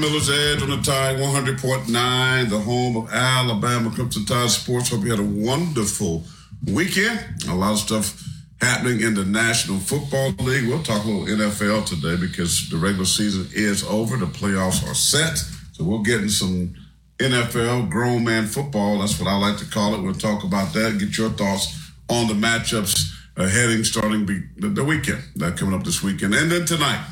Miller's 0.00 0.30
Edge 0.30 0.62
on 0.62 0.70
the 0.70 0.80
Tide 0.82 1.16
100.9, 1.16 2.50
the 2.50 2.58
home 2.58 2.96
of 2.96 3.12
Alabama 3.12 3.90
Crimson 3.90 4.24
Tide 4.24 4.50
Sports. 4.50 4.90
Hope 4.90 5.04
you 5.04 5.10
had 5.10 5.18
a 5.18 5.22
wonderful 5.22 6.24
weekend. 6.66 7.20
A 7.48 7.54
lot 7.54 7.72
of 7.72 7.78
stuff 7.78 8.22
happening 8.60 9.00
in 9.00 9.14
the 9.14 9.24
National 9.24 9.78
Football 9.78 10.30
League. 10.40 10.68
We'll 10.68 10.82
talk 10.82 11.04
a 11.04 11.08
little 11.08 11.26
NFL 11.26 11.86
today 11.86 12.16
because 12.20 12.68
the 12.68 12.76
regular 12.76 13.04
season 13.04 13.48
is 13.54 13.84
over. 13.84 14.16
The 14.16 14.26
playoffs 14.26 14.88
are 14.88 14.94
set. 14.94 15.38
So 15.72 15.84
we're 15.84 16.02
getting 16.02 16.28
some 16.28 16.74
NFL 17.18 17.90
grown 17.90 18.24
man 18.24 18.46
football. 18.46 18.98
That's 18.98 19.18
what 19.20 19.28
I 19.28 19.36
like 19.36 19.58
to 19.58 19.66
call 19.66 19.94
it. 19.94 20.02
We'll 20.02 20.14
talk 20.14 20.44
about 20.44 20.72
that. 20.74 20.98
Get 20.98 21.16
your 21.16 21.30
thoughts 21.30 21.90
on 22.08 22.28
the 22.28 22.34
matchups 22.34 23.12
uh, 23.36 23.46
heading 23.46 23.84
starting 23.84 24.26
be- 24.26 24.44
the, 24.56 24.68
the 24.68 24.84
weekend 24.84 25.22
that 25.36 25.56
coming 25.56 25.74
up 25.74 25.84
this 25.84 26.02
weekend. 26.02 26.34
And 26.34 26.50
then 26.50 26.64
tonight, 26.66 27.04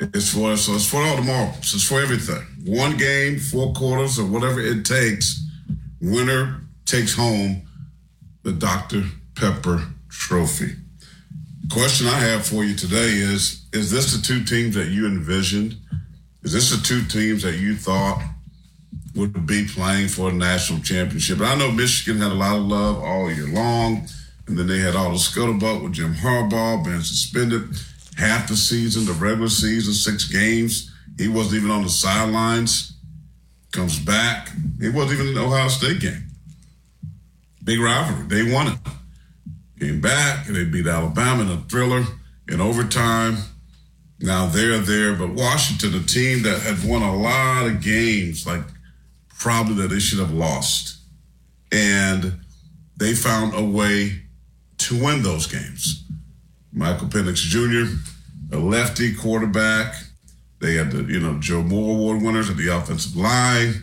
it's 0.00 0.32
for 0.32 0.56
so 0.56 0.74
it's 0.74 0.88
for 0.88 1.02
all 1.02 1.16
the 1.16 1.22
marbles. 1.22 1.74
It's 1.74 1.86
for 1.86 2.00
everything. 2.00 2.42
One 2.64 2.96
game, 2.96 3.38
four 3.38 3.72
quarters, 3.72 4.18
or 4.18 4.26
whatever 4.26 4.60
it 4.60 4.84
takes. 4.84 5.44
Winner 6.00 6.62
takes 6.84 7.14
home 7.14 7.62
the 8.42 8.52
Dr. 8.52 9.04
Pepper 9.34 9.88
Trophy. 10.08 10.76
question 11.70 12.06
I 12.06 12.18
have 12.18 12.46
for 12.46 12.64
you 12.64 12.74
today 12.76 13.08
is: 13.08 13.66
Is 13.72 13.90
this 13.90 14.16
the 14.16 14.22
two 14.22 14.44
teams 14.44 14.74
that 14.76 14.88
you 14.88 15.06
envisioned? 15.06 15.76
Is 16.42 16.52
this 16.52 16.70
the 16.70 16.82
two 16.82 17.02
teams 17.04 17.42
that 17.42 17.56
you 17.56 17.74
thought 17.74 18.22
would 19.16 19.46
be 19.46 19.66
playing 19.66 20.08
for 20.08 20.30
a 20.30 20.32
national 20.32 20.80
championship? 20.80 21.38
And 21.38 21.46
I 21.46 21.56
know 21.56 21.72
Michigan 21.72 22.22
had 22.22 22.30
a 22.30 22.36
lot 22.36 22.56
of 22.56 22.62
love 22.62 23.02
all 23.02 23.30
year 23.30 23.48
long, 23.48 24.06
and 24.46 24.56
then 24.56 24.68
they 24.68 24.78
had 24.78 24.94
all 24.94 25.10
the 25.10 25.16
scuttlebutt 25.16 25.82
with 25.82 25.94
Jim 25.94 26.14
Harbaugh 26.14 26.84
being 26.84 27.00
suspended 27.00 27.74
half 28.18 28.48
the 28.48 28.56
season, 28.56 29.06
the 29.06 29.12
regular 29.12 29.48
season, 29.48 29.94
six 29.94 30.24
games. 30.24 30.92
He 31.16 31.28
wasn't 31.28 31.56
even 31.56 31.70
on 31.70 31.84
the 31.84 31.88
sidelines. 31.88 32.96
Comes 33.72 33.98
back. 33.98 34.50
He 34.80 34.88
wasn't 34.88 35.14
even 35.14 35.28
in 35.28 35.34
the 35.34 35.44
Ohio 35.44 35.68
State 35.68 36.00
game. 36.00 36.26
Big 37.62 37.78
rivalry. 37.78 38.26
They 38.26 38.52
won 38.52 38.68
it. 38.68 38.78
Came 39.78 40.00
back 40.00 40.48
and 40.48 40.56
they 40.56 40.64
beat 40.64 40.86
Alabama 40.86 41.42
in 41.42 41.50
a 41.50 41.60
thriller 41.68 42.04
in 42.48 42.60
overtime. 42.60 43.36
Now 44.20 44.46
they're 44.46 44.78
there, 44.78 45.14
but 45.14 45.34
Washington, 45.34 45.94
a 45.94 46.02
team 46.02 46.42
that 46.42 46.60
had 46.62 46.88
won 46.88 47.02
a 47.02 47.14
lot 47.14 47.66
of 47.66 47.80
games, 47.80 48.46
like 48.46 48.62
probably 49.38 49.74
that 49.76 49.88
they 49.88 50.00
should 50.00 50.18
have 50.18 50.32
lost. 50.32 50.96
And 51.70 52.40
they 52.96 53.14
found 53.14 53.54
a 53.54 53.62
way 53.62 54.22
to 54.78 55.04
win 55.04 55.22
those 55.22 55.46
games. 55.46 56.04
Michael 56.72 57.08
Penix 57.08 57.36
Jr., 57.36 57.94
a 58.52 58.58
lefty 58.58 59.14
quarterback. 59.14 59.94
They 60.60 60.74
had 60.74 60.90
the, 60.90 61.04
you 61.04 61.20
know, 61.20 61.38
Joe 61.38 61.62
Moore 61.62 61.94
Award 61.94 62.22
winners 62.22 62.50
at 62.50 62.56
the 62.56 62.68
offensive 62.68 63.16
line. 63.16 63.74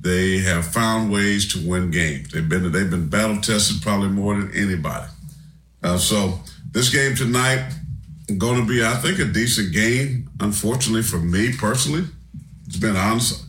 They 0.00 0.38
have 0.38 0.66
found 0.66 1.12
ways 1.12 1.52
to 1.52 1.68
win 1.68 1.90
games. 1.90 2.30
They've 2.30 2.48
been 2.48 2.70
they've 2.72 2.90
been 2.90 3.08
battle 3.08 3.40
tested 3.40 3.82
probably 3.82 4.08
more 4.08 4.34
than 4.36 4.52
anybody. 4.54 5.06
Uh, 5.82 5.98
so 5.98 6.40
this 6.70 6.92
game 6.92 7.14
tonight 7.14 7.72
going 8.36 8.60
to 8.60 8.66
be, 8.66 8.84
I 8.84 8.94
think, 8.94 9.18
a 9.18 9.24
decent 9.24 9.72
game. 9.72 10.28
Unfortunately 10.40 11.02
for 11.02 11.18
me 11.18 11.52
personally, 11.56 12.04
it's 12.66 12.76
been 12.76 12.96
honest 12.96 13.44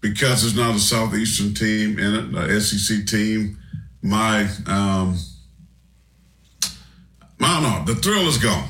because 0.00 0.42
there's 0.42 0.56
not 0.56 0.74
a 0.74 0.78
southeastern 0.78 1.54
team 1.54 1.98
in 1.98 2.14
it, 2.14 2.50
a 2.50 2.60
SEC 2.60 3.06
team. 3.06 3.58
My 4.02 4.48
um, 4.66 5.18
Don't. 7.60 7.86
The 7.86 7.94
thrill 7.94 8.26
is 8.28 8.38
gone. 8.38 8.68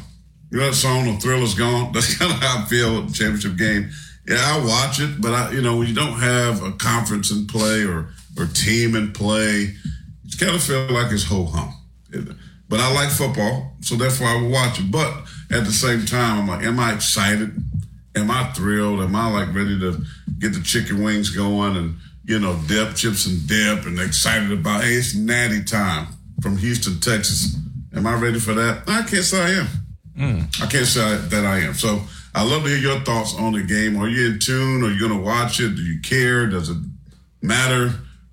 You 0.50 0.58
know 0.58 0.66
that 0.66 0.74
song, 0.74 1.04
The 1.04 1.20
Thrill 1.20 1.42
is 1.42 1.54
Gone? 1.54 1.92
That's 1.92 2.16
kind 2.16 2.32
of 2.32 2.38
how 2.38 2.62
I 2.62 2.64
feel 2.64 2.98
at 2.98 3.08
the 3.08 3.12
championship 3.12 3.56
game. 3.56 3.90
Yeah, 4.26 4.36
I 4.40 4.64
watch 4.64 5.00
it, 5.00 5.20
but 5.20 5.32
I, 5.32 5.50
you 5.52 5.60
know, 5.60 5.76
when 5.76 5.88
you 5.88 5.94
don't 5.94 6.18
have 6.18 6.62
a 6.62 6.72
conference 6.72 7.30
in 7.30 7.46
play 7.46 7.84
or 7.84 8.10
or 8.38 8.46
team 8.46 8.94
in 8.94 9.12
play, 9.12 9.74
you 10.24 10.38
kind 10.38 10.54
of 10.54 10.62
feel 10.62 10.86
like 10.90 11.10
it's 11.12 11.24
ho 11.24 11.44
hum. 11.44 11.74
But 12.68 12.80
I 12.80 12.92
like 12.94 13.10
football, 13.10 13.76
so 13.80 13.96
therefore 13.96 14.28
I 14.28 14.40
will 14.40 14.50
watch 14.50 14.78
it. 14.78 14.90
But 14.90 15.12
at 15.50 15.64
the 15.64 15.72
same 15.72 16.04
time, 16.04 16.40
I'm 16.40 16.48
like, 16.48 16.64
am 16.64 16.78
I 16.78 16.94
excited? 16.94 17.56
Am 18.14 18.30
I 18.30 18.44
thrilled? 18.52 19.00
Am 19.00 19.16
I 19.16 19.30
like 19.30 19.54
ready 19.54 19.78
to 19.80 20.02
get 20.38 20.52
the 20.52 20.62
chicken 20.62 21.02
wings 21.02 21.30
going 21.30 21.76
and 21.76 21.96
you 22.24 22.38
know 22.38 22.58
dip 22.66 22.94
chips 22.94 23.26
and 23.26 23.46
dip 23.46 23.86
and 23.86 23.98
excited 23.98 24.52
about 24.52 24.84
hey, 24.84 24.94
it's 24.94 25.14
natty 25.14 25.64
time 25.64 26.08
from 26.40 26.56
Houston, 26.58 27.00
Texas. 27.00 27.56
Am 27.98 28.06
I 28.06 28.14
ready 28.14 28.38
for 28.38 28.54
that? 28.54 28.84
I 28.86 29.02
can't 29.02 29.24
say 29.24 29.42
I 29.42 29.50
am. 29.60 29.66
Mm. 30.16 30.62
I 30.62 30.66
can't 30.66 30.86
say 30.86 31.16
that 31.16 31.44
I 31.44 31.58
am. 31.58 31.74
So 31.74 32.00
I 32.32 32.44
love 32.44 32.62
to 32.62 32.68
hear 32.68 32.78
your 32.78 33.00
thoughts 33.00 33.34
on 33.34 33.54
the 33.54 33.62
game. 33.64 33.96
Are 34.00 34.08
you 34.08 34.28
in 34.28 34.38
tune? 34.38 34.84
Are 34.84 34.90
you 34.90 35.00
going 35.00 35.18
to 35.18 35.24
watch 35.24 35.58
it? 35.58 35.74
Do 35.74 35.82
you 35.82 36.00
care? 36.00 36.46
Does 36.46 36.68
it 36.68 36.76
matter? 37.42 37.86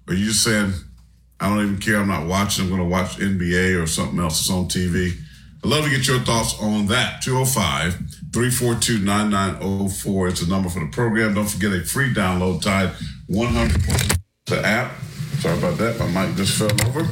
Or 0.08 0.14
are 0.14 0.16
you 0.16 0.26
just 0.26 0.44
saying, 0.44 0.72
I 1.40 1.50
don't 1.50 1.64
even 1.64 1.78
care. 1.80 1.98
I'm 1.98 2.08
not 2.08 2.28
watching. 2.28 2.66
I'm 2.66 2.70
going 2.70 2.84
to 2.84 2.88
watch 2.88 3.18
NBA 3.18 3.82
or 3.82 3.88
something 3.88 4.20
else 4.20 4.38
that's 4.38 4.52
on 4.52 4.66
TV. 4.66 5.14
I'd 5.64 5.70
love 5.70 5.84
to 5.84 5.90
get 5.90 6.08
your 6.08 6.20
thoughts 6.20 6.62
on 6.62 6.86
that. 6.88 7.24
205 7.24 7.94
342 8.34 9.04
9904 9.04 10.28
is 10.28 10.46
the 10.46 10.54
number 10.54 10.70
for 10.70 10.80
the 10.82 10.92
program. 10.92 11.34
Don't 11.34 11.50
forget 11.50 11.74
a 11.74 11.84
free 11.84 12.14
download 12.14 12.62
Tide 12.62 12.92
100 13.30 14.20
the 14.46 14.64
app. 14.64 14.92
Sorry 15.40 15.58
about 15.58 15.80
that. 15.80 15.98
My 15.98 16.28
mic 16.28 16.36
just 16.36 16.56
fell 16.56 16.70
over. 16.88 17.10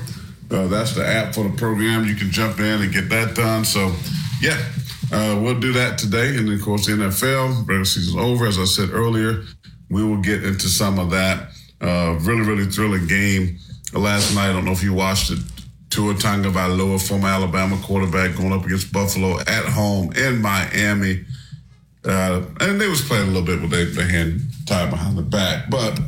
Uh, 0.54 0.68
that's 0.68 0.94
the 0.94 1.06
app 1.06 1.34
for 1.34 1.44
the 1.44 1.58
program. 1.58 2.06
You 2.06 2.14
can 2.14 2.30
jump 2.30 2.60
in 2.60 2.82
and 2.82 2.94
get 2.94 3.10
that 3.10 3.36
done. 3.36 3.66
So, 3.66 3.92
yeah, 4.40 4.64
uh, 5.12 5.40
we'll 5.42 5.60
do 5.60 5.74
that 5.74 5.98
today. 5.98 6.38
And 6.38 6.48
then, 6.48 6.56
of 6.56 6.62
course, 6.62 6.86
the 6.86 6.94
NFL, 6.94 7.68
regular 7.68 7.86
season 7.86 8.20
over. 8.20 8.46
As 8.46 8.60
I 8.60 8.66
said 8.66 8.92
earlier, 8.92 9.44
we 9.90 10.04
will 10.04 10.22
get 10.22 10.44
into 10.44 10.68
some 10.68 11.00
of 11.00 11.10
that. 11.10 11.50
Uh, 11.82 12.18
really, 12.22 12.42
really 12.42 12.66
thrilling 12.66 13.08
game 13.08 13.58
last 13.94 14.36
night. 14.36 14.52
I 14.52 14.54
don't 14.54 14.64
know 14.64 14.72
if 14.72 14.84
you 14.84 14.94
watched 14.94 15.32
it. 15.32 15.40
Tua 15.90 16.14
Tagovailoa, 16.14 17.08
former 17.08 17.28
Alabama 17.28 17.78
quarterback, 17.84 18.36
going 18.36 18.54
up 18.54 18.66
against 18.66 18.92
Buffalo 18.92 19.40
at 19.40 19.66
home 19.66 20.12
in 20.14 20.42
Miami. 20.42 21.26
Uh, 22.06 22.44
and 22.60 22.80
they 22.80 22.88
was 22.88 23.02
playing 23.02 23.30
a 23.30 23.32
little 23.32 23.46
bit 23.46 23.62
with 23.62 23.96
their 23.96 24.08
hand 24.08 24.42
tied 24.66 24.90
behind 24.90 25.18
the 25.18 25.22
back, 25.22 25.70
but 25.70 26.00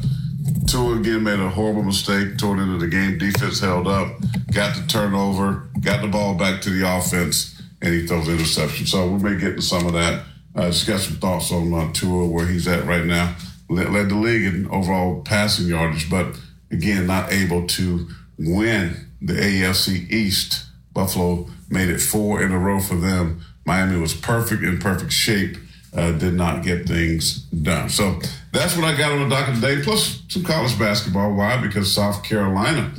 Tua 0.67 1.00
again 1.00 1.23
made 1.23 1.39
a 1.39 1.50
horrible 1.50 1.83
mistake 1.83 2.38
toward 2.38 2.59
of 2.59 2.79
the 2.79 2.88
game. 2.88 3.17
Defense 3.17 3.59
held 3.59 3.88
up, 3.88 4.15
got 4.51 4.75
the 4.75 4.85
turnover, 4.88 5.69
got 5.79 6.01
the 6.01 6.07
ball 6.07 6.35
back 6.35 6.62
to 6.62 6.69
the 6.69 6.88
offense, 6.88 7.62
and 7.81 7.94
he 7.94 8.07
throws 8.07 8.27
interception. 8.27 8.85
So 8.85 9.07
we 9.09 9.21
may 9.21 9.39
get 9.39 9.56
to 9.56 9.62
some 9.62 9.85
of 9.85 9.94
that. 9.94 10.25
Uh, 10.56 10.67
just 10.67 10.88
got 10.88 11.01
some 11.01 11.17
thoughts 11.17 11.51
on 11.51 11.73
uh, 11.73 11.91
Tua, 11.94 12.27
where 12.27 12.47
he's 12.47 12.67
at 12.67 12.85
right 12.85 13.06
now. 13.06 13.35
Led, 13.69 14.09
the 14.09 14.15
league 14.15 14.53
in 14.53 14.67
overall 14.69 15.21
passing 15.21 15.67
yardage, 15.67 16.09
but 16.09 16.39
again, 16.71 17.07
not 17.07 17.31
able 17.31 17.67
to 17.67 18.07
win 18.38 19.12
the 19.21 19.33
AFC 19.33 20.09
East. 20.09 20.65
Buffalo 20.94 21.50
made 21.69 21.89
it 21.89 22.00
four 22.00 22.41
in 22.41 22.51
a 22.51 22.59
row 22.59 22.79
for 22.79 22.95
them. 22.95 23.41
Miami 23.65 24.00
was 24.00 24.13
perfect 24.13 24.63
in 24.63 24.77
perfect 24.77 25.12
shape. 25.12 25.57
Uh, 25.95 26.12
did 26.12 26.33
not 26.33 26.62
get 26.62 26.86
things 26.86 27.44
done. 27.44 27.88
So 27.89 28.19
that's 28.51 28.75
what 28.75 28.83
I 28.83 28.97
got 28.97 29.13
on 29.13 29.30
the 29.30 29.33
docket 29.33 29.56
today. 29.56 29.81
Plus 29.81 30.21
some 30.27 30.44
college 30.44 30.77
basketball. 30.77 31.33
Why? 31.33 31.56
Because 31.62 31.94
South 31.94 32.21
Carolina, 32.21 32.92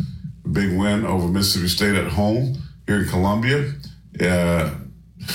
big 0.50 0.76
win 0.78 1.04
over 1.04 1.28
Mississippi 1.28 1.69
State 1.69 1.94
at 1.94 2.12
home 2.12 2.56
here 2.87 3.02
in 3.02 3.08
Columbia. 3.08 3.72
Uh, 4.19 4.75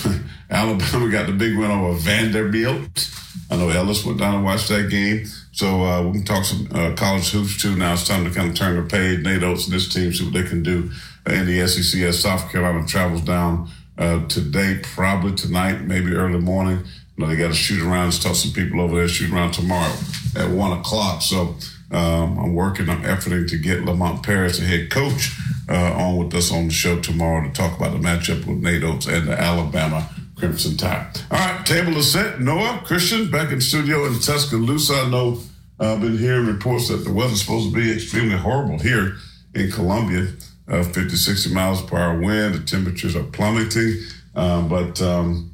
Alabama 0.49 1.09
got 1.11 1.27
the 1.27 1.33
big 1.33 1.55
win 1.55 1.69
over 1.69 1.93
Vanderbilt. 1.93 3.09
I 3.51 3.57
know 3.57 3.69
Ellis 3.69 4.05
went 4.05 4.17
down 4.17 4.35
and 4.35 4.43
watched 4.43 4.69
that 4.69 4.89
game. 4.89 5.25
So 5.51 5.83
uh, 5.83 6.03
we 6.07 6.13
can 6.13 6.23
talk 6.23 6.45
some 6.45 6.67
uh, 6.73 6.93
college 6.95 7.29
hoops 7.29 7.61
too. 7.61 7.75
Now 7.75 7.93
it's 7.93 8.07
time 8.07 8.23
to 8.23 8.31
kind 8.31 8.49
of 8.49 8.55
turn 8.55 8.75
the 8.75 8.89
page. 8.89 9.23
Nate 9.23 9.43
Oats 9.43 9.65
and 9.65 9.73
this 9.73 9.93
team 9.93 10.11
see 10.13 10.23
what 10.23 10.33
they 10.33 10.43
can 10.43 10.63
do 10.63 10.89
in 11.27 11.45
the 11.45 11.67
SEC 11.67 12.01
as 12.01 12.19
South 12.19 12.51
Carolina 12.51 12.87
travels 12.87 13.21
down 13.21 13.69
uh, 13.97 14.25
today, 14.27 14.79
probably 14.81 15.35
tonight, 15.35 15.81
maybe 15.81 16.13
early 16.13 16.39
morning. 16.39 16.83
You 17.17 17.23
know, 17.23 17.29
they 17.29 17.37
got 17.37 17.49
to 17.49 17.53
shoot 17.53 17.81
around 17.85 18.11
tell 18.13 18.33
some 18.33 18.51
people 18.51 18.81
over 18.81 18.95
there 18.95 19.07
shoot 19.07 19.31
around 19.31 19.51
tomorrow 19.51 19.93
at 20.35 20.49
one 20.49 20.77
o'clock. 20.77 21.21
So 21.21 21.55
um, 21.91 22.39
I'm 22.39 22.53
working 22.53 22.89
I'm 22.89 23.03
efforting 23.03 23.49
to 23.49 23.57
get 23.57 23.83
Lamont 23.83 24.23
Paris, 24.23 24.59
the 24.59 24.65
head 24.65 24.89
coach, 24.89 25.31
uh, 25.69 25.93
on 25.93 26.17
with 26.17 26.33
us 26.33 26.51
on 26.51 26.67
the 26.67 26.73
show 26.73 26.99
tomorrow 26.99 27.45
to 27.45 27.53
talk 27.53 27.77
about 27.77 27.91
the 27.91 27.99
matchup 27.99 28.45
with 28.45 28.57
Nate 28.57 28.83
Oats 28.83 29.07
and 29.07 29.27
the 29.27 29.39
Alabama 29.39 30.09
Crimson 30.37 30.77
Tide. 30.77 31.21
All 31.29 31.37
right, 31.37 31.65
table 31.65 31.97
is 31.97 32.11
set. 32.11 32.39
Noah, 32.39 32.81
Christian, 32.85 33.29
back 33.29 33.51
in 33.51 33.61
studio 33.61 34.05
in 34.05 34.19
Tuscaloosa. 34.19 34.93
I 34.93 35.09
know 35.09 35.39
I've 35.79 35.99
been 35.99 36.17
hearing 36.17 36.47
reports 36.47 36.87
that 36.89 37.03
the 37.03 37.11
weather's 37.11 37.41
supposed 37.41 37.73
to 37.73 37.75
be 37.75 37.91
extremely 37.91 38.37
horrible 38.37 38.79
here 38.79 39.17
in 39.53 39.69
Columbia. 39.69 40.27
Uh, 40.67 40.83
50, 40.83 41.09
60 41.09 41.53
miles 41.53 41.81
per 41.81 41.97
hour 41.97 42.19
wind. 42.21 42.55
The 42.55 42.59
temperatures 42.59 43.15
are 43.15 43.23
plummeting. 43.23 43.97
Um, 44.35 44.69
but 44.69 45.01
um, 45.01 45.50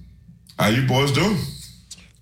how 0.57 0.69
you 0.69 0.87
boys 0.87 1.11
doing? 1.11 1.37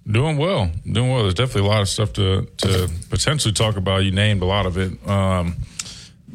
Doing 0.08 0.38
well, 0.38 0.70
doing 0.90 1.10
well. 1.10 1.24
There's 1.24 1.34
definitely 1.34 1.68
a 1.68 1.72
lot 1.72 1.82
of 1.82 1.90
stuff 1.90 2.14
to 2.14 2.46
to 2.58 2.90
potentially 3.10 3.54
talk 3.54 3.76
about. 3.76 4.04
You 4.04 4.12
named 4.12 4.44
a 4.44 4.46
lot 4.46 4.66
of 4.66 4.78
it. 4.78 5.08
Um, 5.08 5.56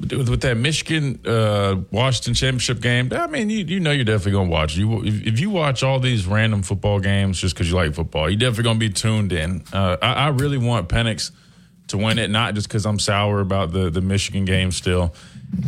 with, 0.01 0.41
that 0.41 0.57
Michigan 0.57 1.21
uh, 1.27 1.77
Washington 1.91 2.35
championship 2.35 2.81
game, 2.81 3.11
I 3.13 3.27
mean, 3.27 3.51
you, 3.51 3.65
you 3.65 3.81
know 3.81 3.93
you're 3.93 4.05
definitely 4.05 4.33
gonna 4.33 4.51
watch. 4.51 4.77
You 4.77 5.05
if, 5.05 5.27
if 5.27 5.41
you 5.41 5.51
watch 5.51 5.83
all 5.83 6.01
these 6.01 6.27
random 6.27 6.63
football 6.63 7.01
games 7.01 7.41
just 7.41 7.55
because 7.55 7.69
you 7.69 7.77
like 7.77 7.95
football, 7.95 8.29
you're 8.29 8.39
definitely 8.39 8.65
gonna 8.65 8.79
be 8.79 8.91
tuned 8.91 9.33
in. 9.33 9.63
Uh, 9.73 9.97
I, 10.01 10.13
I, 10.15 10.29
really 10.29 10.59
want 10.59 10.89
Penix 10.89 11.31
to 11.89 11.99
win 11.99 12.19
it, 12.19 12.31
not 12.31 12.55
just 12.55 12.67
because 12.67 12.87
I'm 12.87 12.99
sour 12.99 13.41
about 13.41 13.73
the 13.73 13.91
the 13.91 14.01
Michigan 14.01 14.45
game 14.45 14.73
still, 14.73 15.15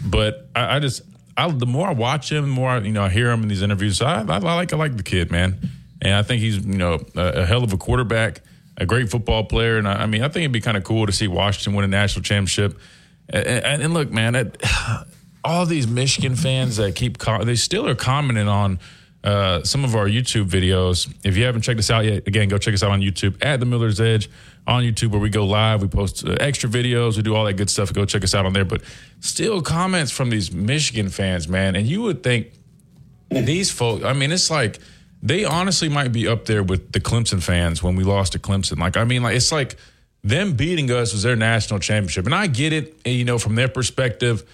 but 0.06 0.48
I, 0.56 0.76
I 0.76 0.78
just 0.80 1.02
I, 1.36 1.50
the 1.50 1.66
more 1.66 1.88
I 1.88 1.92
watch 1.92 2.32
him, 2.32 2.42
the 2.42 2.50
more 2.50 2.70
I, 2.70 2.78
you 2.80 2.92
know 2.92 3.04
I 3.04 3.10
hear 3.10 3.30
him 3.30 3.42
in 3.42 3.48
these 3.48 3.62
interviews. 3.62 4.00
I, 4.00 4.20
I, 4.20 4.38
like 4.38 4.72
I 4.72 4.76
like 4.76 4.96
the 4.96 5.02
kid, 5.02 5.30
man, 5.30 5.58
and 6.02 6.14
I 6.14 6.22
think 6.22 6.42
he's 6.42 6.58
you 6.58 6.76
know 6.76 7.00
a, 7.16 7.42
a 7.42 7.46
hell 7.46 7.64
of 7.64 7.72
a 7.72 7.78
quarterback, 7.78 8.42
a 8.76 8.84
great 8.84 9.10
football 9.10 9.44
player, 9.44 9.78
and 9.78 9.88
I, 9.88 10.02
I 10.02 10.06
mean 10.06 10.22
I 10.22 10.28
think 10.28 10.42
it'd 10.42 10.52
be 10.52 10.60
kind 10.60 10.76
of 10.76 10.84
cool 10.84 11.06
to 11.06 11.12
see 11.12 11.28
Washington 11.28 11.74
win 11.74 11.84
a 11.84 11.88
national 11.88 12.24
championship. 12.24 12.78
And, 13.28 13.82
and 13.82 13.94
look, 13.94 14.10
man, 14.10 14.34
it, 14.34 14.62
all 15.44 15.64
these 15.64 15.86
Michigan 15.86 16.36
fans 16.36 16.76
that 16.76 16.94
keep 16.94 17.18
they 17.18 17.54
still 17.54 17.88
are 17.88 17.94
commenting 17.94 18.48
on 18.48 18.80
uh, 19.24 19.62
some 19.62 19.84
of 19.84 19.94
our 19.94 20.06
YouTube 20.06 20.48
videos. 20.48 21.12
If 21.24 21.36
you 21.36 21.44
haven't 21.44 21.62
checked 21.62 21.78
us 21.78 21.90
out 21.90 22.04
yet, 22.04 22.26
again, 22.26 22.48
go 22.48 22.58
check 22.58 22.74
us 22.74 22.82
out 22.82 22.90
on 22.90 23.00
YouTube 23.00 23.42
at 23.44 23.60
the 23.60 23.66
Miller's 23.66 24.00
Edge 24.00 24.28
on 24.66 24.82
YouTube 24.82 25.10
where 25.10 25.20
we 25.20 25.30
go 25.30 25.46
live. 25.46 25.82
We 25.82 25.88
post 25.88 26.26
uh, 26.26 26.36
extra 26.40 26.68
videos. 26.68 27.16
We 27.16 27.22
do 27.22 27.36
all 27.36 27.44
that 27.44 27.54
good 27.54 27.70
stuff. 27.70 27.92
Go 27.92 28.04
check 28.04 28.24
us 28.24 28.34
out 28.34 28.46
on 28.46 28.52
there. 28.52 28.64
But 28.64 28.82
still, 29.20 29.62
comments 29.62 30.10
from 30.10 30.30
these 30.30 30.52
Michigan 30.52 31.08
fans, 31.08 31.46
man. 31.46 31.76
And 31.76 31.86
you 31.86 32.02
would 32.02 32.24
think 32.24 32.48
these 33.30 33.70
folks. 33.70 34.04
I 34.04 34.12
mean, 34.12 34.32
it's 34.32 34.50
like 34.50 34.80
they 35.22 35.44
honestly 35.44 35.88
might 35.88 36.12
be 36.12 36.26
up 36.26 36.46
there 36.46 36.62
with 36.62 36.92
the 36.92 37.00
Clemson 37.00 37.42
fans 37.42 37.82
when 37.82 37.94
we 37.94 38.02
lost 38.02 38.32
to 38.32 38.38
Clemson. 38.38 38.78
Like, 38.78 38.96
I 38.96 39.04
mean, 39.04 39.22
like 39.22 39.36
it's 39.36 39.52
like 39.52 39.76
them 40.24 40.54
beating 40.54 40.90
us 40.90 41.12
was 41.12 41.22
their 41.22 41.36
national 41.36 41.80
championship. 41.80 42.26
And 42.26 42.34
I 42.34 42.48
get 42.48 42.72
it, 42.72 43.00
eh, 43.04 43.10
you 43.10 43.24
know, 43.24 43.38
from 43.38 43.54
their 43.54 43.68
perspective, 43.68 44.48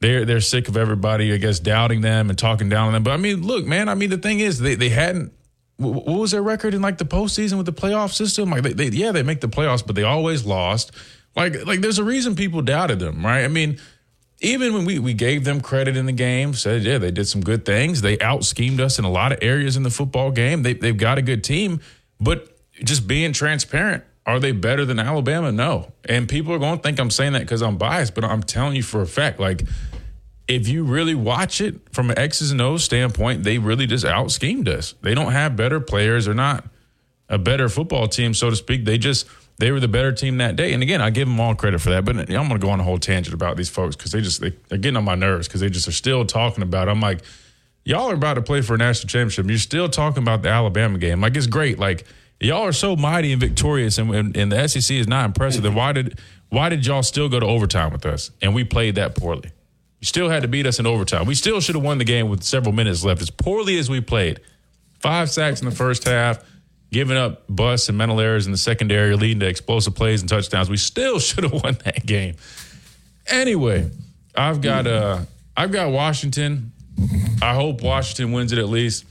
they're 0.00 0.24
they're 0.24 0.40
sick 0.40 0.68
of 0.68 0.76
everybody, 0.76 1.32
I 1.32 1.36
guess, 1.38 1.60
doubting 1.60 2.00
them 2.00 2.30
and 2.30 2.38
talking 2.38 2.68
down 2.68 2.88
on 2.88 2.92
them. 2.92 3.02
But 3.02 3.12
I 3.12 3.16
mean, 3.16 3.46
look, 3.46 3.64
man, 3.64 3.88
I 3.88 3.94
mean, 3.94 4.10
the 4.10 4.18
thing 4.18 4.40
is, 4.40 4.58
they, 4.58 4.74
they 4.74 4.88
hadn't. 4.88 5.32
What 5.76 6.06
was 6.06 6.32
their 6.32 6.42
record 6.42 6.74
in 6.74 6.82
like 6.82 6.98
the 6.98 7.04
postseason 7.04 7.56
with 7.56 7.66
the 7.66 7.72
playoff 7.72 8.12
system? 8.12 8.50
Like, 8.50 8.64
they, 8.64 8.72
they 8.72 8.88
yeah, 8.88 9.12
they 9.12 9.22
make 9.22 9.40
the 9.40 9.48
playoffs, 9.48 9.86
but 9.86 9.94
they 9.94 10.02
always 10.02 10.44
lost. 10.44 10.90
Like, 11.36 11.64
like 11.66 11.80
there's 11.80 12.00
a 12.00 12.04
reason 12.04 12.34
people 12.34 12.62
doubted 12.62 12.98
them, 12.98 13.24
right? 13.24 13.44
I 13.44 13.48
mean, 13.48 13.78
even 14.40 14.72
when 14.72 14.84
we, 14.84 14.98
we 14.98 15.14
gave 15.14 15.44
them 15.44 15.60
credit 15.60 15.96
in 15.96 16.06
the 16.06 16.12
game, 16.12 16.54
said, 16.54 16.82
yeah, 16.82 16.98
they 16.98 17.10
did 17.10 17.26
some 17.26 17.40
good 17.40 17.64
things. 17.64 18.00
They 18.00 18.18
out 18.20 18.44
schemed 18.44 18.80
us 18.80 18.98
in 18.98 19.04
a 19.04 19.10
lot 19.10 19.32
of 19.32 19.38
areas 19.42 19.76
in 19.76 19.82
the 19.82 19.90
football 19.90 20.30
game. 20.30 20.62
They, 20.62 20.74
they've 20.74 20.96
got 20.96 21.18
a 21.18 21.22
good 21.22 21.42
team, 21.42 21.80
but 22.20 22.56
just 22.84 23.08
being 23.08 23.32
transparent, 23.32 24.04
are 24.26 24.38
they 24.38 24.52
better 24.52 24.84
than 24.84 24.98
Alabama? 24.98 25.50
No. 25.50 25.92
And 26.04 26.28
people 26.28 26.52
are 26.52 26.58
going 26.58 26.76
to 26.76 26.82
think 26.82 27.00
I'm 27.00 27.10
saying 27.10 27.32
that 27.32 27.40
because 27.40 27.62
I'm 27.62 27.78
biased, 27.78 28.14
but 28.14 28.24
I'm 28.24 28.42
telling 28.42 28.76
you 28.76 28.82
for 28.82 29.00
a 29.00 29.06
fact, 29.06 29.40
like, 29.40 29.64
if 30.46 30.68
you 30.68 30.84
really 30.84 31.14
watch 31.14 31.60
it 31.60 31.92
from 31.92 32.10
an 32.10 32.18
X's 32.18 32.52
and 32.52 32.60
O's 32.60 32.84
standpoint, 32.84 33.42
they 33.42 33.58
really 33.58 33.86
just 33.86 34.04
out 34.04 34.30
schemed 34.30 34.68
us. 34.68 34.94
They 35.02 35.14
don't 35.14 35.32
have 35.32 35.56
better 35.56 35.80
players. 35.80 36.26
They're 36.26 36.34
not 36.34 36.64
a 37.28 37.38
better 37.38 37.68
football 37.68 38.08
team, 38.08 38.32
so 38.34 38.50
to 38.50 38.56
speak. 38.56 38.84
They 38.84 38.98
just 38.98 39.26
they 39.58 39.72
were 39.72 39.80
the 39.80 39.88
better 39.88 40.12
team 40.12 40.38
that 40.38 40.56
day. 40.56 40.72
And 40.72 40.82
again, 40.82 41.00
I 41.00 41.10
give 41.10 41.26
them 41.26 41.38
all 41.40 41.54
credit 41.54 41.80
for 41.80 41.90
that. 41.90 42.04
But 42.04 42.16
I'm 42.16 42.26
going 42.26 42.50
to 42.50 42.58
go 42.58 42.70
on 42.70 42.80
a 42.80 42.84
whole 42.84 42.98
tangent 42.98 43.34
about 43.34 43.56
these 43.56 43.68
folks 43.68 43.96
because 43.96 44.12
they 44.12 44.20
just 44.20 44.40
they, 44.40 44.52
are 44.70 44.78
getting 44.78 44.96
on 44.96 45.04
my 45.04 45.16
nerves 45.16 45.48
because 45.48 45.60
they 45.60 45.68
just 45.68 45.88
are 45.88 45.92
still 45.92 46.24
talking 46.24 46.62
about. 46.62 46.88
It. 46.88 46.92
I'm 46.92 47.00
like, 47.00 47.22
y'all 47.84 48.10
are 48.10 48.14
about 48.14 48.34
to 48.34 48.42
play 48.42 48.60
for 48.62 48.74
a 48.74 48.78
national 48.78 49.08
championship. 49.08 49.46
You're 49.46 49.58
still 49.58 49.88
talking 49.88 50.22
about 50.22 50.42
the 50.42 50.48
Alabama 50.48 50.98
game. 50.98 51.20
Like 51.20 51.36
it's 51.36 51.48
great. 51.48 51.78
Like 51.78 52.06
y'all 52.40 52.64
are 52.64 52.72
so 52.72 52.94
mighty 52.94 53.32
and 53.32 53.40
victorious, 53.40 53.98
and, 53.98 54.14
and, 54.14 54.36
and 54.36 54.52
the 54.52 54.68
SEC 54.68 54.96
is 54.96 55.08
not 55.08 55.24
impressive. 55.24 55.62
Then 55.62 55.74
why 55.74 55.92
did 55.92 56.18
why 56.50 56.68
did 56.68 56.86
y'all 56.86 57.02
still 57.02 57.28
go 57.28 57.40
to 57.40 57.46
overtime 57.46 57.92
with 57.92 58.06
us? 58.06 58.30
And 58.40 58.54
we 58.54 58.62
played 58.64 58.94
that 58.94 59.16
poorly. 59.16 59.50
You 60.00 60.04
still 60.04 60.28
had 60.28 60.42
to 60.42 60.48
beat 60.48 60.66
us 60.66 60.78
in 60.78 60.86
overtime. 60.86 61.26
We 61.26 61.34
still 61.34 61.60
should 61.60 61.74
have 61.74 61.84
won 61.84 61.98
the 61.98 62.04
game 62.04 62.28
with 62.28 62.44
several 62.44 62.72
minutes 62.72 63.04
left. 63.04 63.20
As 63.20 63.30
poorly 63.30 63.78
as 63.78 63.90
we 63.90 64.00
played, 64.00 64.40
five 65.00 65.28
sacks 65.28 65.60
in 65.60 65.68
the 65.68 65.74
first 65.74 66.04
half, 66.04 66.44
giving 66.90 67.16
up 67.16 67.44
busts 67.48 67.88
and 67.88 67.98
mental 67.98 68.20
errors 68.20 68.46
in 68.46 68.52
the 68.52 68.58
secondary, 68.58 69.14
leading 69.16 69.40
to 69.40 69.46
explosive 69.46 69.94
plays 69.94 70.20
and 70.20 70.28
touchdowns. 70.28 70.70
We 70.70 70.76
still 70.76 71.18
should 71.18 71.44
have 71.44 71.52
won 71.52 71.78
that 71.84 72.04
game. 72.04 72.36
Anyway, 73.26 73.90
I've 74.34 74.60
got 74.60 74.86
uh, 74.86 75.20
I've 75.56 75.72
got 75.72 75.90
Washington. 75.90 76.72
I 77.42 77.54
hope 77.54 77.82
Washington 77.82 78.32
wins 78.32 78.52
it 78.52 78.58
at 78.58 78.68
least. 78.68 79.04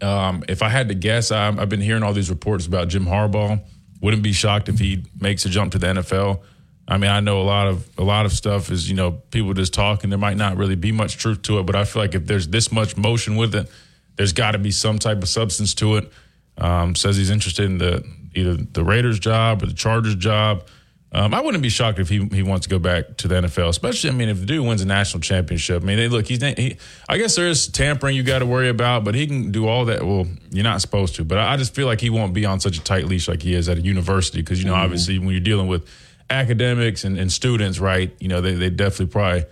Um, 0.00 0.44
if 0.48 0.62
I 0.62 0.68
had 0.68 0.88
to 0.88 0.94
guess, 0.94 1.30
i 1.30 1.50
have 1.50 1.68
been 1.68 1.80
hearing 1.80 2.02
all 2.02 2.12
these 2.12 2.30
reports 2.30 2.66
about 2.66 2.88
Jim 2.88 3.06
Harbaugh. 3.06 3.60
Wouldn't 4.02 4.22
be 4.22 4.32
shocked 4.32 4.68
if 4.68 4.78
he 4.78 5.04
makes 5.20 5.44
a 5.46 5.48
jump 5.48 5.72
to 5.72 5.78
the 5.78 5.86
NFL. 5.86 6.42
I 6.88 6.98
mean, 6.98 7.10
I 7.10 7.20
know 7.20 7.40
a 7.40 7.42
lot 7.42 7.66
of 7.66 7.88
a 7.98 8.04
lot 8.04 8.26
of 8.26 8.32
stuff 8.32 8.70
is 8.70 8.88
you 8.88 8.94
know 8.94 9.12
people 9.30 9.52
just 9.54 9.74
talking. 9.74 10.10
There 10.10 10.18
might 10.18 10.36
not 10.36 10.56
really 10.56 10.76
be 10.76 10.92
much 10.92 11.16
truth 11.16 11.42
to 11.42 11.58
it, 11.58 11.66
but 11.66 11.74
I 11.74 11.84
feel 11.84 12.02
like 12.02 12.14
if 12.14 12.26
there's 12.26 12.48
this 12.48 12.70
much 12.70 12.96
motion 12.96 13.36
with 13.36 13.54
it, 13.54 13.70
there's 14.16 14.32
got 14.32 14.52
to 14.52 14.58
be 14.58 14.70
some 14.70 14.98
type 14.98 15.22
of 15.22 15.28
substance 15.28 15.74
to 15.74 15.96
it. 15.96 16.12
Um, 16.58 16.94
says 16.94 17.16
he's 17.16 17.30
interested 17.30 17.64
in 17.64 17.78
the 17.78 18.04
either 18.34 18.54
the 18.54 18.84
Raiders 18.84 19.18
job 19.18 19.62
or 19.62 19.66
the 19.66 19.74
Chargers 19.74 20.14
job. 20.14 20.66
Um, 21.12 21.32
I 21.32 21.40
wouldn't 21.40 21.62
be 21.62 21.68
shocked 21.68 21.98
if 21.98 22.08
he 22.08 22.24
he 22.26 22.42
wants 22.42 22.66
to 22.66 22.70
go 22.70 22.78
back 22.78 23.16
to 23.18 23.28
the 23.28 23.36
NFL, 23.36 23.68
especially. 23.68 24.10
I 24.10 24.12
mean, 24.12 24.28
if 24.28 24.40
the 24.40 24.46
dude 24.46 24.66
wins 24.66 24.82
a 24.82 24.86
national 24.86 25.20
championship, 25.22 25.82
I 25.82 25.86
mean, 25.86 25.96
they, 25.96 26.08
look, 26.08 26.26
he's 26.26 26.42
he, 26.42 26.76
I 27.08 27.16
guess 27.16 27.36
there 27.36 27.48
is 27.48 27.68
tampering 27.68 28.16
you 28.16 28.22
got 28.22 28.40
to 28.40 28.46
worry 28.46 28.68
about, 28.68 29.04
but 29.04 29.14
he 29.14 29.26
can 29.26 29.52
do 29.52 29.66
all 29.66 29.84
that. 29.86 30.04
Well, 30.04 30.26
you're 30.50 30.64
not 30.64 30.80
supposed 30.80 31.14
to, 31.16 31.24
but 31.24 31.38
I, 31.38 31.54
I, 31.54 31.56
just 31.56 31.74
feel 31.74 31.86
like 31.86 32.00
he 32.00 32.10
won't 32.10 32.34
be 32.34 32.44
on 32.44 32.60
such 32.60 32.76
a 32.76 32.82
tight 32.82 33.06
leash 33.06 33.28
like 33.28 33.40
he 33.40 33.54
is 33.54 33.68
at 33.68 33.78
a 33.78 33.80
university 33.80 34.42
because 34.42 34.58
you 34.58 34.66
know, 34.66 34.74
mm-hmm. 34.74 34.82
obviously, 34.82 35.18
when 35.18 35.30
you're 35.30 35.40
dealing 35.40 35.68
with 35.68 35.88
academics 36.28 37.04
and, 37.04 37.18
and 37.18 37.30
students, 37.30 37.78
right? 37.78 38.14
You 38.18 38.28
know, 38.28 38.40
they 38.40 38.54
they 38.54 38.68
definitely 38.68 39.06
probably 39.06 39.44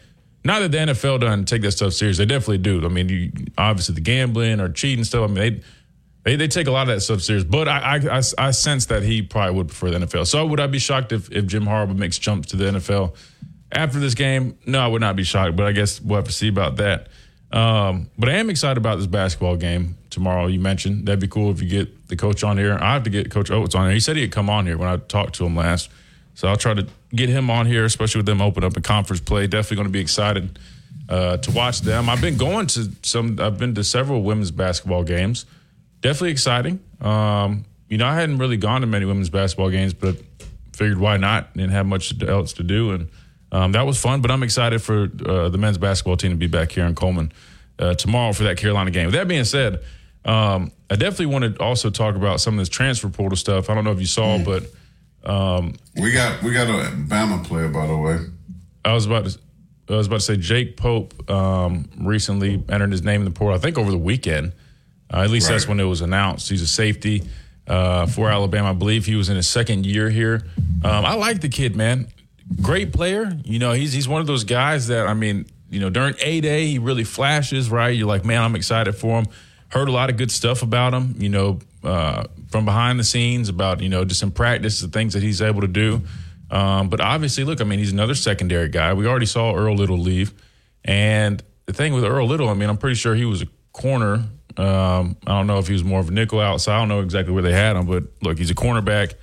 not 0.45 0.59
that 0.61 0.73
the 0.73 0.79
NFL 0.79 1.21
doesn't 1.21 1.47
take 1.47 1.63
that 1.63 1.73
stuff 1.73 1.95
serious. 1.95 2.19
They 2.19 2.27
definitely 2.27 2.59
do. 2.59 2.85
I 2.85 2.89
mean, 2.89 3.09
you, 3.09 3.33
obviously 3.57 3.95
the 3.95 4.03
gambling 4.03 4.61
or 4.61 4.69
cheating 4.69 5.05
stuff. 5.05 5.31
I 5.31 5.33
mean, 5.33 5.35
they 5.35 5.63
they, 6.25 6.37
they 6.37 6.49
take 6.49 6.67
a 6.67 6.71
lot 6.71 6.89
of 6.89 6.95
that 6.95 7.01
stuff 7.03 7.21
serious, 7.21 7.45
but 7.45 7.69
I, 7.69 7.97
I, 7.97 8.19
I, 8.19 8.23
I, 8.39 8.51
sense 8.51 8.87
that 8.87 9.03
he 9.03 9.21
probably 9.21 9.57
would 9.57 9.69
prefer 9.69 9.91
the 9.91 9.99
NFL. 9.99 10.27
So 10.27 10.47
would 10.47 10.59
I 10.59 10.67
be 10.67 10.79
shocked 10.79 11.13
if, 11.13 11.31
if 11.31 11.47
Jim 11.47 11.67
Harbaugh 11.67 11.97
makes 11.97 12.19
jumps 12.19 12.49
to 12.49 12.57
the 12.57 12.65
NFL 12.65 13.15
after 13.71 14.01
this 14.01 14.15
game? 14.15 14.59
No, 14.67 14.81
I 14.81 14.87
would 14.87 15.03
not 15.03 15.17
be 15.17 15.23
shocked, 15.23 15.55
but 15.55 15.67
I 15.67 15.73
guess 15.73 16.01
we'll 16.01 16.17
have 16.17 16.25
to 16.25 16.33
see 16.33 16.49
about 16.49 16.77
that. 16.77 17.09
Um, 17.53 18.11
but 18.19 18.31
I 18.31 18.33
am 18.33 18.49
excited 18.49 18.79
about 18.79 18.97
this 18.97 19.07
basketball 19.07 19.57
game 19.57 19.97
tomorrow. 20.09 20.47
You 20.47 20.59
mentioned 20.61 21.07
that'd 21.07 21.21
be 21.21 21.29
cool 21.29 21.51
if 21.51 21.63
you 21.63 21.69
get 21.69 22.09
the 22.09 22.17
coach 22.17 22.43
on 22.43 22.57
here. 22.57 22.79
I 22.81 22.95
have 22.95 23.05
to 23.05 23.11
get 23.11 23.31
Coach 23.31 23.51
Oats 23.51 23.75
on 23.75 23.85
here. 23.85 23.93
He 23.93 24.01
said 24.01 24.17
he'd 24.17 24.33
come 24.33 24.49
on 24.49 24.67
here 24.67 24.79
when 24.79 24.89
I 24.89 24.97
talked 24.97 25.35
to 25.37 25.45
him 25.45 25.55
last, 25.55 25.91
so 26.35 26.49
I'll 26.49 26.57
try 26.57 26.75
to 26.75 26.87
get 27.15 27.29
him 27.29 27.51
on 27.51 27.67
here, 27.67 27.85
especially 27.85 28.21
with 28.21 28.27
them 28.27 28.41
open 28.41 28.65
up 28.65 28.77
in 28.77 28.83
conference 28.83 29.21
play. 29.21 29.47
Definitely 29.47 29.77
going 29.77 29.89
to 29.89 29.93
be 29.93 30.01
excited 30.01 30.59
uh, 31.09 31.37
to 31.37 31.51
watch 31.53 31.83
them. 31.83 32.09
I've 32.09 32.23
been 32.23 32.39
going 32.39 32.67
to 32.69 32.91
some. 33.03 33.39
I've 33.39 33.59
been 33.59 33.75
to 33.75 33.85
several 33.85 34.23
women's 34.23 34.51
basketball 34.51 35.05
games 35.05 35.45
definitely 36.05 36.33
exciting. 36.33 36.81
Um, 37.01 37.65
you 37.89 37.97
know, 37.97 38.07
I 38.07 38.15
hadn't 38.15 38.37
really 38.37 38.59
gone 38.59 38.83
to 38.83 38.87
many 38.87 39.07
women's 39.07 39.31
basketball 39.31 39.71
games, 39.71 39.95
but 39.95 40.17
figured 40.75 40.99
why 40.99 41.17
not? 41.17 41.55
Didn't 41.55 41.73
have 41.73 41.87
much 41.87 42.23
else 42.23 42.53
to 42.55 42.63
do, 42.63 42.91
and 42.93 43.09
um, 43.51 43.73
that 43.73 43.87
was 43.87 44.01
fun. 44.01 44.21
But 44.21 44.31
I'm 44.31 44.43
excited 44.43 44.83
for 44.83 45.09
uh, 45.27 45.49
the 45.49 45.57
men's 45.57 45.79
basketball 45.79 46.19
team 46.19 46.33
to 46.33 46.37
be 46.37 46.47
back 46.47 46.73
here 46.73 46.85
in 46.85 46.95
Coleman 46.95 47.33
uh, 47.79 47.95
tomorrow 47.95 48.35
for 48.35 48.45
that 48.45 48.59
Carolina 48.59 48.91
game. 48.91 49.07
With 49.07 49.15
that 49.15 49.29
being 49.29 49.45
said, 49.45 49.83
um, 50.27 50.73
I 50.91 50.97
definitely 50.97 51.27
want 51.27 51.57
to 51.57 51.63
also 51.63 51.89
talk 51.89 52.17
about 52.17 52.41
some 52.41 52.55
of 52.55 52.59
this 52.59 52.69
transfer 52.69 53.09
portal 53.09 53.37
stuff. 53.37 53.71
I 53.71 53.75
don't 53.75 53.85
know 53.85 53.93
if 53.93 54.01
you 54.01 54.07
saw, 54.07 54.39
mm. 54.39 54.45
but 54.45 55.31
um, 55.31 55.75
we 55.97 56.13
got 56.13 56.43
we 56.43 56.53
got 56.53 56.69
a 56.69 56.91
Bama 56.91 57.43
player 57.45 57.69
by 57.69 57.87
the 57.87 57.97
way. 57.97 58.19
I 58.85 58.93
was 58.93 59.07
about 59.07 59.25
to 59.25 59.39
I 59.89 59.97
was 59.97 60.07
about 60.07 60.21
to 60.21 60.27
say 60.27 60.37
Jake 60.37 60.77
Pope 60.77 61.31
um, 61.31 61.89
recently 61.99 62.63
entered 62.69 62.93
his 62.93 63.03
name 63.03 63.23
in 63.23 63.25
the 63.25 63.31
portal. 63.31 63.57
I 63.57 63.59
think 63.59 63.79
over 63.79 63.91
the 63.91 63.97
weekend. 63.97 64.53
Uh, 65.13 65.19
at 65.19 65.31
least 65.31 65.49
right. 65.49 65.55
that's 65.55 65.69
when 65.69 65.81
it 65.81 65.85
was 65.85 66.01
announced. 66.01 66.49
He's 66.49 66.63
a 66.63 66.67
safety 66.67 67.23
uh, 67.67 68.07
for 68.07 68.31
Alabama. 68.31 68.71
I 68.71 68.73
believe 68.73 69.07
he 69.07 69.17
was 69.17 69.29
in 69.29 69.37
his 69.37 69.49
second 69.49 69.87
year 69.87 70.11
here. 70.11 70.43
Um, 70.85 71.05
I 71.05 71.15
like 71.15 71.41
the 71.41 71.49
kid, 71.49 71.77
man. 71.77 72.09
Great 72.61 72.93
player. 72.93 73.39
You 73.45 73.59
know, 73.59 73.73
he's 73.73 73.93
he's 73.93 74.07
one 74.07 74.21
of 74.21 74.27
those 74.27 74.45
guys 74.45 74.89
that 74.89 75.07
I 75.07 75.15
mean, 75.15 75.47
you 75.71 75.81
know, 75.81 75.91
during 75.91 76.15
a 76.21 76.41
day 76.41 76.67
he 76.67 76.79
really 76.79 77.05
flashes. 77.05 77.71
Right, 77.71 77.97
you're 77.97 78.09
like, 78.09 78.25
man, 78.25 78.43
I'm 78.43 78.55
excited 78.55 78.95
for 78.95 79.19
him. 79.19 79.27
Heard 79.69 79.89
a 79.89 79.93
lot 79.93 80.11
of 80.11 80.17
good 80.17 80.31
stuff 80.31 80.63
about 80.63 80.93
him. 80.93 81.15
You 81.19 81.31
know, 81.31 81.59
uh, 81.83 82.25
from 82.49 82.65
behind 82.65 83.01
the 83.01 83.05
scenes 83.05 83.49
about 83.49 83.81
you 83.81 83.89
know 83.89 84.05
just 84.05 84.23
in 84.23 84.31
practice 84.31 84.81
the 84.81 84.89
things 84.89 85.15
that 85.15 85.23
he's 85.23 85.41
able 85.41 85.63
to 85.63 85.69
do. 85.69 86.03
Um, 86.51 86.89
but 86.91 87.01
obviously, 87.01 87.45
look, 87.45 87.61
I 87.61 87.65
mean, 87.65 87.79
he's 87.79 87.93
another 87.93 88.15
secondary 88.15 88.69
guy. 88.69 88.93
We 88.93 89.07
already 89.07 89.27
saw 89.27 89.55
Earl 89.55 89.75
Little 89.77 89.99
leave, 89.99 90.35
and 90.85 91.43
the 91.65 91.73
thing 91.73 91.95
with 91.95 92.05
Earl 92.05 92.27
Little, 92.27 92.51
I 92.51 92.55
mean, 92.55 92.69
I'm 92.69 92.77
pretty 92.77 92.97
sure 92.97 93.15
he 93.15 93.25
was 93.25 93.43
a 93.43 93.47
corner 93.73 94.25
um, 94.57 95.17
I 95.27 95.31
don't 95.31 95.47
know 95.47 95.59
if 95.59 95.67
he 95.67 95.73
was 95.73 95.85
more 95.85 96.01
of 96.01 96.09
a 96.09 96.13
nickel 96.13 96.41
outside. 96.41 96.77
I 96.77 96.79
don't 96.79 96.89
know 96.89 97.01
exactly 97.01 97.33
where 97.33 97.43
they 97.43 97.53
had 97.53 97.77
him, 97.77 97.87
but 97.87 98.05
look, 98.23 98.39
he's 98.39 98.51
a 98.51 98.55
cornerback. 98.55 99.15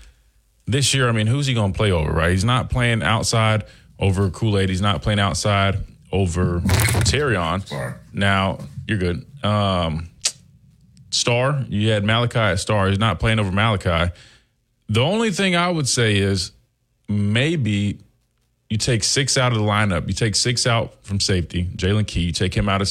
This 0.67 0.93
year, 0.93 1.09
I 1.09 1.11
mean, 1.11 1.27
who's 1.27 1.47
he 1.47 1.53
going 1.53 1.73
to 1.73 1.77
play 1.77 1.91
over, 1.91 2.11
right? 2.11 2.31
He's 2.31 2.43
not 2.45 2.69
playing 2.69 3.03
outside 3.03 3.65
over 3.99 4.29
Kool 4.29 4.57
Aid. 4.57 4.69
He's 4.69 4.81
not 4.81 5.01
playing 5.01 5.19
outside 5.19 5.79
over 6.11 6.59
Terrion. 6.59 7.67
Now, 8.13 8.59
you're 8.87 8.97
good. 8.97 9.25
Um, 9.43 10.09
Star, 11.11 11.65
you 11.67 11.89
had 11.89 12.03
Malachi 12.03 12.39
at 12.39 12.59
Star. 12.59 12.87
He's 12.87 12.99
not 12.99 13.19
playing 13.19 13.39
over 13.39 13.51
Malachi. 13.51 14.13
The 14.89 15.01
only 15.01 15.31
thing 15.31 15.55
I 15.55 15.69
would 15.69 15.87
say 15.87 16.17
is 16.17 16.51
maybe 17.07 17.99
you 18.69 18.77
take 18.77 19.03
six 19.03 19.37
out 19.37 19.51
of 19.51 19.57
the 19.57 19.63
lineup. 19.63 20.07
You 20.07 20.13
take 20.13 20.35
six 20.35 20.65
out 20.65 21.03
from 21.03 21.19
safety, 21.19 21.65
Jaylen 21.75 22.07
Key. 22.07 22.21
You 22.21 22.31
take 22.31 22.53
him 22.53 22.69
out 22.69 22.81
of 22.81 22.89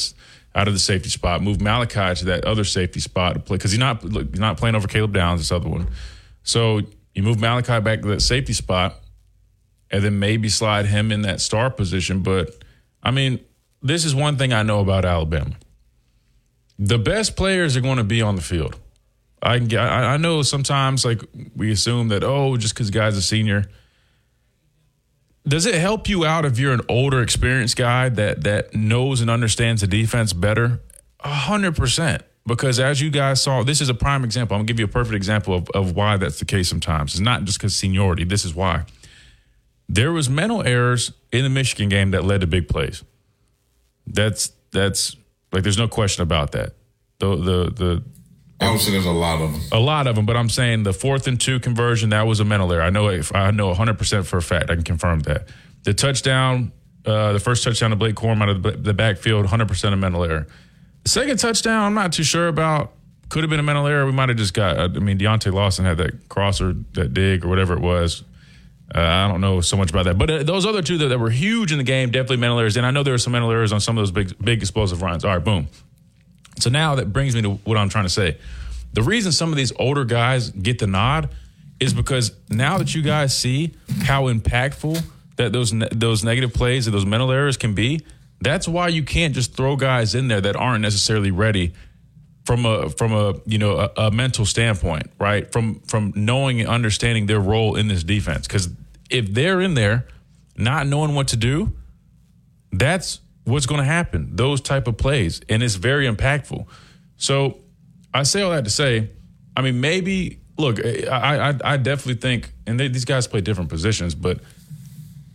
out 0.53 0.67
of 0.67 0.73
the 0.73 0.79
safety 0.79 1.09
spot, 1.09 1.41
move 1.41 1.61
Malachi 1.61 2.15
to 2.19 2.25
that 2.25 2.45
other 2.45 2.63
safety 2.63 2.99
spot 2.99 3.35
to 3.35 3.39
play 3.39 3.57
because 3.57 3.71
he's 3.71 3.79
not 3.79 4.01
he's 4.01 4.39
not 4.39 4.57
playing 4.57 4.75
over 4.75 4.87
Caleb 4.87 5.13
Downs, 5.13 5.39
this 5.39 5.51
other 5.51 5.69
one. 5.69 5.87
So 6.43 6.81
you 7.13 7.23
move 7.23 7.39
Malachi 7.39 7.79
back 7.79 8.01
to 8.01 8.09
that 8.09 8.21
safety 8.21 8.53
spot, 8.53 8.95
and 9.89 10.03
then 10.03 10.19
maybe 10.19 10.49
slide 10.49 10.85
him 10.85 11.11
in 11.11 11.21
that 11.21 11.41
star 11.41 11.69
position. 11.69 12.21
But 12.21 12.63
I 13.01 13.11
mean, 13.11 13.39
this 13.81 14.05
is 14.05 14.13
one 14.13 14.37
thing 14.37 14.51
I 14.51 14.63
know 14.63 14.81
about 14.81 15.05
Alabama: 15.05 15.55
the 16.77 16.97
best 16.97 17.35
players 17.35 17.77
are 17.77 17.81
going 17.81 17.97
to 17.97 18.03
be 18.03 18.21
on 18.21 18.35
the 18.35 18.41
field. 18.41 18.77
I 19.41 19.59
can 19.59 19.75
I, 19.75 20.13
I 20.13 20.17
know 20.17 20.41
sometimes 20.41 21.05
like 21.05 21.21
we 21.55 21.71
assume 21.71 22.09
that 22.09 22.23
oh 22.23 22.57
just 22.57 22.73
because 22.73 22.89
guy's 22.89 23.17
a 23.17 23.21
senior 23.21 23.65
does 25.47 25.65
it 25.65 25.75
help 25.75 26.07
you 26.07 26.25
out 26.25 26.45
if 26.45 26.59
you're 26.59 26.73
an 26.73 26.81
older, 26.87 27.21
experienced 27.21 27.75
guy 27.75 28.09
that 28.09 28.43
that 28.43 28.73
knows 28.73 29.21
and 29.21 29.29
understands 29.29 29.81
the 29.81 29.87
defense 29.87 30.33
better? 30.33 30.81
A 31.21 31.33
hundred 31.33 31.75
percent. 31.75 32.23
Because 32.45 32.79
as 32.79 32.99
you 33.01 33.11
guys 33.11 33.41
saw, 33.41 33.63
this 33.63 33.81
is 33.81 33.89
a 33.89 33.93
prime 33.93 34.23
example. 34.23 34.55
I'm 34.55 34.61
gonna 34.61 34.67
give 34.67 34.79
you 34.79 34.85
a 34.85 34.89
perfect 34.89 35.15
example 35.15 35.53
of, 35.53 35.69
of 35.69 35.95
why 35.95 36.17
that's 36.17 36.39
the 36.39 36.45
case 36.45 36.67
sometimes. 36.69 37.13
It's 37.13 37.19
not 37.19 37.43
just 37.43 37.59
because 37.59 37.75
seniority. 37.75 38.23
This 38.23 38.45
is 38.45 38.55
why. 38.55 38.85
There 39.87 40.11
was 40.11 40.29
mental 40.29 40.65
errors 40.65 41.11
in 41.31 41.43
the 41.43 41.49
Michigan 41.49 41.89
game 41.89 42.11
that 42.11 42.23
led 42.23 42.41
to 42.41 42.47
big 42.47 42.67
plays. 42.67 43.03
That's 44.07 44.51
that's 44.71 45.15
like 45.51 45.63
there's 45.63 45.77
no 45.77 45.87
question 45.87 46.23
about 46.23 46.53
that. 46.53 46.73
The 47.19 47.35
the 47.35 47.71
the 47.71 48.03
Obviously, 48.61 48.93
there's 48.93 49.05
a 49.05 49.11
lot 49.11 49.41
of 49.41 49.51
them. 49.51 49.61
A 49.71 49.79
lot 49.79 50.05
of 50.05 50.15
them, 50.15 50.25
but 50.25 50.37
I'm 50.37 50.49
saying 50.49 50.83
the 50.83 50.93
fourth 50.93 51.27
and 51.27 51.41
two 51.41 51.59
conversion 51.59 52.11
that 52.11 52.27
was 52.27 52.39
a 52.39 52.45
mental 52.45 52.71
error. 52.71 52.83
I 52.83 52.91
know. 52.91 53.09
If 53.09 53.33
I 53.33 53.49
know 53.51 53.67
100 53.67 53.97
percent 53.97 54.27
for 54.27 54.37
a 54.37 54.41
fact. 54.41 54.69
I 54.69 54.75
can 54.75 54.83
confirm 54.83 55.21
that. 55.21 55.47
The 55.83 55.95
touchdown, 55.95 56.71
uh, 57.05 57.33
the 57.33 57.39
first 57.39 57.63
touchdown 57.63 57.89
to 57.89 57.95
Blake 57.95 58.15
Corum 58.15 58.41
out 58.41 58.49
of 58.49 58.83
the, 58.83 58.93
backfield, 58.93 59.41
100 59.41 59.67
percent 59.67 59.93
a 59.93 59.97
mental 59.97 60.23
error. 60.23 60.47
The 61.03 61.09
second 61.09 61.37
touchdown, 61.37 61.83
I'm 61.83 61.93
not 61.95 62.13
too 62.13 62.23
sure 62.23 62.47
about. 62.47 62.93
Could 63.29 63.43
have 63.43 63.49
been 63.49 63.61
a 63.61 63.63
mental 63.63 63.87
error. 63.87 64.05
We 64.05 64.11
might 64.11 64.29
have 64.29 64.37
just 64.37 64.53
got. 64.53 64.77
I 64.77 64.87
mean, 64.87 65.17
Deontae 65.17 65.51
Lawson 65.51 65.85
had 65.85 65.97
that 65.97 66.29
crosser, 66.29 66.75
that 66.93 67.13
dig, 67.13 67.45
or 67.45 67.47
whatever 67.47 67.73
it 67.73 67.81
was. 67.81 68.23
Uh, 68.93 68.99
I 68.99 69.27
don't 69.27 69.39
know 69.39 69.61
so 69.61 69.77
much 69.77 69.89
about 69.89 70.03
that, 70.03 70.17
but 70.17 70.29
uh, 70.29 70.43
those 70.43 70.65
other 70.65 70.81
two 70.81 70.97
that, 70.97 71.07
that, 71.07 71.19
were 71.19 71.29
huge 71.29 71.71
in 71.71 71.77
the 71.77 71.83
game, 71.85 72.11
definitely 72.11 72.37
mental 72.37 72.59
errors. 72.59 72.75
And 72.75 72.85
I 72.85 72.91
know 72.91 73.03
there 73.03 73.13
were 73.13 73.17
some 73.17 73.31
mental 73.31 73.49
errors 73.49 73.71
on 73.71 73.79
some 73.79 73.97
of 73.97 74.01
those 74.01 74.11
big, 74.11 74.37
big 74.43 74.59
explosive 74.59 75.01
runs. 75.01 75.23
All 75.23 75.33
right, 75.33 75.43
boom. 75.43 75.69
So 76.61 76.69
now 76.69 76.95
that 76.95 77.11
brings 77.11 77.35
me 77.35 77.41
to 77.43 77.51
what 77.51 77.77
I'm 77.77 77.89
trying 77.89 78.05
to 78.05 78.09
say. 78.09 78.37
The 78.93 79.01
reason 79.01 79.31
some 79.31 79.51
of 79.51 79.57
these 79.57 79.71
older 79.77 80.05
guys 80.05 80.49
get 80.49 80.79
the 80.79 80.87
nod 80.87 81.29
is 81.79 81.93
because 81.93 82.33
now 82.49 82.77
that 82.77 82.93
you 82.93 83.01
guys 83.01 83.35
see 83.35 83.73
how 84.03 84.31
impactful 84.31 85.03
that 85.37 85.51
those 85.51 85.73
ne- 85.73 85.89
those 85.91 86.23
negative 86.23 86.53
plays 86.53 86.87
and 86.87 86.93
those 86.93 87.05
mental 87.05 87.31
errors 87.31 87.57
can 87.57 87.73
be, 87.73 88.01
that's 88.41 88.67
why 88.67 88.87
you 88.89 89.03
can't 89.03 89.33
just 89.33 89.55
throw 89.55 89.75
guys 89.75 90.13
in 90.13 90.27
there 90.27 90.41
that 90.41 90.55
aren't 90.55 90.81
necessarily 90.81 91.31
ready 91.31 91.73
from 92.45 92.65
a 92.65 92.89
from 92.89 93.13
a 93.13 93.35
you 93.45 93.57
know 93.57 93.77
a, 93.77 93.91
a 94.07 94.11
mental 94.11 94.45
standpoint, 94.45 95.09
right? 95.19 95.51
From 95.51 95.79
from 95.81 96.13
knowing 96.15 96.59
and 96.59 96.69
understanding 96.69 97.25
their 97.25 97.39
role 97.39 97.75
in 97.75 97.87
this 97.87 98.03
defense, 98.03 98.47
because 98.47 98.69
if 99.09 99.33
they're 99.33 99.61
in 99.61 99.73
there 99.73 100.05
not 100.57 100.85
knowing 100.85 101.15
what 101.15 101.29
to 101.29 101.37
do, 101.37 101.73
that's 102.71 103.19
what's 103.43 103.65
going 103.65 103.79
to 103.79 103.85
happen. 103.85 104.35
Those 104.35 104.61
type 104.61 104.87
of 104.87 104.97
plays, 104.97 105.41
and 105.49 105.63
it's 105.63 105.75
very 105.75 106.07
impactful. 106.07 106.65
So 107.17 107.59
I 108.13 108.23
say 108.23 108.41
all 108.41 108.51
that 108.51 108.65
to 108.65 108.69
say, 108.69 109.09
I 109.55 109.61
mean, 109.61 109.81
maybe 109.81 110.39
look, 110.57 110.83
I 110.85 111.49
I, 111.49 111.59
I 111.63 111.77
definitely 111.77 112.21
think, 112.21 112.53
and 112.65 112.79
they, 112.79 112.87
these 112.87 113.05
guys 113.05 113.27
play 113.27 113.41
different 113.41 113.69
positions, 113.69 114.15
but 114.15 114.39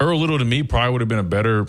Earl 0.01 0.19
Little 0.21 0.39
to 0.39 0.45
me 0.45 0.63
probably 0.63 0.93
would 0.93 1.01
have 1.01 1.09
been 1.09 1.19
a 1.19 1.23
better 1.23 1.67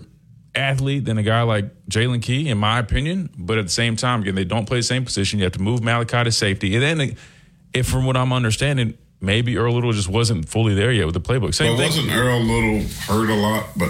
athlete 0.56 1.06
than 1.06 1.18
a 1.18 1.24
guy 1.24 1.44
like 1.44 1.86
Jaylen 1.86 2.22
Key, 2.22 2.50
in 2.50 2.58
my 2.58 2.80
opinion. 2.80 3.30
But 3.38 3.58
at 3.58 3.66
the 3.66 3.72
same 3.72 3.96
time, 3.96 4.22
again, 4.22 4.36
they 4.36 4.44
don't 4.44 4.66
play 4.66 4.80
the 4.80 4.84
same 4.84 5.06
position. 5.06 5.40
You 5.40 5.46
have 5.46 5.54
to 5.54 5.62
move 5.62 5.84
Malachi 5.84 6.24
to 6.24 6.32
safety, 6.32 6.76
and 6.76 6.84
then 6.84 7.16
if 7.74 7.88
from 7.88 8.06
what 8.06 8.18
I'm 8.18 8.34
understanding, 8.34 8.98
maybe 9.22 9.58
Earl 9.58 9.74
Little 9.74 9.92
just 9.92 10.10
wasn't 10.10 10.48
fully 10.48 10.74
there 10.74 10.92
yet 10.92 11.06
with 11.06 11.14
the 11.14 11.22
playbook. 11.22 11.54
Same 11.54 11.78
well, 11.78 11.78
thing. 11.78 11.88
wasn't 11.88 12.12
Earl 12.12 12.40
Little 12.40 12.88
hurt 13.08 13.30
a 13.30 13.36
lot, 13.36 13.68
but 13.76 13.90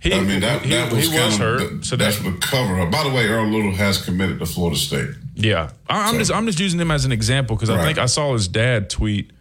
he, 0.00 0.12
I 0.12 0.20
mean, 0.20 0.40
that, 0.40 0.62
he, 0.62 0.70
that 0.70 0.92
was, 0.92 1.10
he 1.10 1.18
was 1.18 1.38
hurt. 1.38 1.80
The, 1.80 1.84
so 1.84 1.96
that's 1.96 2.20
the 2.20 2.32
cover 2.40 2.80
up. 2.80 2.90
By 2.90 3.02
the 3.02 3.10
way, 3.10 3.26
Earl 3.26 3.46
Little 3.46 3.74
has 3.74 4.02
committed 4.02 4.38
to 4.38 4.46
Florida 4.46 4.78
State. 4.78 5.10
Yeah, 5.34 5.70
I, 5.88 6.08
am 6.08 6.14
so. 6.14 6.18
just 6.18 6.32
I'm 6.32 6.46
just 6.46 6.60
using 6.60 6.80
him 6.80 6.90
as 6.90 7.04
an 7.04 7.12
example 7.12 7.56
because 7.56 7.70
right. 7.70 7.80
I 7.80 7.84
think 7.84 7.98
I 7.98 8.06
saw 8.06 8.32
his 8.32 8.46
dad 8.48 8.90
tweet 8.90 9.32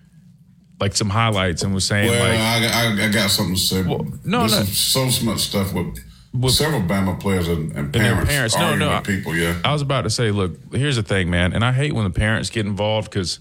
like 0.80 0.96
some 0.96 1.10
highlights 1.10 1.64
and 1.64 1.74
was 1.74 1.86
saying 1.86 2.10
well, 2.10 2.24
like, 2.24 2.40
I, 2.40 3.04
I, 3.04 3.08
I 3.08 3.10
got 3.10 3.30
something 3.30 3.56
to 3.56 3.62
say. 3.62 3.84
Well, 3.84 4.06
no, 4.24 4.48
There's 4.48 4.96
no. 4.96 5.08
so 5.10 5.26
much 5.26 5.40
stuff 5.40 5.74
with, 5.74 5.98
with 6.34 6.54
several 6.54 6.82
Bama 6.82 7.20
players 7.20 7.48
and, 7.48 7.72
and 7.74 7.94
parents. 7.94 8.30
parents. 8.30 8.58
No, 8.58 8.76
no, 8.76 9.02
people. 9.02 9.36
Yeah, 9.36 9.60
I 9.64 9.74
was 9.74 9.82
about 9.82 10.04
to 10.04 10.10
say, 10.10 10.32
look, 10.32 10.58
here's 10.72 10.96
the 10.96 11.04
thing, 11.04 11.30
man, 11.30 11.54
and 11.54 11.64
I 11.64 11.72
hate 11.72 11.94
when 11.94 12.04
the 12.04 12.12
parents 12.12 12.50
get 12.50 12.66
involved 12.66 13.10
because 13.10 13.40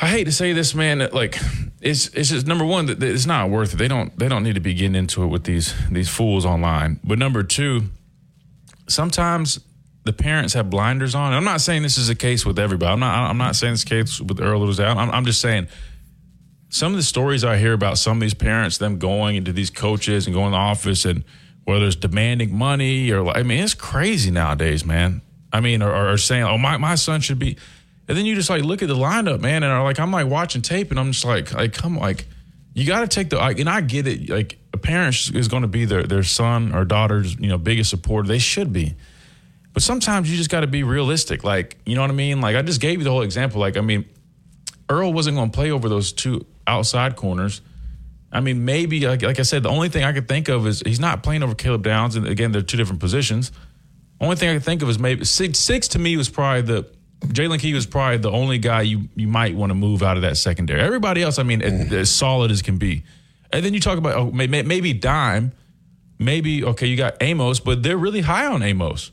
I 0.00 0.08
hate 0.08 0.24
to 0.24 0.32
say 0.32 0.52
this, 0.52 0.74
man. 0.74 0.98
That 0.98 1.14
like 1.14 1.38
it's 1.80 2.08
it's 2.08 2.30
just 2.30 2.46
number 2.46 2.64
one 2.64 2.86
that 2.86 3.02
it's 3.02 3.26
not 3.26 3.50
worth 3.50 3.74
it. 3.74 3.76
They 3.76 3.88
don't 3.88 4.16
they 4.18 4.28
don't 4.28 4.42
need 4.42 4.54
to 4.54 4.60
be 4.60 4.74
getting 4.74 4.94
into 4.94 5.22
it 5.22 5.26
with 5.26 5.44
these 5.44 5.74
these 5.90 6.08
fools 6.08 6.46
online. 6.46 7.00
But 7.04 7.18
number 7.18 7.42
two, 7.42 7.90
sometimes 8.88 9.60
the 10.04 10.12
parents 10.12 10.54
have 10.54 10.70
blinders 10.70 11.14
on. 11.14 11.28
And 11.28 11.36
I'm 11.36 11.44
not 11.44 11.60
saying 11.60 11.82
this 11.82 11.98
is 11.98 12.08
a 12.08 12.14
case 12.14 12.46
with 12.46 12.58
everybody. 12.58 12.92
I'm 12.92 13.00
not 13.00 13.30
I'm 13.30 13.38
not 13.38 13.56
saying 13.56 13.74
this 13.74 13.84
case 13.84 14.20
with 14.20 14.40
Earl 14.40 14.68
out. 14.68 14.96
I'm, 14.96 15.10
I'm 15.10 15.24
just 15.24 15.40
saying 15.40 15.68
some 16.68 16.92
of 16.92 16.96
the 16.96 17.02
stories 17.02 17.44
I 17.44 17.58
hear 17.58 17.72
about 17.72 17.98
some 17.98 18.16
of 18.16 18.20
these 18.20 18.34
parents, 18.34 18.78
them 18.78 18.98
going 18.98 19.36
into 19.36 19.52
these 19.52 19.70
coaches 19.70 20.26
and 20.26 20.34
going 20.34 20.52
to 20.52 20.56
the 20.56 20.56
office 20.56 21.04
and 21.04 21.24
whether 21.64 21.86
it's 21.86 21.96
demanding 21.96 22.56
money 22.56 23.10
or 23.10 23.28
I 23.28 23.42
mean 23.42 23.62
it's 23.62 23.74
crazy 23.74 24.30
nowadays, 24.30 24.84
man. 24.84 25.22
I 25.52 25.60
mean, 25.60 25.82
or, 25.82 26.12
or 26.12 26.18
saying, 26.18 26.44
"Oh, 26.44 26.58
my 26.58 26.76
my 26.76 26.94
son 26.94 27.20
should 27.20 27.38
be." 27.38 27.56
And 28.08 28.16
then 28.16 28.24
you 28.24 28.34
just 28.34 28.50
like 28.50 28.62
look 28.62 28.82
at 28.82 28.88
the 28.88 28.94
lineup, 28.94 29.40
man, 29.40 29.62
and 29.62 29.72
are 29.72 29.82
like 29.82 29.98
I'm 29.98 30.12
like 30.12 30.26
watching 30.28 30.62
tape, 30.62 30.90
and 30.90 31.00
I'm 31.00 31.12
just 31.12 31.24
like, 31.24 31.52
like 31.52 31.72
come 31.72 31.96
like 31.96 32.26
you 32.74 32.86
got 32.86 33.00
to 33.00 33.08
take 33.08 33.30
the 33.30 33.36
like, 33.36 33.58
and 33.58 33.68
I 33.68 33.80
get 33.80 34.06
it. 34.06 34.28
Like 34.28 34.58
a 34.72 34.78
parent 34.78 35.16
is 35.34 35.48
going 35.48 35.62
to 35.62 35.68
be 35.68 35.86
their 35.86 36.02
their 36.02 36.22
son 36.22 36.74
or 36.74 36.84
daughter's 36.84 37.34
you 37.36 37.48
know 37.48 37.58
biggest 37.58 37.90
supporter. 37.90 38.28
They 38.28 38.38
should 38.38 38.72
be, 38.72 38.94
but 39.72 39.82
sometimes 39.82 40.30
you 40.30 40.36
just 40.36 40.50
got 40.50 40.60
to 40.60 40.66
be 40.66 40.82
realistic. 40.82 41.42
Like 41.42 41.78
you 41.84 41.94
know 41.94 42.02
what 42.02 42.10
I 42.10 42.14
mean. 42.14 42.40
Like 42.40 42.54
I 42.54 42.62
just 42.62 42.80
gave 42.80 42.98
you 42.98 43.04
the 43.04 43.10
whole 43.10 43.22
example. 43.22 43.60
Like 43.60 43.76
I 43.76 43.80
mean, 43.80 44.04
Earl 44.88 45.12
wasn't 45.12 45.36
going 45.36 45.50
to 45.50 45.56
play 45.56 45.70
over 45.70 45.88
those 45.88 46.12
two 46.12 46.46
outside 46.66 47.16
corners. 47.16 47.60
I 48.30 48.40
mean, 48.40 48.64
maybe 48.64 49.06
like, 49.06 49.22
like 49.22 49.38
I 49.38 49.42
said, 49.42 49.62
the 49.62 49.70
only 49.70 49.88
thing 49.88 50.04
I 50.04 50.12
could 50.12 50.28
think 50.28 50.48
of 50.48 50.66
is 50.66 50.80
he's 50.84 51.00
not 51.00 51.22
playing 51.22 51.42
over 51.42 51.54
Caleb 51.54 51.82
Downs, 51.82 52.16
and 52.16 52.26
again, 52.26 52.52
they're 52.52 52.62
two 52.62 52.76
different 52.76 53.00
positions. 53.00 53.52
Only 54.20 54.36
thing 54.36 54.50
I 54.50 54.54
could 54.54 54.64
think 54.64 54.82
of 54.82 54.88
is 54.88 54.98
maybe 54.98 55.24
six. 55.24 55.58
Six 55.58 55.88
to 55.88 55.98
me 55.98 56.16
was 56.16 56.28
probably 56.28 56.62
the 56.62 56.95
Jaylen 57.20 57.58
Key 57.58 57.72
was 57.72 57.86
probably 57.86 58.18
the 58.18 58.30
only 58.30 58.58
guy 58.58 58.82
you, 58.82 59.08
you 59.14 59.26
might 59.26 59.54
want 59.54 59.70
to 59.70 59.74
move 59.74 60.02
out 60.02 60.16
of 60.16 60.22
that 60.22 60.36
secondary. 60.36 60.80
Everybody 60.80 61.22
else, 61.22 61.38
I 61.38 61.42
mean, 61.42 61.60
mm. 61.60 61.92
as 61.92 62.10
solid 62.10 62.50
as 62.50 62.62
can 62.62 62.78
be. 62.78 63.04
And 63.52 63.64
then 63.64 63.74
you 63.74 63.80
talk 63.80 63.98
about 63.98 64.14
oh, 64.16 64.30
maybe, 64.30 64.62
maybe 64.62 64.92
Dime, 64.92 65.52
maybe 66.18 66.64
okay, 66.64 66.86
you 66.86 66.96
got 66.96 67.16
Amos, 67.20 67.60
but 67.60 67.82
they're 67.82 67.96
really 67.96 68.20
high 68.20 68.46
on 68.46 68.62
Amos. 68.62 69.12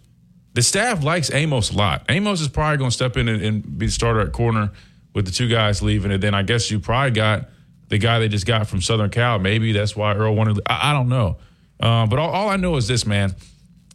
The 0.53 0.61
staff 0.61 1.03
likes 1.03 1.31
Amos 1.33 1.71
a 1.71 1.77
lot. 1.77 2.05
Amos 2.09 2.41
is 2.41 2.47
probably 2.47 2.77
going 2.77 2.91
to 2.91 2.95
step 2.95 3.17
in 3.17 3.27
and, 3.27 3.41
and 3.41 3.77
be 3.77 3.87
the 3.87 3.91
starter 3.91 4.19
at 4.19 4.33
corner 4.33 4.71
with 5.13 5.25
the 5.25 5.31
two 5.31 5.47
guys 5.47 5.81
leaving. 5.81 6.11
And 6.11 6.21
then 6.21 6.33
I 6.33 6.43
guess 6.43 6.69
you 6.69 6.79
probably 6.79 7.11
got 7.11 7.49
the 7.89 7.97
guy 7.97 8.19
they 8.19 8.27
just 8.27 8.45
got 8.45 8.67
from 8.67 8.81
Southern 8.81 9.09
Cal. 9.09 9.39
Maybe 9.39 9.71
that's 9.71 9.95
why 9.95 10.13
Earl 10.13 10.35
wanted. 10.35 10.59
I, 10.67 10.91
I 10.91 10.93
don't 10.93 11.09
know. 11.09 11.37
Uh, 11.79 12.05
but 12.05 12.19
all, 12.19 12.29
all 12.29 12.49
I 12.49 12.57
know 12.57 12.75
is 12.75 12.87
this, 12.87 13.05
man. 13.05 13.35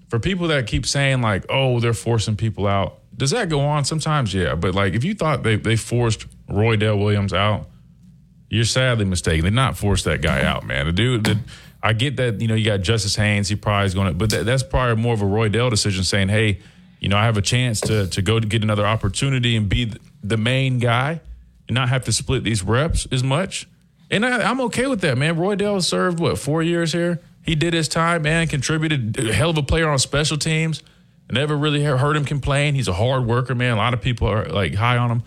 For 0.08 0.18
people 0.18 0.48
that 0.48 0.66
keep 0.66 0.86
saying 0.86 1.20
like, 1.20 1.44
"Oh, 1.48 1.80
they're 1.80 1.94
forcing 1.94 2.36
people 2.36 2.66
out," 2.66 2.98
does 3.18 3.32
that 3.32 3.48
go 3.48 3.60
on? 3.60 3.84
Sometimes, 3.84 4.32
yeah. 4.32 4.54
But 4.54 4.74
like, 4.74 4.94
if 4.94 5.04
you 5.04 5.14
thought 5.14 5.42
they 5.42 5.56
they 5.56 5.76
forced 5.76 6.26
Roydell 6.48 6.98
Williams 6.98 7.32
out, 7.32 7.66
you're 8.48 8.64
sadly 8.64 9.04
mistaken. 9.04 9.44
They 9.44 9.50
not 9.50 9.76
forced 9.76 10.04
that 10.04 10.22
guy 10.22 10.42
out, 10.42 10.64
man. 10.64 10.86
The 10.86 10.92
dude, 10.92 11.24
the, 11.24 11.38
I 11.82 11.92
get 11.92 12.16
that. 12.16 12.40
You 12.40 12.48
know, 12.48 12.54
you 12.54 12.64
got 12.64 12.80
Justice 12.80 13.16
Haynes. 13.16 13.48
He 13.48 13.56
probably 13.56 13.86
is 13.86 13.94
going 13.94 14.08
to, 14.08 14.14
but 14.14 14.30
that, 14.30 14.46
that's 14.46 14.62
probably 14.62 15.02
more 15.02 15.14
of 15.14 15.20
a 15.20 15.26
Roydell 15.26 15.68
decision, 15.68 16.04
saying, 16.04 16.28
"Hey, 16.28 16.60
you 17.00 17.08
know, 17.08 17.16
I 17.16 17.24
have 17.24 17.36
a 17.36 17.42
chance 17.42 17.80
to 17.82 18.06
to 18.06 18.22
go 18.22 18.38
to 18.38 18.46
get 18.46 18.62
another 18.62 18.86
opportunity 18.86 19.56
and 19.56 19.68
be 19.68 19.92
the 20.22 20.36
main 20.36 20.78
guy, 20.78 21.20
and 21.66 21.74
not 21.74 21.88
have 21.88 22.04
to 22.04 22.12
split 22.12 22.44
these 22.44 22.62
reps 22.62 23.06
as 23.10 23.24
much." 23.24 23.68
And 24.10 24.24
I, 24.24 24.50
am 24.50 24.60
okay 24.62 24.86
with 24.86 25.02
that, 25.02 25.18
man. 25.18 25.36
Roydell 25.36 25.82
served 25.82 26.20
what 26.20 26.38
four 26.38 26.62
years 26.62 26.92
here. 26.92 27.20
He 27.42 27.54
did 27.54 27.74
his 27.74 27.88
time, 27.88 28.22
man. 28.22 28.46
Contributed, 28.46 29.16
hell 29.16 29.50
of 29.50 29.58
a 29.58 29.62
player 29.62 29.88
on 29.88 29.98
special 29.98 30.38
teams. 30.38 30.82
I 31.30 31.34
never 31.34 31.56
really 31.56 31.82
heard 31.82 32.16
him 32.16 32.24
complain. 32.24 32.74
He's 32.74 32.88
a 32.88 32.92
hard 32.92 33.26
worker, 33.26 33.54
man. 33.54 33.74
A 33.74 33.76
lot 33.76 33.94
of 33.94 34.00
people 34.00 34.28
are 34.28 34.46
like 34.46 34.74
high 34.74 34.96
on 34.96 35.10
him. 35.10 35.22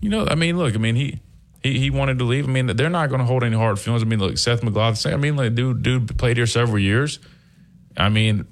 You 0.00 0.08
know, 0.08 0.26
I 0.26 0.34
mean, 0.34 0.56
look, 0.56 0.74
I 0.74 0.78
mean, 0.78 0.94
he 0.94 1.20
he 1.62 1.78
he 1.78 1.90
wanted 1.90 2.18
to 2.18 2.24
leave. 2.24 2.48
I 2.48 2.50
mean, 2.50 2.66
they're 2.68 2.88
not 2.88 3.08
going 3.10 3.20
to 3.20 3.26
hold 3.26 3.44
any 3.44 3.56
hard 3.56 3.78
feelings. 3.78 4.02
I 4.02 4.06
mean, 4.06 4.18
look, 4.18 4.38
Seth 4.38 4.62
McLaughlin. 4.62 5.12
I 5.12 5.16
mean, 5.18 5.36
like, 5.36 5.54
dude, 5.54 5.82
dude 5.82 6.18
played 6.18 6.36
here 6.36 6.46
several 6.46 6.78
years. 6.78 7.18
I 7.96 8.08
mean, 8.08 8.46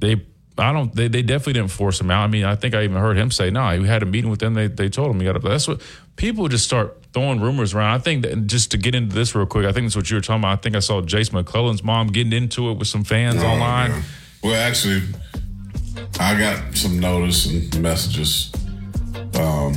they. 0.00 0.24
I 0.56 0.72
don't. 0.72 0.94
They, 0.94 1.08
they 1.08 1.22
definitely 1.22 1.54
didn't 1.54 1.72
force 1.72 2.00
him 2.00 2.12
out. 2.12 2.22
I 2.22 2.28
mean, 2.28 2.44
I 2.44 2.54
think 2.54 2.74
I 2.74 2.84
even 2.84 2.96
heard 2.96 3.18
him 3.18 3.32
say, 3.32 3.50
"No, 3.50 3.60
nah, 3.60 3.72
he 3.72 3.84
had 3.86 4.04
a 4.04 4.06
meeting 4.06 4.30
with 4.30 4.38
them. 4.38 4.54
They 4.54 4.68
they 4.68 4.88
told 4.88 5.10
him 5.10 5.20
he 5.20 5.26
got 5.26 5.32
to." 5.32 5.40
That's 5.40 5.66
what 5.66 5.82
people 6.14 6.46
just 6.46 6.64
start 6.64 6.96
throwing 7.12 7.40
rumors 7.40 7.74
around. 7.74 7.92
I 7.92 7.98
think 7.98 8.22
that 8.22 8.46
just 8.46 8.70
to 8.70 8.78
get 8.78 8.94
into 8.94 9.14
this 9.14 9.34
real 9.34 9.46
quick, 9.46 9.66
I 9.66 9.72
think 9.72 9.86
that's 9.86 9.96
what 9.96 10.08
you 10.10 10.16
were 10.16 10.20
talking 10.20 10.42
about. 10.42 10.58
I 10.58 10.62
think 10.62 10.76
I 10.76 10.78
saw 10.78 11.00
Jase 11.00 11.32
McClellan's 11.32 11.82
mom 11.82 12.06
getting 12.06 12.32
into 12.32 12.70
it 12.70 12.78
with 12.78 12.86
some 12.86 13.02
fans 13.02 13.42
oh, 13.42 13.46
online. 13.46 14.04
Well, 14.44 14.54
actually, 14.54 15.02
I 16.20 16.38
got 16.38 16.76
some 16.76 16.98
notice 16.98 17.46
and 17.46 17.80
messages. 17.80 18.52
Um, 19.34 19.74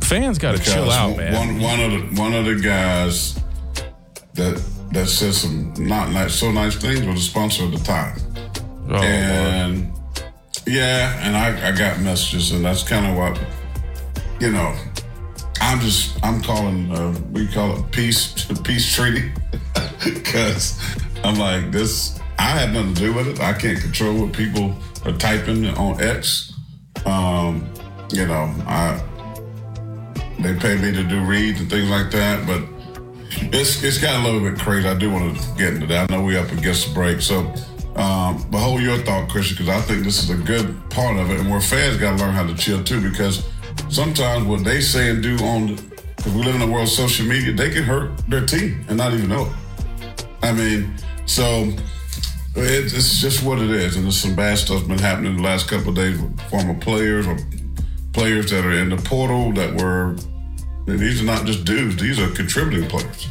fans 0.00 0.38
got 0.38 0.56
to 0.56 0.62
chill 0.62 0.90
out, 0.90 1.16
man. 1.16 1.34
One, 1.34 1.60
one 1.60 1.80
of 1.80 1.92
the 1.92 2.20
one 2.20 2.34
of 2.34 2.44
the 2.44 2.56
guys 2.56 3.38
that 4.34 4.62
that 4.92 5.06
said 5.06 5.34
some 5.34 5.74
not 5.78 6.10
nice, 6.10 6.34
so 6.34 6.50
nice 6.50 6.76
things 6.76 7.06
was 7.06 7.20
a 7.20 7.22
sponsor 7.22 7.64
at 7.64 7.72
the 7.72 7.78
time, 7.78 8.18
oh, 8.90 8.96
and 8.96 9.84
Lord. 9.84 10.32
yeah, 10.66 11.26
and 11.26 11.36
I, 11.36 11.68
I 11.68 11.72
got 11.76 12.00
messages, 12.00 12.52
and 12.52 12.64
that's 12.64 12.82
kind 12.82 13.06
of 13.06 13.16
what 13.16 13.40
you 14.40 14.52
know. 14.52 14.74
I'm 15.60 15.80
just 15.80 16.24
I'm 16.24 16.42
calling 16.42 16.90
uh, 16.92 17.18
we 17.32 17.48
call 17.48 17.78
it 17.78 17.90
peace 17.90 18.44
peace 18.64 18.94
treaty 18.94 19.32
because 20.04 20.78
I'm 21.24 21.36
like 21.36 21.70
this. 21.72 22.20
I 22.38 22.50
had 22.50 22.72
nothing 22.74 22.94
to 22.94 23.00
do 23.00 23.14
with 23.14 23.28
it. 23.28 23.40
I 23.40 23.54
can't 23.54 23.80
control 23.80 24.20
what 24.20 24.32
people 24.34 24.74
are 25.06 25.16
typing 25.16 25.66
on 25.66 26.00
X. 26.02 26.52
Um, 27.04 27.68
you 28.12 28.26
know, 28.26 28.52
I 28.66 29.02
they 30.38 30.54
pay 30.54 30.76
me 30.76 30.92
to 30.92 31.02
do 31.02 31.24
reads 31.24 31.60
and 31.60 31.70
things 31.70 31.88
like 31.88 32.10
that, 32.10 32.46
but 32.46 32.62
it's 33.52 33.82
it's 33.82 33.98
got 33.98 34.20
a 34.20 34.24
little 34.24 34.40
bit 34.40 34.58
crazy. 34.58 34.88
I 34.88 34.94
do 34.94 35.10
want 35.10 35.36
to 35.36 35.54
get 35.56 35.74
into 35.74 35.86
that. 35.86 36.10
I 36.10 36.16
know 36.16 36.22
we 36.22 36.36
up 36.36 36.50
against 36.52 36.88
the 36.88 36.94
break, 36.94 37.20
so 37.20 37.40
um, 37.96 38.44
but 38.50 38.58
hold 38.58 38.82
your 38.82 38.98
thought, 38.98 39.30
Christian, 39.30 39.56
because 39.56 39.68
I 39.68 39.80
think 39.86 40.04
this 40.04 40.22
is 40.22 40.28
a 40.28 40.36
good 40.36 40.78
part 40.90 41.16
of 41.16 41.30
it, 41.30 41.40
and 41.40 41.50
where 41.50 41.60
fans 41.60 41.96
got 41.96 42.18
to 42.18 42.24
learn 42.24 42.34
how 42.34 42.46
to 42.46 42.54
chill 42.54 42.84
too, 42.84 43.00
because 43.00 43.48
sometimes 43.88 44.44
what 44.44 44.64
they 44.64 44.80
say 44.80 45.10
and 45.10 45.22
do 45.22 45.36
on, 45.38 45.70
if 45.70 46.26
we 46.26 46.42
live 46.42 46.56
in 46.56 46.62
a 46.62 46.66
world 46.66 46.84
of 46.84 46.90
social 46.90 47.24
media, 47.26 47.52
they 47.54 47.70
can 47.70 47.84
hurt 47.84 48.18
their 48.28 48.44
team 48.44 48.84
and 48.88 48.98
not 48.98 49.14
even 49.14 49.30
know 49.30 49.46
it. 49.46 50.26
I 50.42 50.52
mean, 50.52 50.94
so 51.24 51.72
it's 52.56 53.20
just 53.20 53.44
what 53.44 53.58
it 53.58 53.70
is, 53.70 53.96
and 53.96 54.04
there's 54.04 54.20
some 54.20 54.34
bad 54.34 54.58
stuff 54.58 54.86
been 54.86 54.98
happening 54.98 55.36
the 55.36 55.42
last 55.42 55.68
couple 55.68 55.90
of 55.90 55.96
days 55.96 56.20
with 56.20 56.40
former 56.50 56.74
players 56.74 57.26
or 57.26 57.36
players 58.12 58.50
that 58.50 58.64
are 58.64 58.72
in 58.72 58.88
the 58.88 58.96
portal 58.96 59.52
that 59.52 59.74
were, 59.74 60.16
these 60.86 61.20
are 61.20 61.26
not 61.26 61.44
just 61.44 61.64
dudes, 61.64 61.96
these 61.96 62.18
are 62.18 62.30
contributing 62.30 62.88
players 62.88 63.28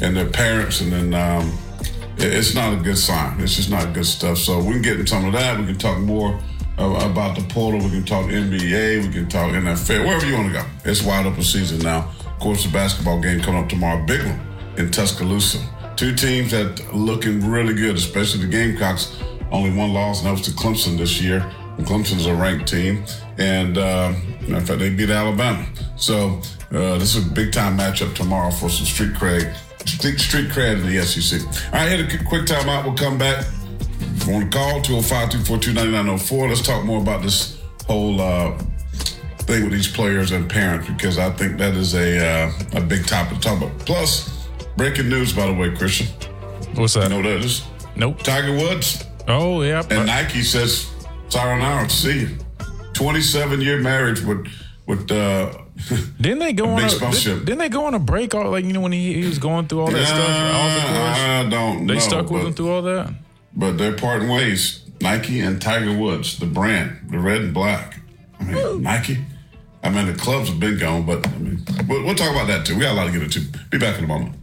and 0.00 0.16
their 0.16 0.28
parents. 0.28 0.80
And 0.80 0.92
then 0.92 1.14
um, 1.14 1.56
it's 2.16 2.54
not 2.54 2.72
a 2.72 2.76
good 2.76 2.98
sign. 2.98 3.40
It's 3.40 3.56
just 3.56 3.70
not 3.70 3.94
good 3.94 4.06
stuff. 4.06 4.38
So 4.38 4.58
we 4.58 4.72
can 4.72 4.82
get 4.82 4.92
into 4.94 5.06
some 5.06 5.24
of 5.24 5.32
that. 5.34 5.58
We 5.58 5.66
can 5.66 5.78
talk 5.78 5.98
more 5.98 6.40
about 6.78 7.36
the 7.36 7.44
portal. 7.48 7.80
We 7.80 7.90
can 7.90 8.04
talk 8.04 8.26
NBA. 8.26 9.06
We 9.06 9.12
can 9.12 9.28
talk 9.28 9.52
NFL, 9.52 10.04
wherever 10.04 10.26
you 10.26 10.34
want 10.34 10.48
to 10.48 10.52
go. 10.54 10.64
It's 10.84 11.02
wide 11.02 11.26
open 11.26 11.42
season 11.42 11.80
now. 11.80 12.10
Of 12.26 12.38
course, 12.40 12.64
the 12.64 12.72
basketball 12.72 13.20
game 13.20 13.40
coming 13.40 13.62
up 13.62 13.68
tomorrow, 13.68 14.04
big 14.04 14.24
one 14.24 14.40
in 14.76 14.90
Tuscaloosa. 14.90 15.58
Two 15.98 16.14
teams 16.14 16.52
that 16.52 16.80
are 16.80 16.96
looking 16.96 17.50
really 17.50 17.74
good, 17.74 17.96
especially 17.96 18.42
the 18.42 18.46
Gamecocks. 18.46 19.20
Only 19.50 19.76
one 19.76 19.92
loss, 19.92 20.20
and 20.20 20.28
that 20.28 20.30
was 20.30 20.42
to 20.42 20.52
Clemson 20.52 20.96
this 20.96 21.20
year. 21.20 21.38
And 21.76 21.84
Clemson's 21.84 22.26
a 22.26 22.34
ranked 22.36 22.68
team, 22.68 23.02
and 23.36 23.76
uh, 23.76 24.14
in 24.46 24.64
fact, 24.64 24.78
they 24.78 24.90
beat 24.90 25.10
Alabama. 25.10 25.66
So 25.96 26.40
uh, 26.70 26.98
this 26.98 27.16
is 27.16 27.26
a 27.26 27.30
big 27.30 27.50
time 27.50 27.76
matchup 27.76 28.14
tomorrow 28.14 28.52
for 28.52 28.68
some 28.68 28.86
street 28.86 29.12
cred, 29.14 29.52
street, 29.88 30.50
cred 30.50 30.74
in 30.74 30.86
the 30.86 31.02
SEC. 31.02 31.44
All 31.44 31.72
right, 31.72 31.88
hit 31.88 32.14
a 32.14 32.24
quick 32.24 32.42
timeout. 32.42 32.84
We'll 32.84 32.94
come 32.94 33.18
back. 33.18 33.44
If 33.98 34.28
you 34.28 34.34
want 34.34 34.52
to 34.52 34.56
call 34.56 34.80
205-242-9904, 34.82 36.48
let's 36.48 36.62
talk 36.62 36.84
more 36.84 37.00
about 37.00 37.22
this 37.22 37.60
whole 37.88 38.20
uh, 38.20 38.56
thing 39.38 39.64
with 39.64 39.72
these 39.72 39.88
players 39.88 40.30
and 40.30 40.48
parents 40.48 40.86
because 40.86 41.18
I 41.18 41.30
think 41.30 41.58
that 41.58 41.74
is 41.74 41.96
a 41.96 42.24
uh, 42.24 42.52
a 42.74 42.80
big 42.80 43.04
topic 43.04 43.38
to 43.38 43.42
talk 43.42 43.60
about. 43.60 43.76
Plus, 43.80 44.37
breaking 44.78 45.10
news, 45.10 45.34
by 45.34 45.46
the 45.46 45.52
way, 45.52 45.74
Christian. 45.76 46.06
What's 46.74 46.94
that? 46.94 47.04
You 47.04 47.08
know 47.10 47.16
what 47.16 47.24
that 47.24 47.44
is? 47.44 47.64
Nope. 47.96 48.22
Tiger 48.22 48.52
Woods. 48.52 49.04
Oh, 49.26 49.60
yeah. 49.62 49.82
And 49.90 50.06
Nike 50.06 50.42
says 50.42 50.90
Sayonara, 51.28 51.90
see 51.90 52.20
you. 52.20 52.38
27 52.94 53.60
year 53.60 53.80
marriage 53.80 54.22
with 54.22 54.48
with 54.86 55.08
uh 55.12 55.52
didn't 56.20 56.40
they 56.40 56.52
go 56.52 56.70
on 56.70 56.82
a, 56.82 56.88
did, 56.88 57.48
not 57.48 57.58
they 57.58 57.68
go 57.68 57.84
on 57.84 57.94
a 57.94 57.98
break 58.00 58.34
all 58.34 58.50
like 58.50 58.64
you 58.64 58.72
know 58.72 58.80
when 58.80 58.90
he, 58.90 59.14
he 59.14 59.24
was 59.24 59.38
going 59.38 59.68
through 59.68 59.82
all 59.82 59.90
that 59.90 60.04
stuff 60.04 60.28
I 60.28 61.48
don't 61.48 61.86
they 61.86 61.94
know, 61.94 62.00
stuck 62.00 62.28
with 62.28 62.44
him 62.44 62.54
through 62.54 62.72
all 62.72 62.82
that 62.82 63.14
but 63.54 63.78
they're 63.78 63.94
parting 63.94 64.28
ways 64.28 64.84
Nike 65.00 65.38
and 65.38 65.62
Tiger 65.62 65.96
Woods 65.96 66.40
the 66.40 66.46
brand 66.46 67.08
the 67.08 67.20
red 67.20 67.42
and 67.42 67.54
black 67.54 68.00
I 68.40 68.44
mean 68.44 68.56
Ooh. 68.56 68.80
Nike 68.80 69.18
I 69.84 69.90
mean 69.90 70.06
the 70.06 70.14
clubs 70.14 70.48
have 70.48 70.58
been 70.58 70.76
gone 70.76 71.06
but 71.06 71.24
I 71.24 71.38
mean 71.38 71.64
we'll, 71.86 72.04
we'll 72.04 72.16
talk 72.16 72.32
about 72.32 72.48
that 72.48 72.66
too 72.66 72.74
we 72.74 72.80
got 72.80 72.94
a 72.94 72.96
lot 72.96 73.06
to 73.06 73.12
get 73.12 73.22
into 73.22 73.42
be 73.70 73.78
back 73.78 73.96
in 73.98 74.04
a 74.04 74.08
moment 74.08 74.34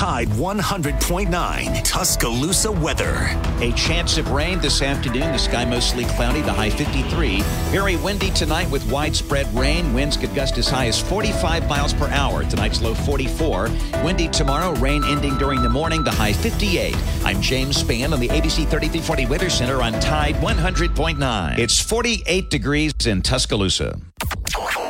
Tide 0.00 0.28
100.9 0.28 1.84
Tuscaloosa 1.84 2.72
weather. 2.72 3.36
A 3.60 3.70
chance 3.72 4.16
of 4.16 4.30
rain 4.30 4.58
this 4.58 4.80
afternoon. 4.80 5.30
The 5.30 5.38
sky 5.38 5.66
mostly 5.66 6.06
cloudy, 6.06 6.40
the 6.40 6.54
high 6.54 6.70
53. 6.70 7.42
Very 7.68 7.96
windy 7.96 8.30
tonight 8.30 8.70
with 8.70 8.90
widespread 8.90 9.46
rain. 9.54 9.92
Winds 9.92 10.16
could 10.16 10.34
gust 10.34 10.56
as 10.56 10.70
high 10.70 10.86
as 10.86 10.98
45 10.98 11.68
miles 11.68 11.92
per 11.92 12.08
hour. 12.08 12.44
Tonight's 12.44 12.80
low 12.80 12.94
44. 12.94 13.68
Windy 14.02 14.28
tomorrow, 14.28 14.72
rain 14.76 15.04
ending 15.04 15.36
during 15.36 15.60
the 15.62 15.68
morning, 15.68 16.02
the 16.02 16.10
high 16.10 16.32
58. 16.32 16.96
I'm 17.22 17.42
James 17.42 17.82
Spann 17.82 18.14
on 18.14 18.20
the 18.20 18.28
ABC 18.28 18.70
3340 18.70 19.26
Weather 19.26 19.50
Center 19.50 19.82
on 19.82 19.92
Tide 20.00 20.36
100.9. 20.36 21.58
It's 21.58 21.78
48 21.78 22.48
degrees 22.48 22.94
in 23.04 23.20
Tuscaloosa. 23.20 24.00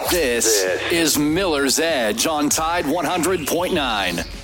This, 0.08 0.62
this 0.62 0.92
is 0.92 1.18
Miller's 1.18 1.80
Edge 1.80 2.28
on 2.28 2.48
Tide 2.48 2.84
100.9. 2.84 4.39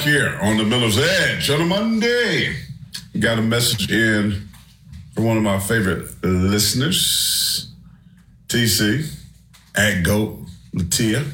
here 0.00 0.38
on 0.40 0.56
the 0.56 0.64
Miller's 0.64 0.98
Edge 0.98 1.50
on 1.50 1.60
a 1.60 1.64
Monday. 1.64 2.56
Got 3.18 3.38
a 3.38 3.42
message 3.42 3.90
in 3.90 4.48
from 5.14 5.24
one 5.24 5.36
of 5.36 5.42
my 5.42 5.58
favorite 5.58 6.08
listeners, 6.24 7.70
TC, 8.48 9.19
at 9.76 10.02
Goat 10.02 10.38
Latia. 10.74 11.26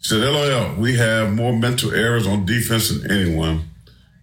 said, 0.00 0.20
LOL, 0.20 0.74
we 0.76 0.96
have 0.96 1.34
more 1.34 1.52
mental 1.52 1.92
errors 1.94 2.26
on 2.26 2.46
defense 2.46 2.90
than 2.90 3.10
anyone, 3.10 3.70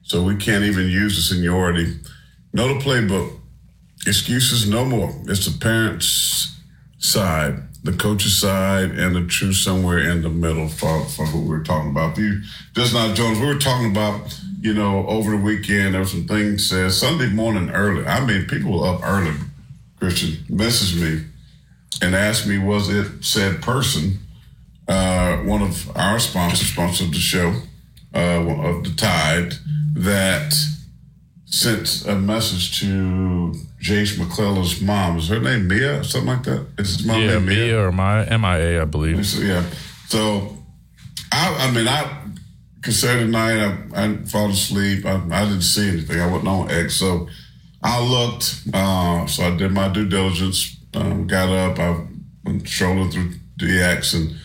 so 0.04 0.24
we 0.24 0.36
can't 0.36 0.64
even 0.64 0.88
use 0.88 1.16
the 1.16 1.22
seniority. 1.22 2.00
Know 2.54 2.68
the 2.68 2.84
playbook. 2.84 3.38
Excuses 4.08 4.68
no 4.70 4.86
more. 4.86 5.14
It's 5.28 5.46
the 5.46 5.58
parents' 5.60 6.58
side, 7.00 7.62
the 7.84 7.92
coach's 7.92 8.38
side, 8.38 8.92
and 8.92 9.16
the 9.16 9.26
truth 9.26 9.58
somewhere 9.58 10.00
in 10.00 10.22
the 10.22 10.30
middle 10.30 10.70
for, 10.70 11.04
for 11.06 11.26
who 11.26 11.42
we're 11.42 11.64
talking 11.64 11.92
about. 11.92 12.18
You 12.18 12.42
just 12.74 12.94
not 12.94 13.16
Jones. 13.16 13.40
We 13.40 13.46
were 13.46 13.60
talking 13.60 13.92
about, 13.92 14.40
you 14.62 14.74
know, 14.74 15.06
over 15.08 15.32
the 15.32 15.38
weekend, 15.38 15.94
there 15.94 16.02
were 16.02 16.08
some 16.08 16.28
things 16.28 16.70
said 16.70 16.92
Sunday 16.94 17.30
morning 17.30 17.72
early. 17.72 18.06
I 18.06 18.26
mean, 18.26 18.46
people 18.46 18.80
were 18.80 18.88
up 18.88 19.02
early, 19.04 19.36
Christian, 20.00 20.44
messaged 20.50 21.00
me 21.00 21.26
and 22.02 22.16
asked 22.16 22.48
me, 22.48 22.58
was 22.58 22.90
it 22.90 23.24
said 23.24 23.62
person, 23.62 24.20
uh, 24.88 25.38
one 25.38 25.62
of 25.62 25.96
our 25.96 26.20
sponsors, 26.20 26.70
sponsor 26.70 27.06
of 27.06 27.12
the 27.12 27.18
show, 27.18 27.54
uh, 28.14 28.20
of 28.20 28.84
the 28.84 28.94
Tide, 28.96 29.54
that 29.94 30.54
sent 31.46 32.06
a 32.08 32.16
message 32.16 32.80
to 32.80 33.54
Jase 33.80 34.18
McClellan's 34.18 34.82
mom. 34.82 35.18
Is 35.18 35.30
her 35.30 35.40
name 35.40 35.68
Mia 35.68 36.04
something 36.04 36.30
like 36.30 36.44
that? 36.44 36.68
Is 36.78 36.98
his 36.98 37.06
mom 37.06 37.22
yeah, 37.22 37.34
name 37.34 37.46
Mia? 37.46 37.58
Mia 37.58 37.86
or 37.86 37.92
my 37.92 38.26
MIA, 38.26 38.82
I 38.82 38.86
believe. 38.86 39.26
So, 39.26 39.42
yeah. 39.42 39.64
So, 40.08 40.58
I, 41.32 41.68
I 41.68 41.72
mean, 41.72 41.88
I 41.88 42.20
Saturday 42.88 43.30
night 43.30 43.60
I, 43.94 44.06
I 44.06 44.16
fall 44.24 44.50
asleep. 44.50 45.06
I, 45.06 45.22
I 45.32 45.44
didn't 45.46 45.62
see 45.62 45.90
anything. 45.90 46.20
I 46.20 46.28
wasn't 46.28 46.48
on 46.48 46.72
X, 46.72 46.96
so 46.96 47.28
I 47.84 48.00
looked. 48.02 48.64
Uh, 48.74 49.26
so 49.28 49.44
I 49.44 49.56
did 49.56 49.72
my 49.72 49.90
due 49.90 50.08
diligence. 50.08 50.79
Um, 50.94 51.28
got 51.28 51.50
up. 51.50 51.80
I 51.80 52.06
went 52.44 52.68
strolling 52.68 53.12
through 53.12 53.34
DX, 53.60 54.16
and 54.16 54.36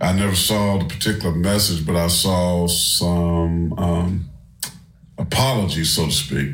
I 0.00 0.12
never 0.12 0.34
saw 0.34 0.78
the 0.78 0.84
particular 0.84 1.34
message, 1.34 1.84
but 1.84 1.96
I 1.96 2.08
saw 2.08 2.66
some 2.66 3.72
um, 3.74 4.30
apologies, 5.18 5.90
so 5.90 6.06
to 6.06 6.12
speak, 6.12 6.50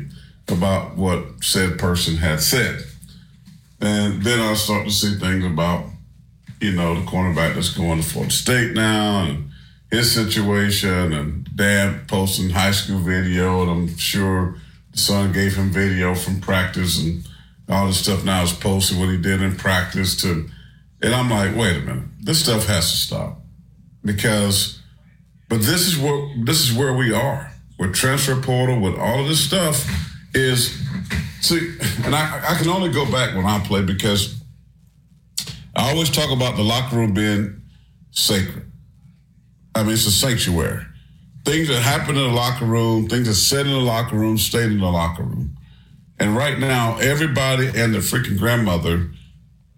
about 0.47 0.97
what 0.97 1.43
said 1.43 1.77
person 1.77 2.17
had 2.17 2.41
said. 2.41 2.83
And 3.79 4.23
then 4.23 4.39
I 4.39 4.53
start 4.55 4.85
to 4.85 4.91
see 4.91 5.15
things 5.15 5.45
about, 5.45 5.85
you 6.59 6.71
know, 6.71 6.95
the 6.95 7.05
cornerback 7.05 7.53
that's 7.53 7.69
going 7.69 8.01
to 8.01 8.07
Florida 8.07 8.33
State 8.33 8.73
now 8.73 9.25
and 9.25 9.51
his 9.91 10.11
situation 10.11 11.13
and 11.13 11.55
dad 11.55 12.07
posting 12.07 12.49
high 12.49 12.71
school 12.71 12.99
video. 12.99 13.61
And 13.61 13.71
I'm 13.71 13.97
sure 13.97 14.55
the 14.91 14.97
son 14.97 15.31
gave 15.31 15.55
him 15.55 15.69
video 15.69 16.15
from 16.15 16.41
practice 16.41 17.01
and 17.01 17.23
all 17.69 17.87
this 17.87 17.99
stuff 17.99 18.23
now 18.23 18.43
is 18.43 18.53
posted 18.53 18.97
what 18.99 19.09
he 19.09 19.17
did 19.17 19.41
in 19.41 19.55
practice 19.55 20.19
to, 20.21 20.49
and 21.01 21.13
I'm 21.13 21.29
like, 21.29 21.55
wait 21.55 21.77
a 21.77 21.79
minute, 21.81 22.05
this 22.21 22.43
stuff 22.43 22.65
has 22.67 22.89
to 22.91 22.97
stop 22.97 23.41
because, 24.03 24.81
but 25.49 25.59
this 25.59 25.87
is 25.87 25.97
where, 25.97 26.29
this 26.43 26.61
is 26.61 26.75
where 26.75 26.93
we 26.93 27.13
are 27.13 27.51
with 27.77 27.93
transfer 27.93 28.39
portal, 28.41 28.79
with 28.79 28.95
all 28.95 29.21
of 29.21 29.27
this 29.27 29.43
stuff 29.43 29.87
is 30.33 30.81
see, 31.41 31.75
and 32.03 32.15
I, 32.15 32.41
I 32.49 32.55
can 32.55 32.69
only 32.69 32.91
go 32.91 33.09
back 33.09 33.35
when 33.35 33.45
I 33.45 33.59
play 33.59 33.81
because 33.81 34.41
I 35.75 35.91
always 35.91 36.09
talk 36.09 36.31
about 36.31 36.55
the 36.55 36.63
locker 36.63 36.95
room 36.95 37.13
being 37.13 37.61
sacred. 38.11 38.71
I 39.75 39.83
mean, 39.83 39.93
it's 39.93 40.07
a 40.07 40.11
sanctuary. 40.11 40.83
Things 41.45 41.67
that 41.67 41.81
happen 41.81 42.17
in 42.17 42.23
the 42.23 42.35
locker 42.35 42.65
room, 42.65 43.07
things 43.07 43.27
that 43.27 43.35
said 43.35 43.65
in 43.67 43.71
the 43.71 43.79
locker 43.79 44.17
room, 44.17 44.37
stayed 44.37 44.71
in 44.71 44.79
the 44.79 44.87
locker 44.87 45.23
room. 45.23 45.56
And 46.19 46.35
right 46.35 46.57
now, 46.57 46.97
everybody 46.97 47.67
and 47.67 47.93
their 47.93 48.01
freaking 48.01 48.37
grandmother 48.37 49.11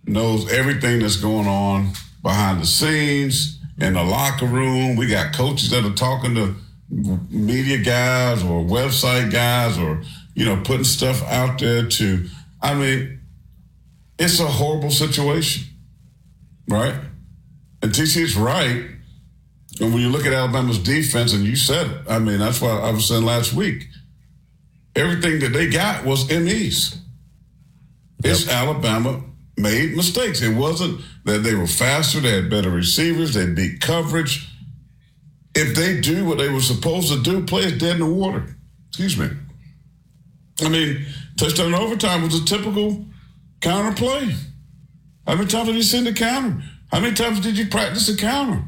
knows 0.05 0.51
everything 0.51 0.99
that's 0.99 1.17
going 1.17 1.47
on 1.47 1.91
behind 2.23 2.61
the 2.61 2.65
scenes 2.65 3.59
in 3.79 3.93
the 3.93 4.03
locker 4.03 4.45
room. 4.45 4.95
We 4.95 5.07
got 5.07 5.33
coaches 5.33 5.69
that 5.71 5.85
are 5.85 5.93
talking 5.93 6.35
to 6.35 6.55
media 6.89 7.77
guys 7.77 8.41
or 8.43 8.63
website 8.63 9.31
guys 9.31 9.77
or 9.77 10.01
you 10.39 10.45
know, 10.45 10.55
putting 10.63 10.85
stuff 10.85 11.21
out 11.23 11.59
there 11.59 11.85
to, 11.85 12.25
I 12.61 12.73
mean, 12.73 13.19
it's 14.17 14.39
a 14.39 14.47
horrible 14.47 14.89
situation, 14.89 15.67
right? 16.69 16.95
And 17.81 17.91
TC 17.91 18.21
is 18.21 18.37
right. 18.37 18.85
And 19.81 19.93
when 19.93 20.01
you 20.01 20.07
look 20.07 20.25
at 20.25 20.31
Alabama's 20.31 20.79
defense, 20.79 21.33
and 21.33 21.43
you 21.43 21.57
said 21.57 22.05
I 22.07 22.19
mean, 22.19 22.39
that's 22.39 22.61
why 22.61 22.69
I 22.69 22.91
was 22.91 23.07
saying 23.09 23.25
last 23.25 23.51
week, 23.51 23.87
everything 24.95 25.39
that 25.39 25.53
they 25.53 25.69
got 25.69 26.05
was 26.05 26.29
MEs. 26.29 26.97
Yep. 28.23 28.31
It's 28.31 28.49
Alabama 28.49 29.21
made 29.57 29.95
mistakes. 29.95 30.41
It 30.41 30.55
wasn't 30.55 31.01
that 31.25 31.39
they 31.43 31.53
were 31.53 31.67
faster, 31.67 32.19
they 32.19 32.31
had 32.31 32.49
better 32.49 32.69
receivers, 32.69 33.33
they 33.33 33.47
beat 33.47 33.81
coverage. 33.81 34.47
If 35.55 35.75
they 35.75 35.99
do 35.99 36.25
what 36.25 36.37
they 36.37 36.49
were 36.49 36.61
supposed 36.61 37.11
to 37.11 37.21
do, 37.21 37.45
play 37.45 37.63
it 37.63 37.79
dead 37.79 37.95
in 37.95 37.99
the 37.99 38.13
water. 38.13 38.55
Excuse 38.89 39.17
me. 39.17 39.29
I 40.61 40.69
mean, 40.69 41.05
touchdown 41.37 41.73
overtime 41.73 42.23
was 42.23 42.35
a 42.35 42.45
typical 42.45 43.05
counter 43.61 43.95
play. 43.95 44.35
How 45.25 45.35
many 45.35 45.47
times 45.47 45.67
have 45.67 45.75
you 45.75 45.83
seen 45.83 46.05
the 46.05 46.13
counter? 46.13 46.61
How 46.91 46.99
many 46.99 47.13
times 47.13 47.39
did 47.39 47.57
you 47.57 47.67
practice 47.67 48.07
the 48.07 48.15
counter? 48.15 48.63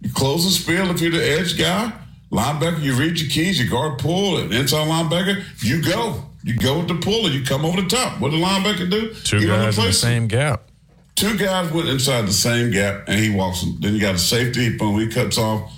You 0.00 0.12
close 0.12 0.44
the 0.44 0.50
spill 0.50 0.90
if 0.90 1.00
you're 1.00 1.10
the 1.10 1.26
edge 1.26 1.58
guy, 1.58 1.92
linebacker, 2.30 2.82
you 2.82 2.94
read 2.94 3.18
your 3.18 3.30
keys, 3.30 3.60
you 3.60 3.68
guard 3.68 3.98
pull, 3.98 4.38
and 4.38 4.52
inside 4.52 4.88
linebacker, 4.88 5.44
you 5.62 5.82
go. 5.82 6.24
You 6.42 6.56
go 6.58 6.78
with 6.78 6.88
the 6.88 6.96
pull 6.96 7.24
and 7.24 7.34
you 7.34 7.42
come 7.42 7.64
over 7.64 7.80
the 7.80 7.88
top. 7.88 8.20
What 8.20 8.30
did 8.30 8.40
the 8.40 8.44
linebacker 8.44 8.90
do? 8.90 9.14
Two 9.14 9.46
guys 9.46 9.78
in 9.78 9.86
the 9.86 9.92
same 9.92 10.28
gap. 10.28 10.70
Two 11.14 11.38
guys 11.38 11.72
went 11.72 11.88
inside 11.88 12.26
the 12.26 12.32
same 12.32 12.70
gap 12.70 13.04
and 13.08 13.18
he 13.18 13.30
walks 13.30 13.62
them. 13.62 13.78
Then 13.80 13.94
you 13.94 14.00
got 14.00 14.16
a 14.16 14.18
safety, 14.18 14.76
boom, 14.76 14.98
he 15.00 15.08
cuts 15.08 15.38
off, 15.38 15.72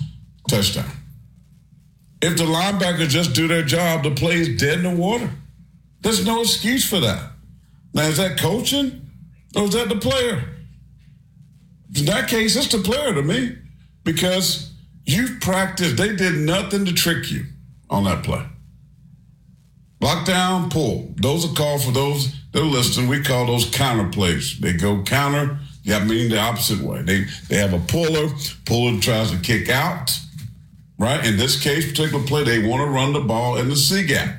touchdown. 0.49 0.89
If 2.21 2.37
the 2.37 2.43
linebackers 2.43 3.09
just 3.09 3.33
do 3.33 3.47
their 3.47 3.61
job, 3.61 4.03
the 4.03 4.11
play 4.11 4.35
is 4.35 4.57
dead 4.57 4.79
in 4.79 4.83
the 4.83 4.95
water. 5.01 5.29
There's 6.01 6.25
no 6.25 6.41
excuse 6.41 6.87
for 6.87 6.99
that. 6.99 7.31
Now, 7.93 8.03
is 8.03 8.17
that 8.17 8.37
coaching 8.37 9.09
or 9.55 9.63
is 9.63 9.73
that 9.73 9.87
the 9.89 9.95
player? 9.95 10.43
In 11.95 12.05
that 12.05 12.27
case, 12.27 12.55
it's 12.55 12.67
the 12.67 12.79
player 12.79 13.13
to 13.13 13.21
me 13.21 13.57
because 14.03 14.73
you've 15.07 15.41
practiced. 15.41 15.97
They 15.97 16.15
did 16.15 16.35
nothing 16.35 16.85
to 16.85 16.93
trick 16.93 17.31
you 17.31 17.45
on 17.89 18.03
that 18.03 18.23
play. 18.23 18.45
Lockdown, 19.99 20.71
pull. 20.71 21.13
Those 21.15 21.49
are 21.49 21.55
called 21.55 21.83
for 21.83 21.91
those 21.91 22.35
that 22.51 22.61
are 22.61 22.65
listening. 22.65 23.09
We 23.09 23.23
call 23.23 23.47
those 23.47 23.67
counter 23.67 24.09
plays. 24.09 24.59
They 24.59 24.73
go 24.73 25.01
counter, 25.01 25.57
yeah, 25.81 26.03
meaning 26.03 26.29
the 26.29 26.39
opposite 26.39 26.81
way. 26.81 27.01
They 27.01 27.25
they 27.49 27.57
have 27.57 27.73
a 27.73 27.79
puller. 27.79 28.29
Puller 28.65 28.99
tries 28.99 29.31
to 29.31 29.39
kick 29.39 29.69
out 29.69 30.19
right? 30.97 31.25
In 31.25 31.37
this 31.37 31.61
case, 31.61 31.89
particular 31.89 32.23
play, 32.25 32.43
they 32.43 32.65
want 32.65 32.81
to 32.81 32.89
run 32.89 33.13
the 33.13 33.21
ball 33.21 33.57
in 33.57 33.69
the 33.69 33.75
C 33.75 34.05
gap, 34.05 34.35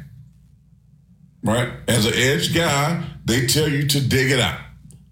right? 1.42 1.72
As 1.86 2.06
an 2.06 2.14
edge 2.14 2.54
guy, 2.54 3.04
they 3.24 3.46
tell 3.46 3.68
you 3.68 3.86
to 3.88 4.00
dig 4.00 4.30
it 4.30 4.40
out. 4.40 4.60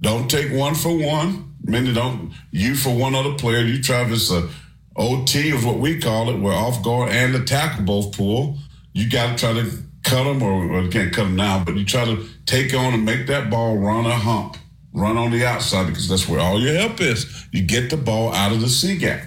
Don't 0.01 0.31
take 0.31 0.53
one 0.53 0.75
for 0.75 0.97
one. 0.97 1.55
Meaning, 1.62 1.95
don't 1.95 2.33
you 2.53 2.77
for 2.77 2.95
one 2.95 3.14
other 3.14 3.35
player. 3.35 3.64
You 3.64 3.83
try 3.83 4.05
this 4.05 4.31
a 4.31 4.49
OT 4.97 5.51
is 5.51 5.65
what 5.65 5.79
we 5.79 6.01
call 6.01 6.31
it, 6.31 6.39
where 6.39 6.55
off 6.55 6.83
guard 6.83 7.11
and 7.11 7.35
the 7.35 7.45
tackle 7.45 7.85
both 7.85 8.17
pull. 8.17 8.57
You 8.93 9.11
got 9.11 9.37
to 9.37 9.39
try 9.39 9.53
to 9.53 9.71
cut 10.05 10.25
them, 10.25 10.43
or, 10.43 10.65
or 10.73 10.83
you 10.83 10.89
can't 10.89 11.13
cut 11.13 11.25
them 11.25 11.37
now, 11.37 11.63
but 11.65 11.77
you 11.77 11.85
try 11.85 12.05
to 12.05 12.27
take 12.47 12.73
on 12.75 12.95
and 12.95 13.05
make 13.05 13.27
that 13.27 13.51
ball 13.51 13.77
run 13.77 14.07
a 14.07 14.17
hump, 14.17 14.57
run 14.93 15.17
on 15.17 15.31
the 15.31 15.45
outside 15.45 15.87
because 15.87 16.09
that's 16.09 16.29
where 16.29 16.41
all 16.41 16.61
your 16.61 16.75
help 16.75 17.01
is. 17.01 17.47
You 17.53 17.63
get 17.63 17.91
the 17.91 17.97
ball 17.97 18.33
out 18.33 18.53
of 18.53 18.61
the 18.61 18.69
C 18.69 18.97
gap 18.97 19.23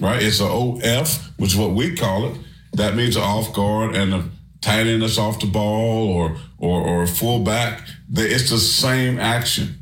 right? 0.00 0.22
It's 0.22 0.40
an 0.40 0.48
OF, 0.48 1.32
which 1.36 1.52
is 1.52 1.56
what 1.56 1.72
we 1.72 1.94
call 1.94 2.26
it. 2.26 2.38
That 2.72 2.96
means 2.96 3.16
off 3.16 3.52
guard 3.52 3.94
and 3.94 4.14
a 4.14 4.24
tight 4.60 4.86
end 4.86 5.02
that's 5.02 5.18
off 5.18 5.40
the 5.40 5.46
ball 5.46 6.08
or 6.08 6.36
or 6.58 6.80
or 6.80 7.06
fullback. 7.06 7.86
It's 8.12 8.50
the 8.50 8.58
same 8.58 9.18
action, 9.18 9.78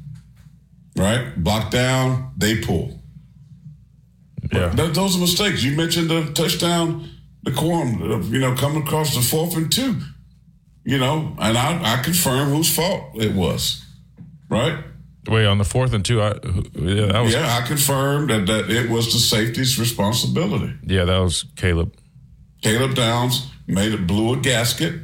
right? 0.96 1.32
Block 1.42 1.70
down, 1.70 2.32
they 2.36 2.60
pull. 2.60 2.97
Yeah, 4.52 4.68
those 4.68 5.16
are 5.16 5.20
mistakes. 5.20 5.62
You 5.62 5.76
mentioned 5.76 6.10
the 6.10 6.32
touchdown, 6.32 7.08
the 7.42 7.50
Corum, 7.50 8.30
you 8.30 8.38
know, 8.38 8.54
coming 8.54 8.82
across 8.82 9.14
the 9.14 9.20
fourth 9.20 9.56
and 9.56 9.70
two, 9.70 9.96
you 10.84 10.98
know, 10.98 11.36
and 11.38 11.58
I, 11.58 11.98
I 11.98 12.02
confirm 12.02 12.48
whose 12.48 12.74
fault 12.74 13.10
it 13.14 13.34
was, 13.34 13.84
right? 14.48 14.84
Wait, 15.28 15.44
on 15.44 15.58
the 15.58 15.64
fourth 15.64 15.92
and 15.92 16.04
two, 16.04 16.22
I, 16.22 16.28
yeah, 16.74 17.06
that 17.12 17.20
was, 17.20 17.34
yeah, 17.34 17.60
I 17.62 17.66
confirmed 17.66 18.30
that, 18.30 18.46
that 18.46 18.70
it 18.70 18.88
was 18.88 19.12
the 19.12 19.18
safety's 19.18 19.78
responsibility. 19.78 20.74
Yeah, 20.86 21.04
that 21.04 21.18
was 21.18 21.44
Caleb. 21.56 21.94
Caleb 22.62 22.94
Downs 22.94 23.50
made 23.66 23.92
it, 23.92 24.06
blew 24.06 24.32
a 24.32 24.36
gasket. 24.38 24.94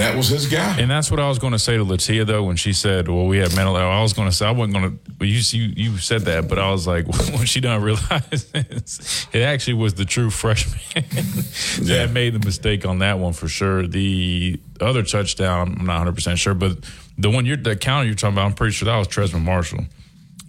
That 0.00 0.16
was 0.16 0.28
his 0.28 0.46
guy. 0.46 0.78
And 0.78 0.90
that's 0.90 1.10
what 1.10 1.20
I 1.20 1.28
was 1.28 1.38
going 1.38 1.52
to 1.52 1.58
say 1.58 1.76
to 1.76 1.84
Latia 1.84 2.26
though 2.26 2.42
when 2.42 2.56
she 2.56 2.72
said, 2.72 3.08
"Well, 3.08 3.26
we 3.26 3.38
have 3.38 3.54
mental." 3.54 3.76
I 3.76 4.00
was 4.00 4.12
going 4.12 4.28
to 4.28 4.34
say 4.34 4.46
I 4.46 4.50
wasn't 4.50 4.74
going 4.74 4.98
to. 5.18 5.26
You 5.26 5.40
you 5.50 5.72
you 5.76 5.98
said 5.98 6.22
that, 6.22 6.48
but 6.48 6.58
I 6.58 6.70
was 6.70 6.86
like, 6.86 7.06
when 7.32 7.44
she 7.46 7.60
didn't 7.60 7.82
realize 7.82 8.50
it 9.32 9.42
actually 9.42 9.74
was 9.74 9.94
the 9.94 10.04
true 10.04 10.30
freshman 10.30 10.80
that 10.94 11.82
yeah. 11.82 12.06
made 12.06 12.34
the 12.34 12.44
mistake 12.44 12.86
on 12.86 13.00
that 13.00 13.18
one 13.18 13.34
for 13.34 13.48
sure. 13.48 13.86
The 13.86 14.58
other 14.80 15.02
touchdown, 15.02 15.76
I'm 15.78 15.86
not 15.86 15.94
100 15.98 16.14
percent 16.14 16.38
sure, 16.38 16.54
but 16.54 16.78
the 17.18 17.30
one 17.30 17.44
you're 17.44 17.56
the 17.56 17.76
counter 17.76 18.06
you're 18.06 18.14
talking 18.14 18.34
about, 18.34 18.46
I'm 18.46 18.54
pretty 18.54 18.72
sure 18.72 18.86
that 18.86 18.96
was 18.96 19.08
Trezmen 19.08 19.42
Marshall. 19.42 19.84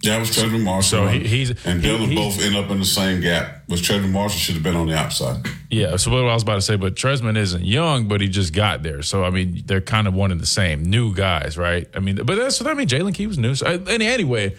Yeah, 0.02 0.16
it 0.16 0.20
was 0.20 0.34
Trevor 0.34 0.58
Marshall. 0.58 1.06
So 1.06 1.06
he, 1.06 1.20
he's 1.26 1.50
and 1.64 1.80
he- 1.82 1.96
he- 2.08 2.14
both 2.16 2.40
end 2.42 2.56
up 2.56 2.70
in 2.70 2.80
the 2.80 2.84
same 2.84 3.20
gap. 3.20 3.62
Was 3.68 3.80
Trevor 3.80 4.08
Marshall 4.08 4.38
should 4.40 4.54
have 4.56 4.62
been 4.64 4.74
on 4.76 4.88
the 4.88 4.96
outside. 4.96 5.46
Yeah, 5.70 5.96
so 5.96 6.10
what 6.10 6.24
I 6.28 6.34
was 6.34 6.42
about 6.42 6.56
to 6.56 6.60
say, 6.62 6.74
but 6.76 6.96
Trezmen 6.96 7.36
isn't 7.38 7.64
young, 7.64 8.08
but 8.08 8.20
he 8.20 8.28
just 8.28 8.52
got 8.52 8.82
there. 8.82 9.02
So 9.02 9.24
I 9.24 9.30
mean, 9.30 9.62
they're 9.66 9.80
kind 9.80 10.08
of 10.08 10.14
one 10.14 10.32
and 10.32 10.40
the 10.40 10.46
same, 10.46 10.82
new 10.82 11.14
guys, 11.14 11.56
right? 11.56 11.88
I 11.94 12.00
mean, 12.00 12.16
but 12.16 12.34
that's 12.36 12.60
what 12.60 12.68
I 12.68 12.74
mean. 12.74 12.88
Jaylen 12.88 13.14
Key 13.14 13.26
was 13.28 13.38
new. 13.38 13.54
So, 13.54 13.66
and 13.66 13.88
anyway, 13.88 14.56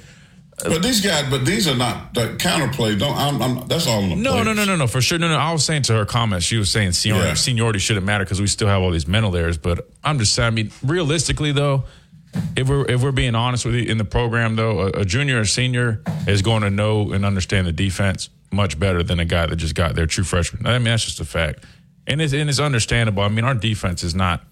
uh, 0.64 0.70
But 0.70 0.82
these 0.82 1.02
guys, 1.02 1.30
but 1.30 1.46
these 1.46 1.68
are 1.68 1.76
not 1.76 2.14
the 2.14 2.36
counterplay. 2.40 2.98
Don't 2.98 3.18
I'm, 3.18 3.42
I'm 3.42 3.68
that's 3.68 3.86
all 3.86 4.02
no, 4.02 4.08
players. 4.32 4.46
no, 4.46 4.54
no, 4.54 4.66
no, 4.66 4.76
no, 4.78 4.88
for 4.88 5.02
sure. 5.02 5.18
No, 5.20 5.28
no. 5.28 5.36
I 5.38 5.52
was 5.52 5.66
saying 5.66 5.82
to 5.84 5.94
her 5.94 6.06
comments, 6.06 6.46
she 6.46 6.56
was 6.58 6.72
saying 6.72 6.94
seniority, 6.94 7.28
Yeah. 7.28 7.34
seniority 7.34 7.80
shouldn't 7.80 8.06
matter 8.06 8.24
because 8.24 8.40
we 8.40 8.48
still 8.48 8.70
have 8.70 8.82
all 8.82 8.92
these 8.92 9.08
mental 9.08 9.36
errors. 9.36 9.58
But 9.58 9.90
I'm 10.06 10.20
just 10.20 10.34
saying, 10.34 10.48
I 10.48 10.52
mean, 10.52 10.72
realistically 10.84 11.52
though, 11.52 11.84
if 12.56 12.70
we're 12.70 12.86
if 12.86 13.02
we're 13.02 13.12
being 13.12 13.36
honest 13.36 13.66
with 13.66 13.76
you 13.76 13.84
in 13.84 13.98
the 13.98 14.06
program 14.06 14.56
though, 14.56 14.82
a, 14.82 14.88
a 15.02 15.06
junior 15.06 15.40
or 15.40 15.46
senior 15.46 16.02
is 16.28 16.42
going 16.42 16.62
to 16.62 16.70
know 16.70 17.12
and 17.12 17.26
understand 17.26 17.68
the 17.68 17.72
defense 17.72 18.30
much 18.52 18.80
better 18.80 19.04
than 19.04 19.20
a 19.20 19.26
guy 19.26 19.46
that 19.46 19.56
just 19.56 19.76
got 19.76 19.96
there, 19.96 20.06
true 20.06 20.24
freshman. 20.24 20.66
I 20.66 20.78
mean, 20.78 20.86
that's 20.86 21.06
just 21.06 21.20
a 21.20 21.26
fact, 21.26 21.64
and 22.08 22.22
it's 22.22 22.34
and 22.34 22.50
it's 22.50 22.60
understandable. 22.60 23.24
I 23.24 23.30
mean, 23.30 23.46
our 23.46 23.56
defense 23.56 24.04
is 24.04 24.16
not 24.16 24.44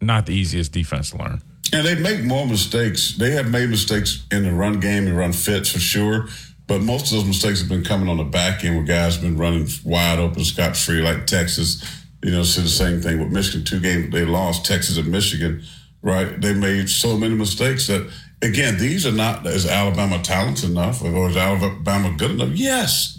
not 0.00 0.26
the 0.26 0.34
easiest 0.34 0.72
defense 0.72 1.10
to 1.10 1.18
learn. 1.18 1.42
And 1.72 1.84
they 1.84 1.96
make 1.96 2.22
more 2.22 2.46
mistakes. 2.46 3.16
They 3.16 3.32
have 3.32 3.50
made 3.50 3.70
mistakes 3.70 4.24
in 4.30 4.44
the 4.44 4.52
run 4.52 4.78
game 4.78 5.06
and 5.06 5.16
run 5.16 5.32
fits 5.32 5.70
for 5.70 5.80
sure. 5.80 6.28
But 6.66 6.80
most 6.80 7.12
of 7.12 7.18
those 7.18 7.26
mistakes 7.26 7.60
have 7.60 7.68
been 7.68 7.84
coming 7.84 8.08
on 8.08 8.16
the 8.16 8.24
back 8.24 8.64
end 8.64 8.76
where 8.76 8.84
guys 8.84 9.14
have 9.14 9.22
been 9.22 9.36
running 9.36 9.68
wide 9.84 10.18
open, 10.18 10.44
scot 10.44 10.76
free, 10.76 11.00
like 11.00 11.26
Texas. 11.26 11.84
You 12.22 12.32
know, 12.32 12.42
see 12.42 12.62
the 12.62 12.68
same 12.68 13.00
thing 13.00 13.20
with 13.20 13.30
Michigan. 13.30 13.64
Two 13.64 13.80
games 13.80 14.12
they 14.12 14.24
lost, 14.24 14.64
Texas 14.64 14.96
and 14.96 15.08
Michigan, 15.08 15.62
right? 16.02 16.40
They 16.40 16.54
made 16.54 16.88
so 16.88 17.16
many 17.16 17.34
mistakes 17.34 17.86
that, 17.88 18.10
again, 18.42 18.78
these 18.78 19.06
are 19.06 19.12
not, 19.12 19.46
is 19.46 19.66
Alabama 19.66 20.20
talented 20.22 20.70
enough 20.70 21.02
or 21.02 21.28
is 21.28 21.36
Alabama 21.36 22.14
good 22.16 22.32
enough? 22.32 22.50
Yes. 22.50 23.18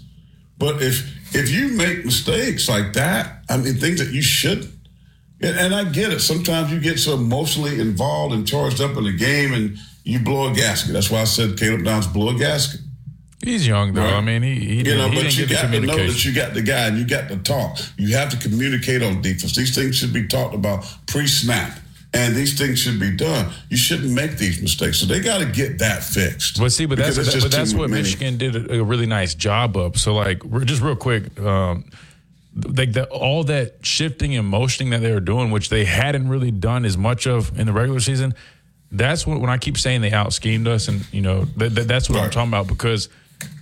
But 0.57 0.81
if 0.81 1.15
if 1.35 1.51
you 1.51 1.69
make 1.69 2.05
mistakes 2.05 2.69
like 2.69 2.93
that, 2.93 3.43
I 3.49 3.57
mean, 3.57 3.75
things 3.75 3.99
that 3.99 4.13
you 4.13 4.21
shouldn't, 4.21 4.71
and, 5.39 5.75
I 5.75 5.83
get 5.83 6.11
it. 6.11 6.19
Sometimes 6.21 6.71
you 6.71 6.79
get 6.79 6.97
so 6.97 7.13
emotionally 7.13 7.79
involved 7.79 8.33
and 8.33 8.47
charged 8.47 8.81
up 8.81 8.97
in 8.97 9.03
the 9.03 9.15
game 9.15 9.53
and 9.53 9.77
you 10.03 10.19
blow 10.19 10.51
a 10.51 10.55
gasket. 10.55 10.93
That's 10.93 11.11
why 11.11 11.21
I 11.21 11.25
said 11.25 11.59
Caleb 11.59 11.83
Downs 11.83 12.07
blew 12.07 12.29
a 12.29 12.39
gasket. 12.39 12.81
He's 13.43 13.67
young 13.67 13.93
though. 13.93 14.01
Right. 14.01 14.13
I 14.13 14.21
mean, 14.21 14.41
he 14.41 14.55
he, 14.55 14.77
You 14.77 14.97
know, 14.97 15.09
he 15.09 15.21
but 15.21 15.37
you 15.37 15.45
got 15.45 15.71
to 15.71 15.79
know 15.79 15.95
that 15.95 16.25
you 16.25 16.33
got 16.33 16.55
the 16.55 16.63
guy 16.63 16.87
and 16.87 16.97
you 16.97 17.05
got 17.05 17.29
to 17.29 17.37
talk. 17.37 17.77
You 17.97 18.15
have 18.15 18.29
to 18.29 18.37
communicate 18.37 19.03
on 19.03 19.21
defense. 19.21 19.55
These 19.55 19.75
things 19.75 19.95
should 19.95 20.11
be 20.11 20.27
talked 20.27 20.55
about 20.55 20.91
pre-snap. 21.05 21.79
And 22.17 22.35
these 22.35 22.57
things 22.57 22.79
should 22.79 22.99
be 22.99 23.15
done. 23.15 23.51
You 23.69 23.77
shouldn't 23.77 24.11
make 24.11 24.37
these 24.37 24.61
mistakes. 24.61 24.97
So 24.99 25.05
they 25.05 25.19
got 25.19 25.37
to 25.39 25.45
get 25.45 25.79
that 25.79 26.03
fixed. 26.03 26.59
But 26.59 26.71
see, 26.71 26.85
but 26.85 26.97
that's 26.97 27.17
it's 27.17 27.41
but 27.43 27.51
that's 27.51 27.73
what 27.73 27.89
many. 27.89 28.01
Michigan 28.03 28.37
did 28.37 28.71
a, 28.71 28.83
really 28.83 29.05
nice 29.05 29.35
job 29.35 29.77
of. 29.77 29.97
So 29.99 30.15
like, 30.15 30.41
just 30.65 30.81
real 30.81 30.95
quick, 30.95 31.39
um, 31.39 31.85
like 32.55 32.93
the, 32.93 33.05
all 33.09 33.43
that 33.45 33.85
shifting 33.85 34.35
and 34.35 34.47
motioning 34.47 34.89
that 34.91 35.01
they 35.01 35.11
were 35.11 35.19
doing, 35.19 35.51
which 35.51 35.69
they 35.69 35.85
hadn't 35.85 36.27
really 36.27 36.51
done 36.51 36.85
as 36.85 36.97
much 36.97 37.27
of 37.27 37.57
in 37.59 37.67
the 37.67 37.73
regular 37.73 37.99
season. 37.99 38.33
That's 38.91 39.27
what 39.27 39.39
when 39.41 39.49
I 39.49 39.57
keep 39.57 39.77
saying 39.77 40.01
they 40.01 40.11
out 40.11 40.33
schemed 40.33 40.67
us, 40.67 40.87
and 40.87 41.05
you 41.13 41.21
know 41.21 41.45
that, 41.57 41.75
that- 41.75 41.87
that's 41.87 42.09
what 42.09 42.19
I'm 42.19 42.29
talking 42.31 42.49
about 42.49 42.67
because 42.67 43.09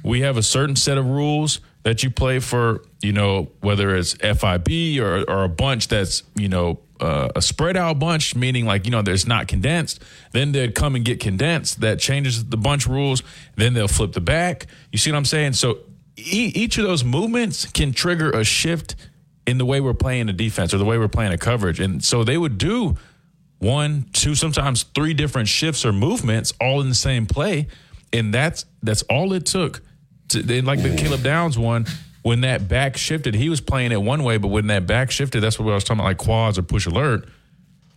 we 0.03 0.21
have 0.21 0.37
a 0.37 0.43
certain 0.43 0.75
set 0.75 0.97
of 0.97 1.05
rules 1.07 1.59
that 1.83 2.03
you 2.03 2.09
play 2.11 2.39
for. 2.39 2.83
You 3.01 3.11
know 3.11 3.49
whether 3.61 3.95
it's 3.95 4.13
FIB 4.13 4.99
or 5.01 5.23
or 5.29 5.43
a 5.43 5.49
bunch 5.49 5.87
that's 5.87 6.23
you 6.35 6.47
know 6.47 6.79
uh, 6.99 7.29
a 7.35 7.41
spread 7.41 7.77
out 7.77 7.99
bunch, 7.99 8.35
meaning 8.35 8.65
like 8.65 8.85
you 8.85 8.91
know 8.91 9.01
there's 9.01 9.27
not 9.27 9.47
condensed. 9.47 10.01
Then 10.31 10.51
they'd 10.51 10.75
come 10.75 10.95
and 10.95 11.03
get 11.03 11.19
condensed. 11.19 11.81
That 11.81 11.99
changes 11.99 12.45
the 12.45 12.57
bunch 12.57 12.87
rules. 12.87 13.23
Then 13.55 13.73
they'll 13.73 13.87
flip 13.87 14.13
the 14.13 14.21
back. 14.21 14.67
You 14.91 14.97
see 14.97 15.11
what 15.11 15.17
I'm 15.17 15.25
saying? 15.25 15.53
So 15.53 15.79
e- 16.15 16.51
each 16.55 16.77
of 16.77 16.85
those 16.85 17.03
movements 17.03 17.65
can 17.65 17.91
trigger 17.91 18.31
a 18.31 18.43
shift 18.43 18.95
in 19.47 19.57
the 19.57 19.65
way 19.65 19.79
we're 19.79 19.93
playing 19.93 20.27
the 20.27 20.33
defense 20.33 20.73
or 20.73 20.77
the 20.77 20.85
way 20.85 20.97
we're 20.97 21.07
playing 21.07 21.31
a 21.31 21.37
coverage. 21.37 21.79
And 21.79 22.03
so 22.03 22.23
they 22.23 22.37
would 22.37 22.57
do 22.57 22.95
one, 23.59 24.05
two, 24.13 24.35
sometimes 24.35 24.83
three 24.83 25.13
different 25.13 25.47
shifts 25.47 25.85
or 25.85 25.93
movements 25.93 26.53
all 26.59 26.81
in 26.81 26.89
the 26.89 26.95
same 26.95 27.25
play. 27.25 27.67
And 28.11 28.33
that's 28.33 28.65
that's 28.81 29.03
all 29.03 29.33
it 29.33 29.45
took. 29.45 29.81
To, 30.29 30.61
like 30.63 30.81
the 30.81 30.95
Caleb 30.95 31.21
Downs 31.21 31.57
one, 31.57 31.85
when 32.25 32.41
that 32.41 32.67
back 32.67 32.97
shifted, 32.97 33.35
he 33.35 33.49
was 33.49 33.61
playing 33.61 33.91
it 33.91 34.01
one 34.01 34.23
way, 34.23 34.37
but 34.37 34.47
when 34.47 34.65
that 34.65 34.87
back 34.87 35.11
shifted, 35.11 35.41
that's 35.41 35.59
what 35.59 35.69
I 35.69 35.75
was 35.75 35.83
talking 35.83 35.99
about, 35.99 36.07
like 36.07 36.17
quads 36.17 36.57
or 36.57 36.63
push 36.63 36.87
alert. 36.87 37.29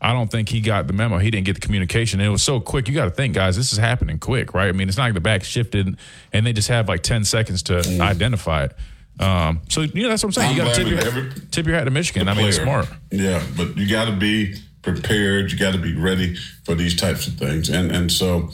I 0.02 0.12
don't 0.12 0.30
think 0.30 0.50
he 0.50 0.60
got 0.60 0.86
the 0.86 0.92
memo. 0.92 1.16
He 1.16 1.30
didn't 1.30 1.46
get 1.46 1.54
the 1.54 1.62
communication. 1.62 2.20
And 2.20 2.26
it 2.26 2.30
was 2.30 2.42
so 2.42 2.60
quick. 2.60 2.88
You 2.88 2.94
got 2.94 3.06
to 3.06 3.10
think, 3.10 3.34
guys, 3.34 3.56
this 3.56 3.72
is 3.72 3.78
happening 3.78 4.18
quick, 4.18 4.52
right? 4.52 4.68
I 4.68 4.72
mean, 4.72 4.86
it's 4.86 4.98
not 4.98 5.04
like 5.04 5.14
the 5.14 5.22
back 5.22 5.44
shifted 5.44 5.96
and 6.30 6.46
they 6.46 6.52
just 6.52 6.68
have 6.68 6.88
like 6.88 7.02
10 7.02 7.24
seconds 7.24 7.62
to 7.64 7.78
identify 8.02 8.64
it. 8.64 8.76
Um, 9.18 9.62
so, 9.70 9.80
you 9.80 10.02
know, 10.02 10.10
that's 10.10 10.22
what 10.22 10.28
I'm 10.28 10.32
saying. 10.42 10.50
I'm 10.50 10.56
you 10.56 10.62
got 10.62 10.74
to 10.74 10.84
tip 10.84 10.90
your, 10.90 11.00
every- 11.06 11.40
tip 11.50 11.66
your 11.66 11.76
hat 11.76 11.84
to 11.84 11.90
Michigan. 11.90 12.28
I 12.28 12.34
mean, 12.34 12.48
it's 12.48 12.58
smart. 12.58 12.86
Yeah, 13.10 13.42
but 13.56 13.78
you 13.78 13.88
got 13.88 14.10
to 14.10 14.12
be 14.14 14.56
prepared. 14.82 15.50
You 15.52 15.58
got 15.58 15.72
to 15.72 15.80
be 15.80 15.96
ready 15.96 16.36
for 16.66 16.74
these 16.74 16.94
types 16.94 17.26
of 17.26 17.36
things. 17.36 17.70
And 17.70 17.90
and 17.90 18.12
so, 18.12 18.50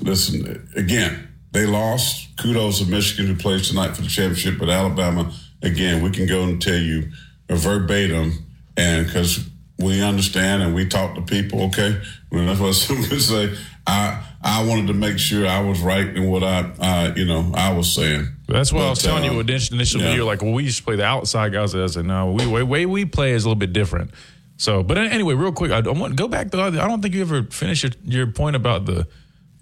listen 0.00 0.70
again. 0.74 1.27
They 1.58 1.66
lost. 1.66 2.36
Kudos 2.36 2.78
to 2.78 2.86
Michigan 2.86 3.26
who 3.26 3.34
plays 3.34 3.68
tonight 3.68 3.96
for 3.96 4.02
the 4.02 4.08
championship. 4.08 4.60
But 4.60 4.68
Alabama, 4.68 5.32
again, 5.60 6.04
we 6.04 6.10
can 6.10 6.26
go 6.26 6.44
and 6.44 6.62
tell 6.62 6.78
you 6.78 7.10
verbatim, 7.48 8.46
and 8.76 9.04
because 9.04 9.44
we 9.76 10.00
understand 10.00 10.62
and 10.62 10.72
we 10.72 10.86
talk 10.86 11.16
to 11.16 11.22
people. 11.22 11.62
Okay, 11.62 12.00
well, 12.30 12.46
that's 12.46 12.60
what 12.60 12.86
going 12.96 13.10
to 13.10 13.20
say. 13.20 13.56
I 13.88 14.22
I 14.40 14.64
wanted 14.66 14.86
to 14.86 14.94
make 14.94 15.18
sure 15.18 15.48
I 15.48 15.58
was 15.58 15.80
right 15.80 16.06
in 16.06 16.30
what 16.30 16.44
I 16.44 16.60
uh, 16.78 17.14
you 17.16 17.24
know 17.24 17.50
I 17.52 17.72
was 17.72 17.92
saying. 17.92 18.28
That's 18.46 18.72
what 18.72 18.84
I 18.84 18.90
was 18.90 19.02
telling 19.02 19.28
uh, 19.28 19.32
you 19.32 19.40
initially. 19.40 19.78
initially 19.78 20.04
yeah. 20.04 20.14
You're 20.14 20.26
like, 20.26 20.42
well, 20.42 20.52
we 20.52 20.62
used 20.62 20.78
to 20.78 20.84
play 20.84 20.94
the 20.94 21.06
outside 21.06 21.52
guys. 21.52 21.74
I 21.74 21.84
said, 21.88 22.06
no, 22.06 22.30
we 22.30 22.46
way, 22.46 22.62
way 22.62 22.86
we 22.86 23.04
play 23.04 23.32
is 23.32 23.44
a 23.44 23.48
little 23.48 23.58
bit 23.58 23.72
different. 23.72 24.12
So, 24.58 24.84
but 24.84 24.96
anyway, 24.96 25.34
real 25.34 25.52
quick, 25.52 25.72
I, 25.72 25.78
I 25.78 25.90
want 25.90 26.12
to 26.12 26.22
go 26.22 26.28
back 26.28 26.52
to. 26.52 26.60
I 26.60 26.70
don't 26.70 27.02
think 27.02 27.14
you 27.14 27.20
ever 27.22 27.42
finished 27.42 27.82
your, 27.82 27.92
your 28.04 28.26
point 28.28 28.54
about 28.54 28.86
the 28.86 29.08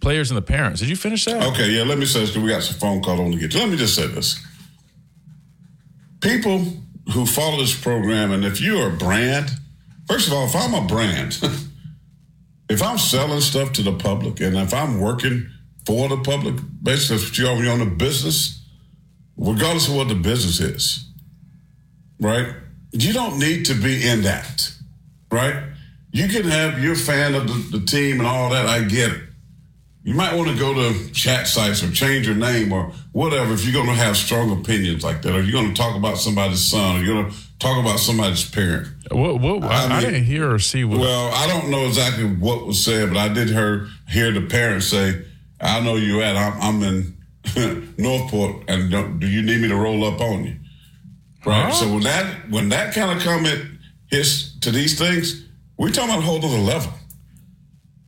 players 0.00 0.30
and 0.30 0.36
the 0.36 0.42
parents. 0.42 0.80
Did 0.80 0.88
you 0.88 0.96
finish 0.96 1.24
that? 1.24 1.42
Okay, 1.52 1.70
yeah, 1.70 1.82
let 1.82 1.98
me 1.98 2.06
say 2.06 2.20
this 2.20 2.36
we 2.36 2.48
got 2.48 2.62
some 2.62 2.78
phone 2.78 3.02
calls 3.02 3.20
on 3.20 3.32
to 3.32 3.38
get 3.38 3.52
to. 3.52 3.58
Let 3.58 3.68
me 3.68 3.76
just 3.76 3.94
say 3.94 4.06
this. 4.06 4.40
People 6.20 6.64
who 7.12 7.26
follow 7.26 7.58
this 7.58 7.78
program, 7.78 8.32
and 8.32 8.44
if 8.44 8.60
you're 8.60 8.88
a 8.88 8.96
brand, 8.96 9.50
first 10.08 10.26
of 10.28 10.34
all, 10.34 10.46
if 10.46 10.56
I'm 10.56 10.74
a 10.74 10.86
brand, 10.86 11.38
if 12.68 12.82
I'm 12.82 12.98
selling 12.98 13.40
stuff 13.40 13.72
to 13.74 13.82
the 13.82 13.92
public 13.92 14.40
and 14.40 14.56
if 14.56 14.74
I'm 14.74 15.00
working 15.00 15.48
for 15.86 16.08
the 16.08 16.18
public, 16.18 16.56
basically, 16.82 17.16
if 17.16 17.38
you 17.38 17.46
already 17.46 17.68
own 17.68 17.80
a 17.80 17.86
business, 17.86 18.64
regardless 19.36 19.88
of 19.88 19.94
what 19.94 20.08
the 20.08 20.14
business 20.14 20.60
is, 20.60 21.08
right? 22.20 22.54
You 22.92 23.12
don't 23.12 23.38
need 23.38 23.66
to 23.66 23.74
be 23.74 24.06
in 24.06 24.22
that, 24.22 24.72
right? 25.30 25.62
You 26.12 26.28
can 26.28 26.44
have 26.44 26.82
your 26.82 26.96
fan 26.96 27.34
of 27.34 27.46
the, 27.46 27.78
the 27.78 27.86
team 27.86 28.18
and 28.18 28.26
all 28.26 28.50
that. 28.50 28.66
I 28.66 28.84
get 28.84 29.12
it. 29.12 29.22
You 30.06 30.14
might 30.14 30.36
want 30.36 30.48
to 30.48 30.56
go 30.56 30.72
to 30.72 31.10
chat 31.10 31.48
sites 31.48 31.82
or 31.82 31.90
change 31.90 32.28
your 32.28 32.36
name 32.36 32.72
or 32.72 32.92
whatever 33.10 33.52
if 33.52 33.64
you're 33.64 33.72
going 33.72 33.88
to 33.88 34.00
have 34.00 34.16
strong 34.16 34.52
opinions 34.52 35.02
like 35.02 35.20
that, 35.22 35.34
or 35.34 35.40
you're 35.40 35.60
going 35.60 35.74
to 35.74 35.74
talk 35.74 35.96
about 35.96 36.16
somebody's 36.16 36.64
son, 36.64 36.96
or 36.96 37.02
you're 37.02 37.22
going 37.24 37.32
to 37.32 37.36
talk 37.58 37.80
about 37.80 37.98
somebody's 37.98 38.48
parent. 38.48 38.86
What, 39.10 39.40
what, 39.40 39.64
I, 39.64 39.88
I 39.88 39.96
I 39.96 40.00
didn't 40.00 40.22
hear 40.22 40.48
or 40.54 40.60
see 40.60 40.84
what. 40.84 41.00
Well, 41.00 41.34
I 41.34 41.48
don't 41.48 41.72
know 41.72 41.86
exactly 41.86 42.24
what 42.24 42.64
was 42.64 42.84
said, 42.84 43.08
but 43.08 43.18
I 43.18 43.26
did 43.26 43.48
hear 43.48 43.88
hear 44.08 44.30
the 44.30 44.42
parents 44.42 44.86
say, 44.86 45.24
"I 45.60 45.80
know 45.80 45.96
you 45.96 46.22
at. 46.22 46.36
I'm, 46.36 46.60
I'm 46.62 46.82
in 46.84 47.94
Northport, 47.98 48.62
and 48.68 48.88
don't, 48.92 49.18
do 49.18 49.26
you 49.26 49.42
need 49.42 49.60
me 49.60 49.66
to 49.66 49.76
roll 49.76 50.04
up 50.04 50.20
on 50.20 50.44
you?" 50.44 50.54
Right. 51.44 51.64
Huh? 51.64 51.72
So 51.72 51.92
when 51.92 52.04
that 52.04 52.48
when 52.48 52.68
that 52.68 52.94
kind 52.94 53.10
of 53.10 53.24
comment 53.24 53.60
hits 54.08 54.56
to 54.60 54.70
these 54.70 54.96
things, 54.96 55.46
we're 55.76 55.90
talking 55.90 56.10
about 56.10 56.20
a 56.20 56.26
whole 56.26 56.38
other 56.44 56.58
level. 56.58 56.92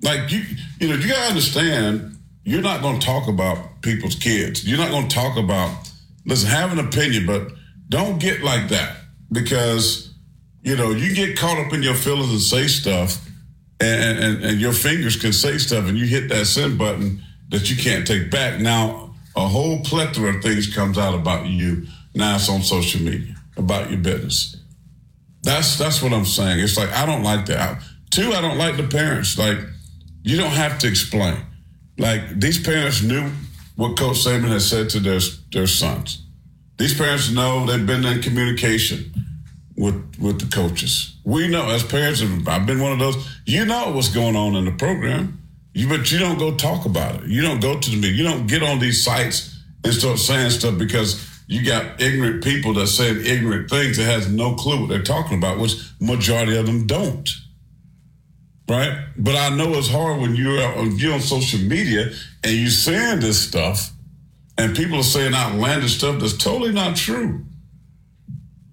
Like 0.03 0.31
you, 0.31 0.43
you 0.81 0.89
know, 0.89 0.95
you 0.95 1.09
gotta 1.09 1.29
understand. 1.29 2.17
You're 2.45 2.63
not 2.63 2.81
going 2.81 2.99
to 2.99 3.05
talk 3.07 3.29
about 3.29 3.83
people's 3.83 4.15
kids. 4.15 4.67
You're 4.67 4.79
not 4.79 4.91
going 4.91 5.07
to 5.09 5.15
talk 5.15 5.37
about. 5.37 5.91
Listen, 6.25 6.49
have 6.49 6.73
an 6.73 6.79
opinion, 6.79 7.27
but 7.27 7.49
don't 7.89 8.19
get 8.19 8.43
like 8.43 8.69
that 8.69 8.97
because 9.31 10.15
you 10.63 10.77
know 10.77 10.91
you 10.91 11.15
get 11.15 11.39
caught 11.39 11.59
up 11.59 11.73
in 11.73 11.83
your 11.83 11.95
feelings 11.95 12.31
and 12.31 12.41
say 12.41 12.67
stuff, 12.67 13.27
and, 13.81 14.19
and 14.19 14.45
and 14.45 14.61
your 14.61 14.73
fingers 14.73 15.17
can 15.17 15.33
say 15.33 15.59
stuff, 15.59 15.87
and 15.89 15.99
you 15.99 16.07
hit 16.07 16.29
that 16.31 16.47
send 16.47 16.79
button 16.79 17.23
that 17.51 17.71
you 17.71 17.77
can't 17.77 18.07
take 18.07 18.31
back. 18.31 18.61
Now 18.61 19.15
a 19.37 19.47
whole 19.47 19.81
plethora 19.81 20.35
of 20.35 20.43
things 20.43 20.73
comes 20.75 20.99
out 20.99 21.15
about 21.15 21.47
you. 21.47 21.87
Now 22.15 22.37
it's 22.37 22.49
on 22.49 22.63
social 22.63 23.01
media 23.01 23.35
about 23.57 23.91
your 23.91 24.01
business. 24.01 24.57
That's 25.43 25.79
that's 25.79 26.03
what 26.03 26.13
I'm 26.13 26.25
saying. 26.25 26.61
It's 26.61 26.77
like 26.77 26.91
I 26.93 27.07
don't 27.07 27.23
like 27.23 27.47
that. 27.47 27.83
Two, 28.11 28.33
I 28.33 28.41
don't 28.41 28.59
like 28.59 28.77
the 28.77 28.89
parents. 28.89 29.39
Like 29.39 29.59
you 30.23 30.37
don't 30.37 30.53
have 30.53 30.79
to 30.81 30.89
explain. 30.89 31.37
Like 31.99 32.41
these 32.41 32.63
parents 32.63 33.03
knew 33.03 33.31
what 33.77 33.99
Coach 33.99 34.19
Saban 34.25 34.49
has 34.49 34.69
said 34.69 34.91
to 34.91 35.01
their 35.01 35.21
their 35.53 35.67
sons. 35.67 36.23
These 36.77 36.97
parents 36.97 37.31
know 37.31 37.67
they've 37.67 37.87
been 37.87 38.05
in 38.05 38.23
communication 38.23 39.13
with 39.77 40.17
with 40.21 40.41
the 40.41 40.47
coaches. 40.55 41.17
We 41.25 41.49
know 41.49 41.69
as 41.71 41.83
parents, 41.83 42.23
I've 42.23 42.67
been 42.67 42.81
one 42.81 42.93
of 42.93 42.99
those. 42.99 43.17
You 43.47 43.65
know 43.65 43.93
what's 43.93 44.09
going 44.09 44.37
on 44.37 44.55
in 44.57 44.65
the 44.65 44.73
program. 44.73 45.43
You, 45.75 45.89
but 45.89 46.11
you 46.11 46.19
don't 46.19 46.39
go 46.39 46.57
talk 46.57 46.87
about 46.87 47.23
it. 47.23 47.29
You 47.29 47.43
don't 47.43 47.61
go 47.61 47.79
to 47.79 47.91
the 47.91 47.97
media. 47.97 48.13
You 48.13 48.25
don't 48.25 48.47
get 48.47 48.63
on 48.63 48.79
these 48.79 49.05
sites 49.05 49.57
and 49.85 49.93
start 49.93 50.19
saying 50.19 50.51
stuff 50.51 50.77
because 50.79 51.25
you 51.47 51.65
got 51.65 52.01
ignorant 52.01 52.43
people 52.43 52.75
that 52.75 52.89
saying 52.89 53.25
ignorant 53.25 53.71
things 53.71 53.97
that 53.97 54.05
has 54.05 54.29
no 54.31 54.55
clue 54.55 54.81
what 54.81 54.89
they're 54.89 55.03
talking 55.03 55.39
about, 55.39 55.59
which 55.59 55.77
majority 56.01 56.57
of 56.57 56.67
them 56.67 56.87
don't. 56.87 57.29
Right? 58.69 59.07
But 59.17 59.35
I 59.35 59.49
know 59.49 59.73
it's 59.75 59.89
hard 59.89 60.21
when 60.21 60.37
you're 60.37 60.63
on, 60.63 60.99
you're 60.99 61.15
on 61.15 61.21
social 61.21 61.61
media 61.61 62.11
and 62.45 62.53
you're 62.53 62.71
saying 62.71 63.21
this 63.21 63.41
stuff 63.41 63.93
and 64.59 64.77
people 64.77 64.99
are 64.99 65.05
saying 65.05 65.35
outlandish 65.35 65.97
stuff 65.97 66.21
that's 66.21 66.37
totally 66.37 66.73
not 66.73 66.97
true. 66.97 67.47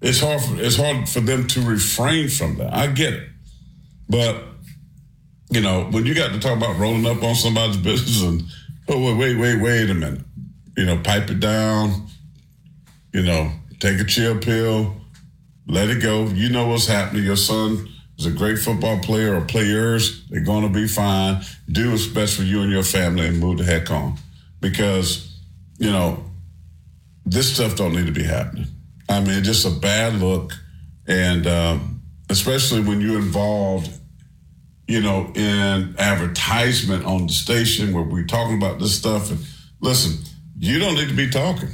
It's 0.02 0.20
hard 0.20 0.42
for, 0.42 0.60
it's 0.60 0.76
hard 0.76 1.08
for 1.08 1.20
them 1.20 1.46
to 1.48 1.60
refrain 1.62 2.28
from 2.28 2.56
that. 2.58 2.74
I 2.74 2.88
get 2.88 3.14
it. 3.14 3.28
But 4.08 4.44
you 5.50 5.60
know, 5.60 5.84
when 5.90 6.04
you 6.06 6.14
got 6.14 6.32
to 6.32 6.40
talk 6.40 6.56
about 6.56 6.78
rolling 6.78 7.06
up 7.06 7.22
on 7.22 7.34
somebody's 7.34 7.76
business 7.82 8.22
and 8.22 8.42
oh 8.88 9.00
wait, 9.00 9.16
wait, 9.16 9.38
wait, 9.38 9.62
wait 9.62 9.90
a 9.90 9.94
minute. 9.94 10.22
You 10.76 10.84
know, 10.84 10.98
pipe 10.98 11.30
it 11.30 11.40
down, 11.40 12.08
you 13.12 13.22
know, 13.22 13.50
take 13.80 13.98
a 13.98 14.04
chill 14.04 14.38
pill, 14.38 14.94
let 15.66 15.88
it 15.88 16.02
go. 16.02 16.26
You 16.26 16.50
know 16.50 16.66
what's 16.66 16.86
happening. 16.86 17.24
Your 17.24 17.36
son 17.36 17.88
is 18.18 18.26
a 18.26 18.30
great 18.30 18.58
football 18.58 18.98
player 19.00 19.36
or 19.36 19.42
players. 19.42 20.26
They're 20.28 20.40
going 20.40 20.62
to 20.62 20.72
be 20.72 20.88
fine. 20.88 21.42
Do 21.70 21.90
what's 21.90 22.06
best 22.06 22.36
for 22.36 22.42
you 22.42 22.62
and 22.62 22.70
your 22.70 22.82
family 22.82 23.26
and 23.26 23.38
move 23.38 23.58
the 23.58 23.64
heck 23.64 23.90
on. 23.90 24.16
Because, 24.60 25.38
you 25.78 25.90
know, 25.90 26.24
this 27.24 27.52
stuff 27.52 27.76
don't 27.76 27.92
need 27.92 28.06
to 28.06 28.12
be 28.12 28.24
happening. 28.24 28.66
I 29.08 29.20
mean, 29.20 29.44
just 29.44 29.66
a 29.66 29.70
bad 29.70 30.14
look. 30.14 30.52
And 31.06 31.46
um, 31.46 32.02
especially 32.30 32.80
when 32.80 33.00
you're 33.00 33.18
involved, 33.18 33.90
you 34.88 35.00
know, 35.00 35.32
in 35.34 35.94
advertisement 35.98 37.04
on 37.04 37.26
the 37.26 37.32
station 37.32 37.92
where 37.92 38.04
we're 38.04 38.24
talking 38.24 38.56
about 38.56 38.78
this 38.78 38.96
stuff. 38.96 39.30
And 39.30 39.40
listen, 39.80 40.24
you 40.58 40.78
don't 40.78 40.94
need 40.94 41.08
to 41.08 41.14
be 41.14 41.28
talking. 41.28 41.70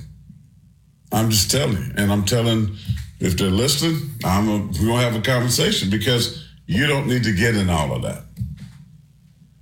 I'm 1.13 1.31
just 1.31 1.51
telling 1.51 1.77
you. 1.77 1.93
And 1.97 2.11
I'm 2.11 2.25
telling, 2.25 2.75
if 3.23 3.37
they're 3.37 3.51
listening, 3.51 4.11
I'm 4.25 4.49
a, 4.49 4.59
we're 4.59 4.89
to 4.89 4.97
have 4.97 5.15
a 5.15 5.21
conversation 5.21 5.91
because 5.91 6.45
you 6.67 6.89
don't 6.89 7.07
need 7.07 7.23
to 7.23 7.33
get 7.33 7.57
in 7.57 7.71
all 7.71 7.95
of 7.95 8.03
that. 8.03 8.25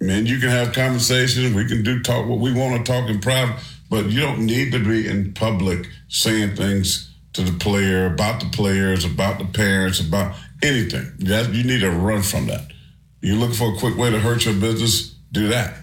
I 0.00 0.04
mean, 0.04 0.24
you 0.24 0.38
can 0.38 0.48
have 0.48 0.72
conversations. 0.72 1.54
We 1.54 1.66
can 1.66 1.82
do 1.82 2.00
talk 2.00 2.26
what 2.26 2.38
we 2.38 2.54
want 2.54 2.84
to 2.84 2.90
talk 2.90 3.10
in 3.10 3.20
private, 3.20 3.56
but 3.90 4.06
you 4.06 4.20
don't 4.20 4.46
need 4.46 4.72
to 4.72 4.78
be 4.78 5.06
in 5.06 5.34
public 5.34 5.86
saying 6.08 6.56
things 6.56 7.14
to 7.34 7.42
the 7.42 7.56
player, 7.58 8.06
about 8.06 8.40
the 8.40 8.48
players, 8.48 9.04
about 9.04 9.38
the 9.38 9.44
parents, 9.44 10.00
about 10.00 10.34
anything. 10.62 11.12
That, 11.18 11.52
you 11.52 11.62
need 11.62 11.80
to 11.80 11.90
run 11.90 12.22
from 12.22 12.46
that. 12.46 12.72
You're 13.20 13.36
looking 13.36 13.56
for 13.56 13.74
a 13.74 13.78
quick 13.78 13.98
way 13.98 14.10
to 14.10 14.18
hurt 14.18 14.46
your 14.46 14.54
business, 14.54 15.14
do 15.32 15.48
that. 15.48 15.76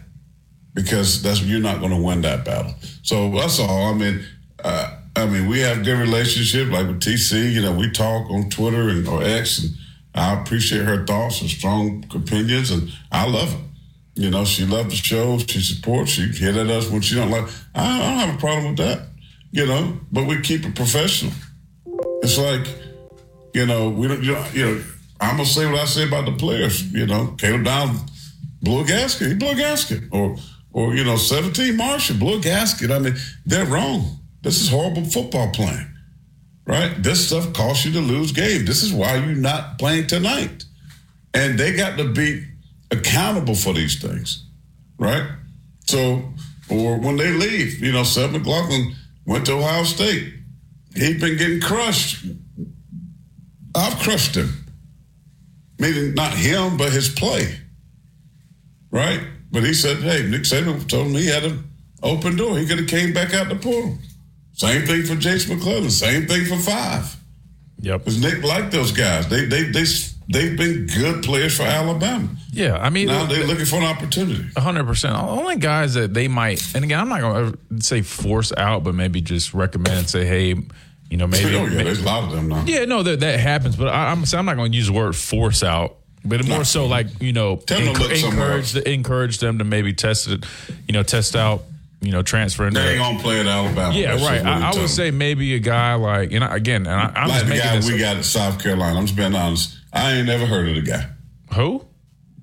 Because 0.73 1.21
that's 1.21 1.43
you're 1.43 1.59
not 1.59 1.79
going 1.79 1.91
to 1.91 2.01
win 2.01 2.21
that 2.21 2.43
battle. 2.43 2.73
So 3.03 3.29
that's 3.31 3.59
all. 3.59 3.93
I 3.93 3.93
mean, 3.93 4.25
uh, 4.63 4.96
I 5.17 5.25
mean, 5.25 5.47
we 5.47 5.59
have 5.61 5.83
good 5.83 5.97
relationship, 5.97 6.69
like 6.69 6.85
with 6.85 7.01
TC. 7.01 7.51
You 7.51 7.63
know, 7.63 7.73
we 7.73 7.89
talk 7.89 8.29
on 8.29 8.51
Twitter 8.51 8.89
and 8.89 9.07
or 9.07 9.23
X, 9.23 9.63
and 9.63 9.73
I 10.13 10.39
appreciate 10.39 10.83
her 10.83 11.05
thoughts 11.05 11.41
and 11.41 11.49
strong 11.49 12.05
opinions, 12.13 12.69
and 12.69 12.91
I 13.11 13.27
love 13.27 13.51
it. 13.51 14.21
You 14.21 14.29
know, 14.29 14.45
she 14.45 14.65
loves 14.65 14.89
the 14.89 14.95
show. 14.95 15.39
She 15.39 15.59
supports. 15.59 16.11
She 16.11 16.27
hit 16.27 16.55
at 16.55 16.67
us 16.67 16.89
when 16.91 17.01
she 17.01 17.15
don't 17.15 17.31
like. 17.31 17.47
I, 17.73 17.99
I 17.99 18.09
don't 18.09 18.19
have 18.19 18.35
a 18.35 18.37
problem 18.37 18.75
with 18.75 18.77
that. 18.77 19.07
You 19.51 19.65
know, 19.65 19.99
but 20.11 20.27
we 20.27 20.39
keep 20.41 20.65
it 20.65 20.75
professional. 20.75 21.33
It's 22.21 22.37
like, 22.37 22.67
you 23.55 23.65
know, 23.65 23.89
we 23.89 24.07
don't. 24.07 24.23
You 24.23 24.33
know, 24.33 24.45
you 24.53 24.65
know 24.65 24.83
I'm 25.19 25.37
gonna 25.37 25.45
say 25.45 25.65
what 25.65 25.79
I 25.79 25.85
say 25.85 26.07
about 26.07 26.25
the 26.25 26.33
players. 26.33 26.91
You 26.93 27.07
know, 27.07 27.33
Caleb 27.39 27.63
Down 27.63 27.97
blew 28.61 28.81
a 28.81 28.85
gasket. 28.85 29.29
He 29.29 29.33
blew 29.33 29.49
a 29.49 29.55
gasket, 29.55 30.03
or 30.11 30.37
or 30.73 30.93
you 30.93 31.03
know, 31.03 31.15
17 31.15 31.75
Marshall 31.75 32.17
blew 32.17 32.37
a 32.37 32.39
gasket. 32.39 32.91
I 32.91 32.99
mean, 32.99 33.15
they're 33.47 33.65
wrong. 33.65 34.19
This 34.47 34.61
is 34.61 34.69
horrible 34.69 35.03
football 35.03 35.51
playing, 35.51 35.87
right? 36.65 37.03
This 37.03 37.27
stuff 37.27 37.51
costs 37.51 37.83
you 37.83 37.91
to 37.91 37.99
lose 37.99 38.31
game. 38.31 38.63
This 38.63 38.81
is 38.81 38.93
why 38.93 39.17
you're 39.17 39.35
not 39.35 39.77
playing 39.77 40.07
tonight. 40.07 40.63
And 41.33 41.59
they 41.59 41.75
got 41.75 41.97
to 41.97 42.07
be 42.07 42.47
accountable 42.89 43.55
for 43.55 43.73
these 43.73 44.01
things, 44.01 44.45
right? 44.97 45.29
So, 45.87 46.31
or 46.69 46.97
when 46.97 47.17
they 47.17 47.33
leave, 47.33 47.81
you 47.81 47.91
know, 47.91 48.03
Seth 48.03 48.31
McLaughlin 48.31 48.95
went 49.25 49.47
to 49.47 49.55
Ohio 49.55 49.83
State. 49.83 50.33
He's 50.95 51.19
been 51.19 51.35
getting 51.35 51.59
crushed. 51.59 52.25
I've 53.75 53.99
crushed 53.99 54.35
him. 54.35 54.63
Meaning 55.77 56.13
not 56.13 56.31
him, 56.33 56.77
but 56.77 56.93
his 56.93 57.09
play. 57.09 57.53
Right? 58.91 59.19
But 59.51 59.65
he 59.65 59.73
said, 59.73 59.97
hey, 59.97 60.25
Nick 60.25 60.43
Saban 60.43 60.87
told 60.87 61.07
him 61.07 61.15
he 61.15 61.27
had 61.27 61.43
an 61.43 61.69
open 62.01 62.37
door. 62.37 62.57
He 62.57 62.65
could 62.65 62.79
have 62.79 62.87
came 62.87 63.11
back 63.11 63.33
out 63.33 63.49
the 63.49 63.55
portal. 63.57 63.97
Same 64.57 64.85
thing 64.85 65.03
for 65.03 65.15
Jase 65.15 65.47
McClellan. 65.47 65.89
Same 65.89 66.27
thing 66.27 66.45
for 66.45 66.57
five. 66.57 67.15
Yep. 67.79 68.05
Because 68.05 68.21
Nick 68.21 68.43
liked 68.43 68.71
those 68.71 68.91
guys. 68.91 69.27
They 69.29 69.45
they 69.45 69.65
they 69.65 69.83
they've 70.29 70.57
been 70.57 70.87
good 70.87 71.23
players 71.23 71.55
for 71.55 71.63
Alabama. 71.63 72.27
Yeah, 72.51 72.75
I 72.77 72.89
mean, 72.89 73.05
now 73.05 73.27
they're 73.27 73.45
looking 73.45 73.65
for 73.65 73.75
an 73.75 73.83
opportunity. 73.83 74.43
hundred 74.57 74.85
percent. 74.85 75.15
Only 75.15 75.57
guys 75.57 75.93
that 75.93 76.15
they 76.15 76.27
might, 76.27 76.75
and 76.75 76.83
again, 76.83 76.99
I'm 76.99 77.07
not 77.07 77.21
going 77.21 77.53
to 77.53 77.83
say 77.85 78.01
force 78.01 78.51
out, 78.57 78.83
but 78.83 78.95
maybe 78.95 79.21
just 79.21 79.53
recommend 79.53 79.99
and 79.99 80.09
say, 80.09 80.25
hey, 80.25 80.55
you 81.09 81.17
know, 81.17 81.27
maybe. 81.27 81.45
Oh, 81.55 81.63
yeah, 81.63 81.69
maybe, 81.69 81.83
there's 81.83 82.01
a 82.01 82.05
lot 82.05 82.23
of 82.23 82.31
them 82.31 82.49
now. 82.49 82.63
Yeah, 82.65 82.85
no, 82.85 83.03
that 83.03 83.19
that 83.19 83.39
happens, 83.39 83.75
but 83.75 83.89
I, 83.89 84.09
I'm 84.11 84.23
I'm 84.33 84.45
not 84.45 84.55
going 84.55 84.71
to 84.71 84.77
use 84.77 84.87
the 84.87 84.93
word 84.93 85.15
force 85.15 85.61
out. 85.61 85.97
But 86.25 86.45
more 86.47 86.63
so 86.65 86.87
like 86.87 87.21
you 87.21 87.31
know, 87.31 87.57
Tell 87.57 87.79
them 87.79 87.93
to 87.93 88.01
look 88.01 88.11
encourage 88.11 88.71
the, 88.71 88.89
encourage 88.91 89.37
them 89.37 89.59
to 89.59 89.63
maybe 89.63 89.93
test 89.93 90.27
it, 90.27 90.45
you 90.87 90.93
know, 90.93 91.03
test 91.03 91.35
out, 91.35 91.63
you 92.01 92.11
know, 92.11 92.21
transfer 92.21 92.67
into 92.67 92.79
They 92.79 92.93
ain't 92.93 92.99
gonna 92.99 93.19
play 93.19 93.39
at 93.39 93.47
Alabama. 93.47 93.93
Yeah, 93.93 94.15
That's 94.15 94.23
right. 94.23 94.45
I, 94.45 94.71
I 94.71 94.79
would 94.79 94.89
say 94.89 95.11
maybe 95.11 95.55
a 95.55 95.59
guy 95.59 95.95
like, 95.95 96.31
you 96.31 96.39
know 96.39 96.49
again, 96.49 96.85
and 96.85 96.95
I, 96.95 97.11
I'm 97.15 97.29
like 97.29 97.47
the 97.47 97.57
guy 97.57 97.79
we 97.79 97.97
got 97.97 98.17
at 98.17 98.25
South 98.25 98.61
Carolina. 98.61 98.99
I'm 98.99 99.05
just 99.05 99.17
being 99.17 99.35
honest. 99.35 99.77
I 99.91 100.13
ain't 100.13 100.27
never 100.27 100.45
heard 100.45 100.69
of 100.69 100.75
the 100.75 100.81
guy. 100.81 101.09
Who? 101.55 101.87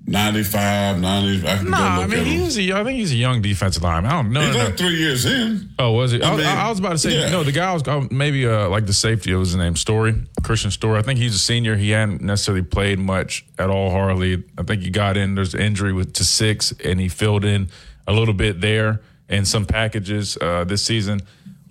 95, 0.07 0.99
90. 0.99 1.47
I 1.47 1.57
can 1.57 1.69
Nah, 1.71 2.01
I 2.01 2.07
mean 2.07 2.19
him. 2.19 2.25
he's 2.25 2.59
a, 2.59 2.73
I 2.73 2.83
think 2.83 2.99
he's 2.99 3.11
a 3.11 3.15
young 3.15 3.41
defensive 3.41 3.81
lineman. 3.81 4.11
I 4.11 4.21
don't 4.21 4.33
know. 4.33 4.41
He's 4.41 4.53
no, 4.53 4.59
no. 4.59 4.65
like 4.65 4.77
three 4.77 4.97
years 4.97 5.25
in. 5.25 5.69
Oh, 5.79 5.93
was 5.93 6.11
he? 6.11 6.21
I, 6.21 6.31
I 6.31 6.37
mean, 6.37 6.45
I, 6.45 6.65
I 6.65 6.69
was 6.69 6.77
about 6.77 6.91
to 6.91 6.97
say 6.99 7.19
yeah. 7.19 7.29
no. 7.29 7.43
The 7.43 7.51
guy 7.51 7.73
was 7.73 7.81
oh, 7.87 8.07
maybe 8.11 8.45
uh, 8.45 8.69
like 8.69 8.85
the 8.85 8.93
safety. 8.93 9.33
What 9.33 9.39
was 9.39 9.49
his 9.49 9.57
name? 9.57 9.75
Story 9.75 10.13
Kristian 10.41 10.71
Story. 10.71 10.99
I 10.99 11.01
think 11.01 11.17
he's 11.17 11.33
a 11.33 11.39
senior. 11.39 11.75
He 11.75 11.89
hadn't 11.89 12.21
necessarily 12.21 12.61
played 12.61 12.99
much 12.99 13.45
at 13.57 13.71
all. 13.71 13.89
Harley. 13.89 14.43
I 14.59 14.63
think 14.63 14.83
he 14.83 14.91
got 14.91 15.17
in. 15.17 15.33
There's 15.33 15.55
an 15.55 15.61
injury 15.61 15.91
with 15.91 16.13
to 16.13 16.23
six, 16.23 16.71
and 16.83 16.99
he 16.99 17.09
filled 17.09 17.43
in 17.43 17.69
a 18.05 18.13
little 18.13 18.35
bit 18.35 18.61
there 18.61 19.01
in 19.29 19.45
some 19.45 19.65
packages 19.65 20.37
uh, 20.39 20.63
this 20.63 20.83
season. 20.83 21.21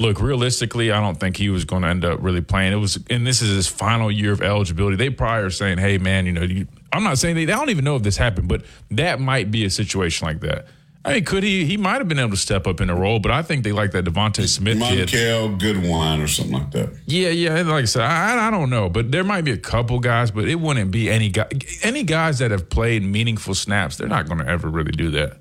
Look, 0.00 0.20
realistically, 0.20 0.90
I 0.90 1.00
don't 1.00 1.18
think 1.18 1.36
he 1.36 1.50
was 1.50 1.64
going 1.64 1.82
to 1.82 1.88
end 1.88 2.04
up 2.04 2.18
really 2.20 2.40
playing. 2.40 2.72
It 2.72 2.76
was, 2.76 2.98
and 3.10 3.24
this 3.24 3.40
is 3.42 3.54
his 3.54 3.68
final 3.68 4.10
year 4.10 4.32
of 4.32 4.42
eligibility. 4.42 4.96
They 4.96 5.10
probably 5.10 5.44
are 5.44 5.50
saying, 5.50 5.78
"Hey, 5.78 5.98
man, 5.98 6.26
you 6.26 6.32
know, 6.32 6.42
you, 6.42 6.66
I'm 6.92 7.04
not 7.04 7.18
saying 7.18 7.36
they, 7.36 7.44
they 7.44 7.52
don't 7.52 7.70
even 7.70 7.84
know 7.84 7.94
if 7.94 8.02
this 8.02 8.16
happened, 8.16 8.48
but 8.48 8.64
that 8.90 9.20
might 9.20 9.52
be 9.52 9.64
a 9.64 9.70
situation 9.70 10.26
like 10.26 10.40
that." 10.40 10.66
I 11.06 11.14
mean, 11.14 11.24
could 11.24 11.42
he? 11.42 11.66
He 11.66 11.76
might 11.76 11.98
have 11.98 12.08
been 12.08 12.18
able 12.18 12.30
to 12.30 12.36
step 12.36 12.66
up 12.66 12.80
in 12.80 12.88
a 12.88 12.96
role, 12.96 13.18
but 13.18 13.30
I 13.30 13.42
think 13.42 13.62
they 13.62 13.72
like 13.72 13.90
that 13.90 14.06
Devontae 14.06 14.48
Smith 14.48 14.80
kid. 14.80 15.08
Monkel 15.10 15.60
Goodwine 15.60 16.20
or 16.20 16.26
something 16.26 16.54
like 16.54 16.70
that. 16.70 16.94
Yeah, 17.06 17.28
yeah. 17.28 17.60
Like 17.60 17.82
I 17.82 17.84
said, 17.84 18.02
I, 18.02 18.48
I 18.48 18.50
don't 18.50 18.70
know, 18.70 18.88
but 18.88 19.12
there 19.12 19.22
might 19.22 19.42
be 19.42 19.50
a 19.50 19.58
couple 19.58 20.00
guys, 20.00 20.30
but 20.30 20.48
it 20.48 20.54
wouldn't 20.54 20.90
be 20.90 21.10
any 21.10 21.28
guy, 21.28 21.46
any 21.82 22.04
guys 22.04 22.38
that 22.38 22.50
have 22.50 22.70
played 22.70 23.02
meaningful 23.02 23.54
snaps. 23.54 23.98
They're 23.98 24.08
not 24.08 24.26
going 24.26 24.38
to 24.38 24.48
ever 24.48 24.68
really 24.68 24.92
do 24.92 25.10
that. 25.10 25.36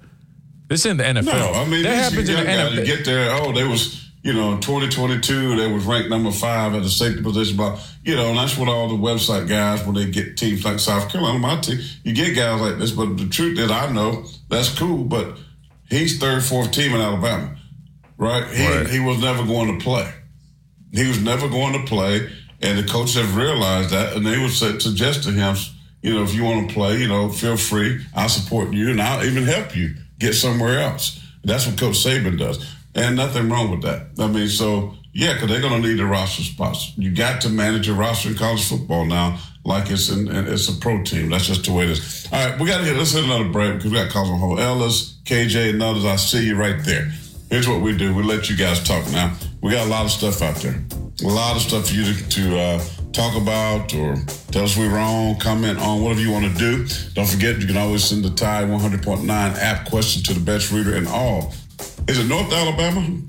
This 0.67 0.85
in 0.85 0.97
the 0.97 1.03
NFL. 1.03 1.25
No, 1.25 1.51
I 1.53 1.65
mean, 1.67 1.83
that 1.83 1.91
these 2.11 2.27
happens 2.27 2.29
in 2.29 2.35
the 2.35 2.41
NFL. 2.51 2.75
to 2.75 2.83
get 2.85 3.05
there. 3.05 3.29
Oh, 3.31 3.51
they 3.51 3.63
was, 3.67 4.09
you 4.23 4.33
know, 4.33 4.53
in 4.53 4.61
2022, 4.61 5.55
they 5.57 5.71
was 5.71 5.83
ranked 5.85 6.09
number 6.09 6.31
five 6.31 6.73
at 6.73 6.83
the 6.83 6.89
safety 6.89 7.21
position. 7.21 7.57
But, 7.57 7.79
you 8.03 8.15
know, 8.15 8.29
and 8.29 8.37
that's 8.37 8.57
what 8.57 8.69
all 8.69 8.87
the 8.87 8.95
website 8.95 9.47
guys, 9.47 9.85
when 9.85 9.95
they 9.95 10.09
get 10.09 10.37
teams 10.37 10.63
like 10.65 10.79
South 10.79 11.09
Carolina, 11.11 11.37
my 11.39 11.59
team, 11.59 11.79
you 12.03 12.13
get 12.13 12.35
guys 12.35 12.61
like 12.61 12.77
this. 12.79 12.91
But 12.91 13.17
the 13.17 13.27
truth 13.27 13.59
is, 13.59 13.69
I 13.69 13.91
know 13.91 14.25
that's 14.49 14.69
cool, 14.77 15.03
but 15.03 15.37
he's 15.89 16.17
third, 16.19 16.43
fourth 16.43 16.71
team 16.71 16.93
in 16.95 17.01
Alabama, 17.01 17.55
right? 18.17 18.47
He, 18.47 18.65
Right. 18.67 18.87
he 18.87 18.99
was 18.99 19.19
never 19.19 19.43
going 19.45 19.77
to 19.77 19.83
play. 19.83 20.11
He 20.91 21.07
was 21.07 21.21
never 21.21 21.47
going 21.49 21.73
to 21.73 21.85
play. 21.87 22.29
And 22.61 22.79
the 22.79 22.83
coaches 22.89 23.15
have 23.15 23.35
realized 23.35 23.89
that, 23.89 24.15
and 24.15 24.25
they 24.25 24.37
would 24.39 24.51
say, 24.51 24.79
suggest 24.79 25.23
to 25.23 25.31
him, 25.31 25.55
you 26.01 26.13
know, 26.13 26.23
if 26.23 26.33
you 26.33 26.45
want 26.45 26.69
to 26.69 26.73
play, 26.73 26.97
you 27.01 27.07
know, 27.09 27.27
feel 27.29 27.57
free. 27.57 28.01
I'll 28.15 28.29
support 28.29 28.73
you, 28.73 28.89
and 28.91 29.01
I'll 29.01 29.25
even 29.25 29.43
help 29.43 29.75
you 29.75 29.95
get 30.19 30.33
somewhere 30.33 30.79
else. 30.79 31.19
That's 31.43 31.67
what 31.67 31.77
Coach 31.77 31.95
Saban 31.95 32.37
does, 32.37 32.65
and 32.95 33.15
nothing 33.15 33.49
wrong 33.49 33.71
with 33.71 33.81
that. 33.81 34.07
I 34.17 34.27
mean, 34.27 34.47
so 34.47 34.95
yeah, 35.13 35.33
because 35.33 35.49
they're 35.49 35.61
going 35.61 35.81
to 35.81 35.87
need 35.87 35.99
the 35.99 36.05
roster 36.05 36.41
spots. 36.41 36.93
You 36.97 37.11
got 37.11 37.41
to 37.41 37.49
manage 37.49 37.87
a 37.87 37.93
roster 37.93 38.29
in 38.29 38.35
college 38.35 38.67
football 38.67 39.05
now, 39.05 39.39
like 39.63 39.91
it's 39.91 40.09
in, 40.09 40.27
it's 40.27 40.67
a 40.69 40.79
pro 40.79 41.03
team. 41.03 41.29
That's 41.29 41.47
just 41.47 41.65
the 41.65 41.71
way 41.71 41.83
it 41.83 41.91
is. 41.91 42.27
All 42.31 42.45
right, 42.49 42.59
we 42.59 42.67
got 42.67 42.79
to 42.79 42.85
get 42.85 42.97
Let's 42.97 43.11
hit 43.11 43.23
another 43.23 43.49
break 43.49 43.75
because 43.75 43.91
we 43.91 43.97
got 43.97 44.15
on 44.15 44.39
hold. 44.39 44.59
Ellis, 44.59 45.19
KJ, 45.25 45.71
and 45.71 45.83
others. 45.83 46.05
I 46.05 46.15
see 46.15 46.47
you 46.47 46.55
right 46.55 46.83
there. 46.83 47.11
Here's 47.49 47.67
what 47.67 47.81
we 47.81 47.95
do. 47.95 48.15
We 48.15 48.23
let 48.23 48.49
you 48.49 48.57
guys 48.57 48.83
talk 48.83 49.05
now. 49.11 49.35
We 49.61 49.71
got 49.71 49.85
a 49.85 49.89
lot 49.89 50.05
of 50.05 50.11
stuff 50.11 50.41
out 50.41 50.55
there. 50.55 50.83
A 51.23 51.27
lot 51.27 51.55
of 51.55 51.61
stuff 51.61 51.89
for 51.89 51.93
you 51.93 52.05
to, 52.05 52.29
to 52.29 52.59
uh, 52.59 52.83
talk 53.13 53.39
about 53.39 53.93
or 53.93 54.15
tell 54.51 54.63
us 54.63 54.75
we're 54.75 54.89
wrong, 54.89 55.37
comment 55.39 55.79
on 55.79 56.01
whatever 56.01 56.19
you 56.19 56.31
want 56.31 56.51
to 56.51 56.57
do. 56.57 56.85
Don't 57.13 57.27
forget, 57.27 57.59
you 57.59 57.67
can 57.67 57.77
always 57.77 58.03
send 58.03 58.25
the 58.25 58.31
Tide 58.31 58.67
100.9 58.67 59.27
app 59.29 59.87
question 59.87 60.23
to 60.23 60.33
the 60.33 60.39
best 60.39 60.71
reader 60.71 60.95
in 60.95 61.05
all. 61.07 61.53
Is 62.07 62.19
it 62.19 62.27
North 62.27 62.51
Alabama? 62.51 63.21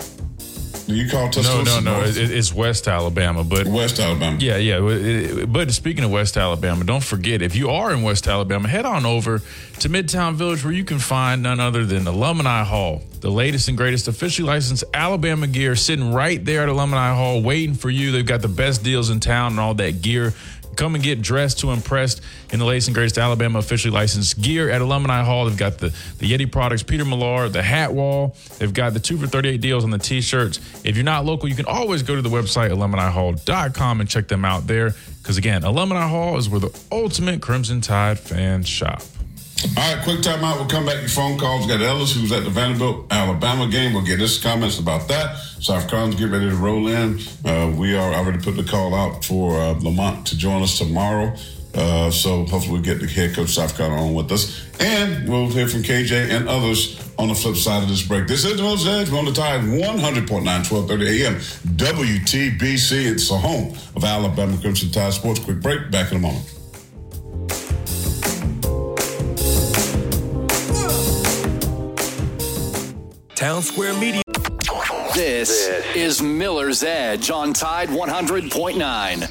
Do 0.86 0.94
you 0.94 1.08
call 1.08 1.26
No, 1.26 1.30
Tuscaloosa 1.30 1.80
no, 1.80 1.92
no. 1.92 1.98
North? 2.00 2.16
It, 2.18 2.30
it's 2.30 2.52
West 2.52 2.88
Alabama, 2.88 3.42
but 3.42 3.66
West 3.66 3.98
Alabama. 3.98 4.36
Yeah, 4.38 4.56
yeah. 4.58 5.44
But 5.46 5.70
speaking 5.72 6.04
of 6.04 6.10
West 6.10 6.36
Alabama, 6.36 6.84
don't 6.84 7.02
forget 7.02 7.40
if 7.40 7.56
you 7.56 7.70
are 7.70 7.92
in 7.92 8.02
West 8.02 8.26
Alabama, 8.28 8.68
head 8.68 8.84
on 8.84 9.06
over 9.06 9.38
to 9.80 9.88
Midtown 9.88 10.34
Village 10.34 10.62
where 10.62 10.72
you 10.72 10.84
can 10.84 10.98
find 10.98 11.42
none 11.42 11.58
other 11.58 11.84
than 11.86 12.06
Alumni 12.06 12.64
Hall, 12.64 13.02
the 13.20 13.30
latest 13.30 13.68
and 13.68 13.76
greatest 13.76 14.08
officially 14.08 14.46
licensed 14.46 14.84
Alabama 14.92 15.46
gear 15.46 15.74
sitting 15.74 16.12
right 16.12 16.44
there 16.44 16.62
at 16.62 16.68
Alumni 16.68 17.14
Hall 17.14 17.42
waiting 17.42 17.74
for 17.74 17.88
you. 17.90 18.12
They've 18.12 18.26
got 18.26 18.42
the 18.42 18.48
best 18.48 18.82
deals 18.84 19.08
in 19.10 19.20
town 19.20 19.52
and 19.52 19.60
all 19.60 19.74
that 19.74 20.02
gear. 20.02 20.34
Come 20.76 20.94
and 20.94 21.02
get 21.02 21.22
dressed 21.22 21.60
to 21.60 21.70
impress 21.70 22.20
in 22.52 22.58
the 22.58 22.64
latest 22.64 22.88
and 22.88 22.94
greatest 22.94 23.18
Alabama 23.18 23.58
officially 23.58 23.92
licensed 23.92 24.40
gear 24.40 24.70
at 24.70 24.80
Alumni 24.80 25.22
Hall. 25.22 25.46
They've 25.46 25.56
got 25.56 25.78
the, 25.78 25.94
the 26.18 26.30
Yeti 26.30 26.50
products, 26.50 26.82
Peter 26.82 27.04
Millar, 27.04 27.48
the 27.48 27.62
hat 27.62 27.92
wall. 27.92 28.36
They've 28.58 28.72
got 28.72 28.94
the 28.94 29.00
two 29.00 29.16
for 29.16 29.26
38 29.26 29.60
deals 29.60 29.84
on 29.84 29.90
the 29.90 29.98
t 29.98 30.20
shirts. 30.20 30.58
If 30.84 30.96
you're 30.96 31.04
not 31.04 31.24
local, 31.24 31.48
you 31.48 31.54
can 31.54 31.66
always 31.66 32.02
go 32.02 32.14
to 32.14 32.22
the 32.22 32.28
website, 32.28 32.70
alumnihall.com, 32.70 34.00
and 34.00 34.08
check 34.08 34.28
them 34.28 34.44
out 34.44 34.66
there. 34.66 34.94
Because 35.22 35.38
again, 35.38 35.64
Alumni 35.64 36.06
Hall 36.06 36.36
is 36.36 36.48
where 36.48 36.60
the 36.60 36.78
ultimate 36.92 37.40
Crimson 37.40 37.80
Tide 37.80 38.18
fans 38.18 38.68
shop. 38.68 39.02
All 39.76 39.94
right, 39.94 40.04
quick 40.04 40.20
time 40.20 40.44
out. 40.44 40.58
We'll 40.58 40.68
come 40.68 40.84
back 40.84 40.96
to 40.96 41.00
your 41.00 41.08
phone 41.08 41.38
calls. 41.38 41.66
We 41.66 41.72
got 41.72 41.80
Ellis, 41.80 42.14
who's 42.14 42.30
at 42.32 42.44
the 42.44 42.50
Vanderbilt 42.50 43.06
Alabama 43.10 43.66
game. 43.66 43.94
We'll 43.94 44.04
get 44.04 44.20
his 44.20 44.38
comments 44.38 44.78
about 44.78 45.08
that. 45.08 45.36
South 45.60 45.88
Carolina's 45.88 46.16
get 46.20 46.30
ready 46.30 46.50
to 46.50 46.56
roll 46.56 46.88
in. 46.88 47.18
Uh, 47.44 47.72
we 47.74 47.96
are 47.96 48.12
already 48.12 48.38
put 48.38 48.56
the 48.56 48.64
call 48.64 48.94
out 48.94 49.24
for 49.24 49.58
uh, 49.58 49.72
Lamont 49.80 50.26
to 50.26 50.36
join 50.36 50.62
us 50.62 50.78
tomorrow. 50.78 51.34
Uh, 51.74 52.10
so 52.10 52.44
hopefully 52.44 52.72
we'll 52.72 52.82
get 52.82 53.00
the 53.00 53.06
head 53.06 53.34
coach 53.34 53.48
South 53.48 53.76
Carolina 53.76 54.02
on 54.02 54.14
with 54.14 54.30
us. 54.30 54.64
And 54.80 55.28
we'll 55.28 55.48
hear 55.48 55.66
from 55.66 55.82
KJ 55.82 56.30
and 56.30 56.48
others 56.48 57.00
on 57.18 57.28
the 57.28 57.34
flip 57.34 57.56
side 57.56 57.82
of 57.82 57.88
this 57.88 58.06
break. 58.06 58.28
This 58.28 58.44
is 58.44 58.56
the 58.56 58.62
Miller's 58.62 58.86
Edge. 58.86 59.10
We're 59.10 59.18
on 59.18 59.24
the 59.24 59.32
tide 59.32 59.62
100.9, 59.62 60.28
1230 60.28 61.22
a.m. 61.22 61.34
WTBC. 61.34 63.10
It's 63.10 63.28
the 63.28 63.38
home 63.38 63.76
of 63.96 64.04
Alabama 64.04 64.56
Crimson 64.58 64.90
Tide 64.90 65.12
Sports. 65.12 65.40
Quick 65.40 65.60
break. 65.60 65.90
Back 65.90 66.12
in 66.12 66.18
a 66.18 66.20
moment. 66.20 66.63
Townsquare 73.34 73.98
Media. 73.98 74.22
This, 75.12 75.68
is 75.96 76.22
Miller's 76.22 76.84
Edge 76.84 77.30
on 77.30 77.52
Tide 77.52 77.88
100.9. 77.88 79.30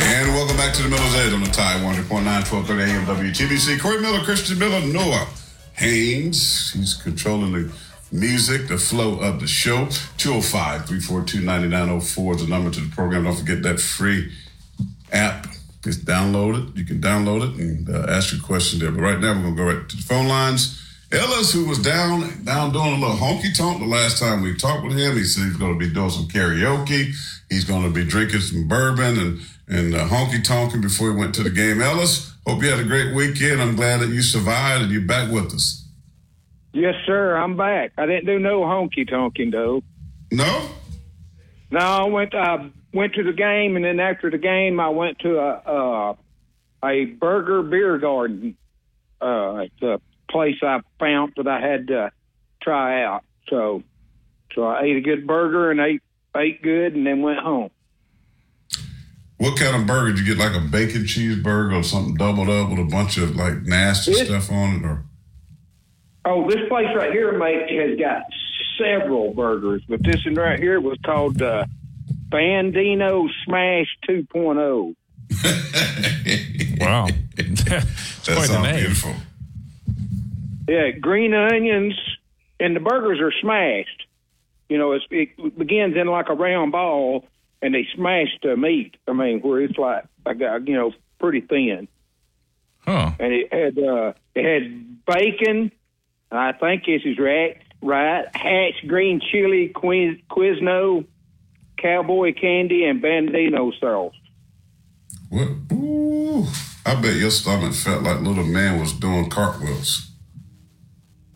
And 0.00 0.28
welcome 0.28 0.56
back 0.56 0.72
to 0.72 0.82
the 0.82 0.88
Miller's 0.88 1.14
Edge 1.16 1.34
on 1.34 1.40
the 1.40 1.50
Tide 1.50 1.82
100.9, 1.82 2.08
1230 2.08 2.82
AM 2.82 3.04
WTBC. 3.04 3.78
Corey 3.78 4.00
Miller, 4.00 4.24
Christian 4.24 4.58
Miller, 4.58 4.80
Noah 4.86 5.28
Haynes. 5.74 6.72
He's 6.72 6.94
controlling 6.94 7.52
the 7.52 7.70
music, 8.12 8.68
the 8.68 8.78
flow 8.78 9.18
of 9.18 9.40
the 9.40 9.46
show. 9.46 9.88
205 10.18 10.86
342 10.86 11.40
9904 11.40 12.34
is 12.34 12.40
the 12.42 12.48
number 12.48 12.70
to 12.70 12.80
the 12.80 12.90
program. 12.90 13.24
Don't 13.24 13.36
forget 13.36 13.62
that 13.62 13.80
free 13.80 14.32
app. 15.12 15.46
Just 15.82 16.04
download 16.04 16.70
it. 16.70 16.76
You 16.76 16.84
can 16.84 17.00
download 17.00 17.52
it 17.52 17.60
and 17.60 17.88
uh, 17.88 18.06
ask 18.08 18.32
your 18.32 18.42
question 18.42 18.80
there. 18.80 18.90
But 18.90 19.02
right 19.02 19.20
now, 19.20 19.34
we're 19.34 19.42
going 19.42 19.56
to 19.56 19.62
go 19.62 19.68
right 19.68 19.88
to 19.88 19.96
the 19.96 20.02
phone 20.02 20.26
lines. 20.28 20.84
Ellis, 21.10 21.52
who 21.52 21.66
was 21.66 21.78
down 21.78 22.44
down 22.44 22.72
doing 22.72 22.92
a 22.92 23.00
little 23.00 23.16
honky 23.16 23.56
tonk 23.56 23.78
the 23.78 23.86
last 23.86 24.18
time 24.18 24.42
we 24.42 24.54
talked 24.54 24.84
with 24.84 24.98
him, 24.98 25.16
he 25.16 25.24
said 25.24 25.44
he's 25.44 25.56
going 25.56 25.72
to 25.72 25.78
be 25.78 25.92
doing 25.92 26.10
some 26.10 26.28
karaoke. 26.28 27.14
He's 27.48 27.64
going 27.64 27.84
to 27.84 27.90
be 27.90 28.04
drinking 28.04 28.40
some 28.40 28.68
bourbon 28.68 29.18
and 29.18 29.40
and 29.68 29.94
uh, 29.94 30.06
honky 30.06 30.42
tonking 30.42 30.82
before 30.82 31.10
he 31.10 31.16
went 31.16 31.34
to 31.36 31.42
the 31.42 31.50
game. 31.50 31.80
Ellis, 31.80 32.34
hope 32.46 32.62
you 32.62 32.68
had 32.68 32.80
a 32.80 32.84
great 32.84 33.14
weekend. 33.14 33.62
I'm 33.62 33.76
glad 33.76 34.00
that 34.00 34.10
you 34.10 34.20
survived 34.20 34.82
and 34.82 34.92
you're 34.92 35.02
back 35.02 35.30
with 35.30 35.54
us. 35.54 35.87
Yes, 36.78 36.94
sir. 37.06 37.36
I'm 37.36 37.56
back. 37.56 37.92
I 37.98 38.06
didn't 38.06 38.26
do 38.26 38.38
no 38.38 38.60
honky 38.60 39.08
tonking 39.08 39.50
though. 39.50 39.82
No, 40.30 40.68
No, 41.70 41.78
I 41.80 42.04
went. 42.06 42.34
I 42.34 42.70
went 42.92 43.14
to 43.14 43.22
the 43.24 43.32
game, 43.32 43.76
and 43.76 43.84
then 43.84 43.98
after 43.98 44.30
the 44.30 44.38
game, 44.38 44.78
I 44.78 44.88
went 44.90 45.18
to 45.20 45.38
a 45.38 45.50
uh, 45.50 46.14
a 46.84 47.04
burger 47.06 47.62
beer 47.62 47.98
garden. 47.98 48.56
Uh, 49.20 49.64
it's 49.66 49.82
a 49.82 50.00
place 50.30 50.54
I 50.62 50.80
found 51.00 51.32
that 51.36 51.48
I 51.48 51.60
had 51.60 51.88
to 51.88 52.12
try 52.62 53.02
out. 53.02 53.24
So, 53.48 53.82
so 54.54 54.64
I 54.64 54.82
ate 54.82 54.96
a 54.96 55.00
good 55.00 55.26
burger 55.26 55.70
and 55.72 55.80
ate 55.80 56.02
ate 56.36 56.62
good, 56.62 56.94
and 56.94 57.04
then 57.06 57.22
went 57.22 57.40
home. 57.40 57.70
what 59.38 59.58
kind 59.58 59.74
of 59.74 59.86
burger 59.86 60.12
did 60.12 60.26
you 60.26 60.34
get? 60.36 60.38
Like 60.44 60.54
a 60.56 60.60
bacon 60.64 61.02
cheeseburger 61.02 61.80
or 61.80 61.82
something 61.82 62.14
doubled 62.14 62.48
up 62.50 62.70
with 62.70 62.78
a 62.78 62.84
bunch 62.84 63.16
of 63.18 63.34
like 63.34 63.62
nasty 63.62 64.12
It- 64.12 64.26
stuff 64.26 64.52
on 64.52 64.76
it, 64.76 64.84
or 64.84 65.04
Oh, 66.30 66.46
this 66.46 66.68
place 66.68 66.88
right 66.94 67.10
here, 67.10 67.32
mate, 67.38 67.70
has 67.70 67.98
got 67.98 68.22
several 68.78 69.32
burgers, 69.32 69.82
but 69.88 70.02
this 70.02 70.22
one 70.26 70.34
right 70.34 70.58
here 70.58 70.78
was 70.78 70.98
called 71.02 71.40
uh, 71.40 71.64
Bandino 72.28 73.28
Smash 73.46 73.86
oh. 74.10 74.12
2.0. 74.34 74.94
Wow. 76.80 77.08
it's 77.36 77.64
that 77.64 77.86
quite 78.26 78.48
the 78.48 78.62
name. 78.62 78.76
beautiful. 78.76 79.14
Yeah, 80.68 80.90
green 80.90 81.34
onions, 81.34 81.98
and 82.60 82.76
the 82.76 82.80
burgers 82.80 83.20
are 83.20 83.32
smashed. 83.40 84.06
You 84.68 84.78
know, 84.78 84.92
it's, 84.92 85.04
it 85.10 85.58
begins 85.58 85.96
in 85.96 86.06
like 86.06 86.28
a 86.28 86.34
round 86.34 86.72
ball, 86.72 87.26
and 87.62 87.74
they 87.74 87.88
smash 87.94 88.28
the 88.42 88.56
meat. 88.56 88.96
I 89.08 89.12
mean, 89.12 89.40
where 89.40 89.60
it's 89.62 89.76
like, 89.76 90.04
I 90.24 90.34
got 90.34 90.68
you 90.68 90.76
know, 90.76 90.92
pretty 91.18 91.40
thin, 91.40 91.88
Huh. 92.80 93.12
and 93.18 93.32
it 93.32 93.52
had 93.52 93.78
uh, 93.78 94.12
it 94.34 94.44
had 94.44 95.04
bacon. 95.06 95.72
I 96.30 96.52
think 96.52 96.84
this 96.84 97.02
is 97.04 97.18
right. 97.18 97.58
Right, 97.80 98.24
Hatch 98.34 98.86
green 98.88 99.20
chili, 99.20 99.68
Quiz, 99.68 100.16
Quizno, 100.28 101.06
cowboy 101.76 102.34
candy, 102.34 102.84
and 102.84 103.00
Bandino 103.00 103.72
sauce. 103.78 104.14
What? 105.28 105.48
Ooh, 105.72 106.44
I 106.84 107.00
bet 107.00 107.16
your 107.16 107.30
stomach 107.30 107.74
felt 107.74 108.02
like 108.02 108.20
little 108.20 108.44
man 108.44 108.80
was 108.80 108.92
doing 108.92 109.30
cartwheels. 109.30 110.10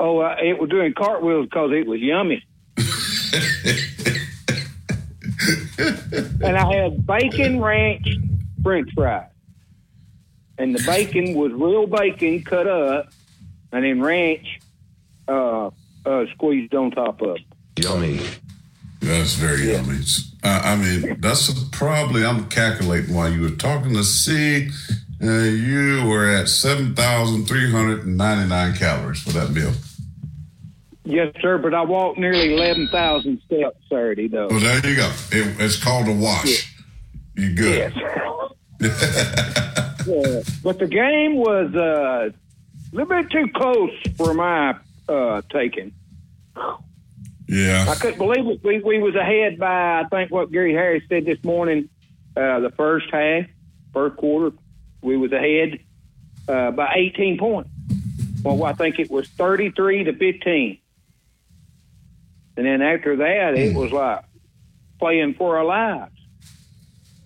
Oh, 0.00 0.18
uh, 0.18 0.34
it 0.42 0.58
was 0.58 0.68
doing 0.68 0.94
cartwheels 0.94 1.46
because 1.46 1.70
it 1.72 1.86
was 1.86 2.00
yummy. 2.00 2.44
and 6.42 6.56
I 6.56 6.74
had 6.74 7.06
bacon 7.06 7.60
ranch 7.60 8.08
French 8.64 8.90
fries, 8.94 9.28
and 10.58 10.74
the 10.74 10.82
bacon 10.84 11.34
was 11.34 11.52
real 11.52 11.86
bacon 11.86 12.42
cut 12.42 12.66
up, 12.66 13.12
and 13.70 13.84
then 13.84 14.00
ranch 14.00 14.58
uh, 15.28 15.70
uh, 16.04 16.24
squeezed 16.34 16.74
on 16.74 16.90
top 16.90 17.22
of. 17.22 17.38
Yummy. 17.76 18.20
That's 19.00 19.34
very 19.34 19.72
yummy. 19.72 20.00
Uh, 20.44 20.60
I 20.64 20.76
mean, 20.76 21.20
that's 21.20 21.52
probably, 21.70 22.24
I'm 22.24 22.48
calculating 22.48 23.14
while 23.14 23.30
you 23.32 23.42
were 23.42 23.50
talking 23.50 23.94
to 23.94 24.02
see, 24.04 24.70
uh, 25.22 25.26
you 25.26 26.04
were 26.06 26.26
at 26.28 26.48
7,399 26.48 28.74
calories 28.74 29.22
for 29.22 29.30
that 29.30 29.50
meal. 29.50 29.72
Yes, 31.04 31.34
sir. 31.40 31.58
But 31.58 31.74
I 31.74 31.82
walked 31.82 32.16
nearly 32.18 32.54
eleven 32.54 32.86
thousand 32.86 33.40
steps 33.46 33.76
Saturday, 33.88 34.28
though. 34.28 34.46
Well, 34.48 34.60
there 34.60 34.76
you 34.88 34.94
go. 34.94 35.10
It, 35.32 35.60
it's 35.60 35.76
called 35.82 36.06
a 36.06 36.12
wash. 36.12 36.72
You 37.34 37.52
good. 37.54 37.92
Yes. 38.80 38.80
Yeah. 40.04 40.40
But 40.64 40.80
the 40.80 40.88
game 40.88 41.36
was 41.36 41.72
uh, 41.76 42.30
a 42.30 42.32
little 42.92 43.08
bit 43.08 43.30
too 43.30 43.46
close 43.54 43.92
for 44.16 44.34
my 44.34 44.74
uh, 45.12 45.42
yeah. 47.48 47.86
I 47.88 47.94
couldn't 47.96 48.18
believe 48.18 48.46
it. 48.46 48.64
We, 48.64 48.80
we 48.80 48.98
was 48.98 49.14
ahead 49.14 49.58
by, 49.58 50.00
I 50.00 50.04
think, 50.10 50.30
what 50.30 50.50
Gary 50.50 50.72
Harris 50.72 51.02
said 51.08 51.24
this 51.24 51.42
morning, 51.44 51.88
uh, 52.36 52.60
the 52.60 52.70
first 52.70 53.06
half, 53.12 53.46
first 53.92 54.16
quarter, 54.16 54.56
we 55.02 55.16
was 55.16 55.32
ahead 55.32 55.80
uh, 56.48 56.70
by 56.70 56.94
18 56.94 57.38
points. 57.38 57.70
Well, 58.42 58.64
I 58.64 58.72
think 58.72 58.98
it 58.98 59.10
was 59.10 59.28
33 59.28 60.04
to 60.04 60.12
15. 60.14 60.78
And 62.56 62.66
then 62.66 62.82
after 62.82 63.16
that, 63.16 63.54
it 63.54 63.74
was 63.74 63.92
like 63.92 64.24
playing 64.98 65.34
for 65.34 65.58
our 65.58 65.64
lives. 65.64 66.12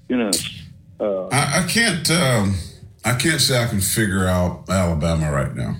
You 0.08 0.16
know, 0.18 0.30
uh, 1.00 1.28
I, 1.28 1.62
I 1.62 1.66
can't. 1.66 2.08
Um, 2.10 2.54
I 3.04 3.14
can't 3.14 3.40
say 3.40 3.62
I 3.62 3.66
can 3.66 3.80
figure 3.80 4.26
out 4.26 4.68
Alabama 4.68 5.32
right 5.32 5.54
now. 5.54 5.76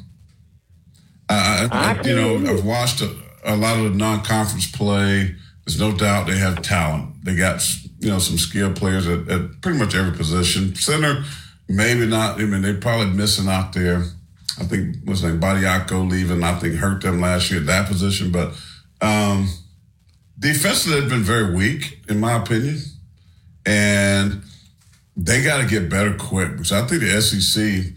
I, 1.29 1.69
I, 1.71 1.93
I 1.99 2.03
you 2.03 2.15
know. 2.15 2.53
I've 2.53 2.65
watched 2.65 3.01
a, 3.01 3.15
a 3.45 3.57
lot 3.57 3.79
of 3.79 3.93
the 3.93 3.99
non-conference 3.99 4.71
play. 4.71 5.35
There's 5.65 5.81
no 5.81 5.93
doubt 5.93 6.27
they 6.27 6.39
have 6.39 6.63
talent. 6.63 7.25
They 7.25 7.35
got 7.35 7.63
you 8.01 8.09
know 8.09 8.19
some 8.19 8.39
skilled 8.39 8.77
players 8.77 9.07
at, 9.07 9.29
at 9.29 9.61
pretty 9.61 9.79
much 9.79 9.95
every 9.95 10.17
position. 10.17 10.75
Center, 10.77 11.25
maybe 11.69 12.07
not. 12.07 12.41
I 12.41 12.45
mean, 12.45 12.63
they're 12.63 12.75
probably 12.75 13.13
missing 13.13 13.49
out 13.49 13.73
there. 13.73 14.05
I 14.59 14.65
think 14.65 14.97
what's 15.05 15.21
his 15.21 15.33
name, 15.33 15.41
Bediako 15.41 16.09
leaving. 16.09 16.43
I 16.43 16.59
think 16.59 16.77
hurt 16.77 17.03
them 17.03 17.21
last 17.21 17.51
year 17.51 17.61
at 17.61 17.67
that 17.67 17.89
position, 17.89 18.31
but 18.31 18.55
um, 19.01 19.49
defensively 20.39 21.01
they've 21.01 21.11
been 21.11 21.23
very 21.23 21.55
weak, 21.55 22.01
in 22.09 22.21
my 22.21 22.35
opinion, 22.41 22.79
and 23.67 24.43
they 25.17 25.43
got 25.43 25.59
to 25.59 25.67
get 25.67 25.91
better 25.91 26.15
quick 26.15 26.53
because 26.53 26.73
I 26.73 26.87
think 26.87 27.03
the 27.03 27.21
SEC 27.21 27.93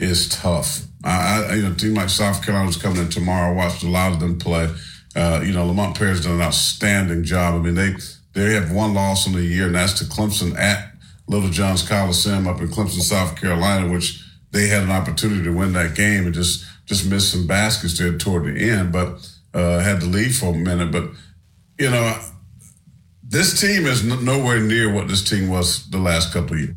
is 0.00 0.28
tough. 0.28 0.82
I, 1.04 1.44
I 1.44 1.54
you 1.54 1.62
know, 1.62 1.74
team 1.74 1.94
like 1.94 2.08
South 2.08 2.44
Carolina's 2.44 2.76
coming 2.76 3.02
in 3.02 3.08
tomorrow. 3.08 3.52
I 3.52 3.54
watched 3.54 3.82
a 3.82 3.88
lot 3.88 4.12
of 4.12 4.20
them 4.20 4.38
play. 4.38 4.68
Uh, 5.14 5.42
you 5.44 5.52
know, 5.52 5.66
Lamont 5.66 5.96
Paris 5.96 6.24
done 6.24 6.34
an 6.34 6.40
outstanding 6.40 7.24
job. 7.24 7.54
I 7.54 7.58
mean, 7.58 7.74
they 7.74 7.94
they 8.32 8.54
have 8.54 8.72
one 8.72 8.94
loss 8.94 9.26
in 9.26 9.32
the 9.32 9.42
year, 9.42 9.66
and 9.66 9.74
that's 9.74 9.94
to 9.94 10.04
Clemson 10.04 10.56
at 10.56 10.92
Littlejohn's 11.28 11.86
Coliseum 11.86 12.46
up 12.46 12.60
in 12.60 12.68
Clemson, 12.68 13.00
South 13.00 13.40
Carolina, 13.40 13.90
which 13.90 14.24
they 14.52 14.68
had 14.68 14.82
an 14.82 14.90
opportunity 14.90 15.42
to 15.42 15.50
win 15.50 15.72
that 15.74 15.94
game 15.94 16.26
and 16.26 16.34
just 16.34 16.64
just 16.86 17.08
missed 17.08 17.30
some 17.30 17.46
baskets 17.46 17.98
there 17.98 18.16
toward 18.16 18.44
the 18.44 18.70
end, 18.70 18.92
but 18.92 19.28
uh, 19.54 19.78
had 19.78 20.00
to 20.00 20.06
lead 20.06 20.34
for 20.34 20.54
a 20.54 20.56
minute. 20.56 20.90
But 20.90 21.10
you 21.78 21.90
know, 21.90 22.18
this 23.22 23.60
team 23.60 23.86
is 23.86 24.08
n- 24.08 24.24
nowhere 24.24 24.60
near 24.60 24.92
what 24.92 25.08
this 25.08 25.28
team 25.28 25.48
was 25.48 25.88
the 25.90 25.98
last 25.98 26.32
couple 26.32 26.54
of 26.54 26.60
years. 26.60 26.76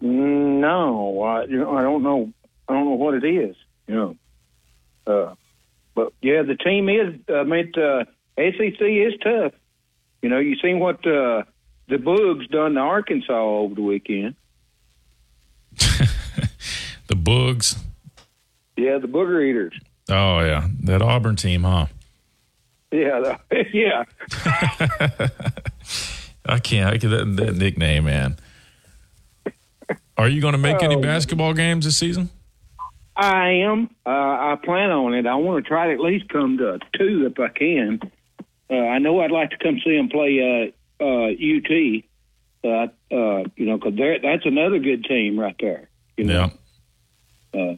No, 0.00 1.22
I, 1.22 1.44
you 1.44 1.58
know, 1.58 1.76
I 1.76 1.82
don't 1.82 2.02
know. 2.02 2.32
I 2.68 2.72
don't 2.74 2.84
know 2.84 2.92
what 2.92 3.14
it 3.14 3.24
is. 3.24 3.56
You 3.86 3.94
know, 3.94 4.16
uh, 5.06 5.34
but 5.94 6.12
yeah, 6.22 6.42
the 6.42 6.56
team 6.56 6.88
is. 6.88 7.14
I 7.28 7.44
mean, 7.44 7.72
uh, 7.76 8.04
SEC 8.36 8.80
is 8.80 9.14
tough. 9.22 9.52
You 10.22 10.28
know, 10.28 10.38
you 10.38 10.56
seen 10.56 10.80
what 10.80 11.06
uh, 11.06 11.44
the 11.88 11.98
Bugs 11.98 12.46
done 12.48 12.74
to 12.74 12.80
Arkansas 12.80 13.32
over 13.32 13.74
the 13.74 13.82
weekend. 13.82 14.34
the 17.06 17.16
Bugs. 17.16 17.76
Yeah, 18.76 18.98
the 18.98 19.06
Booger 19.08 19.42
Eaters. 19.48 19.78
Oh 20.08 20.40
yeah, 20.40 20.66
that 20.84 21.02
Auburn 21.02 21.36
team, 21.36 21.62
huh? 21.62 21.86
Yeah, 22.90 23.38
the, 23.50 23.66
yeah. 23.72 24.04
I 26.46 26.58
can't. 26.58 26.94
I 26.94 26.98
can 26.98 27.10
that, 27.10 27.36
that 27.44 27.56
nickname, 27.56 28.04
man. 28.04 28.36
Are 30.18 30.28
you 30.28 30.40
going 30.40 30.52
to 30.52 30.58
make 30.58 30.82
any 30.82 30.96
Oh. 30.96 31.00
basketball 31.00 31.52
games 31.54 31.84
this 31.84 31.96
season? 31.98 32.30
I 33.16 33.48
am. 33.64 33.88
Uh, 34.04 34.10
I 34.10 34.58
plan 34.62 34.90
on 34.90 35.14
it. 35.14 35.26
I 35.26 35.36
want 35.36 35.64
to 35.64 35.68
try 35.68 35.86
to 35.86 35.92
at 35.94 36.00
least 36.00 36.28
come 36.28 36.58
to 36.58 36.78
two 36.96 37.26
if 37.26 37.38
I 37.40 37.48
can. 37.48 38.00
Uh, 38.70 38.74
I 38.74 38.98
know 38.98 39.20
I'd 39.20 39.30
like 39.30 39.50
to 39.50 39.58
come 39.58 39.78
see 39.84 39.96
them 39.96 40.08
play 40.08 40.72
uh, 41.00 41.02
uh, 41.04 41.28
UT. 41.30 42.04
Uh, 42.64 42.88
uh, 43.14 43.44
you 43.56 43.64
know, 43.66 43.78
because 43.78 43.94
that's 44.22 44.44
another 44.44 44.78
good 44.78 45.04
team 45.04 45.38
right 45.38 45.54
there. 45.60 45.88
You 46.16 46.24
know, 46.24 46.50
Yeah. 47.54 47.60
uh, 47.60 47.74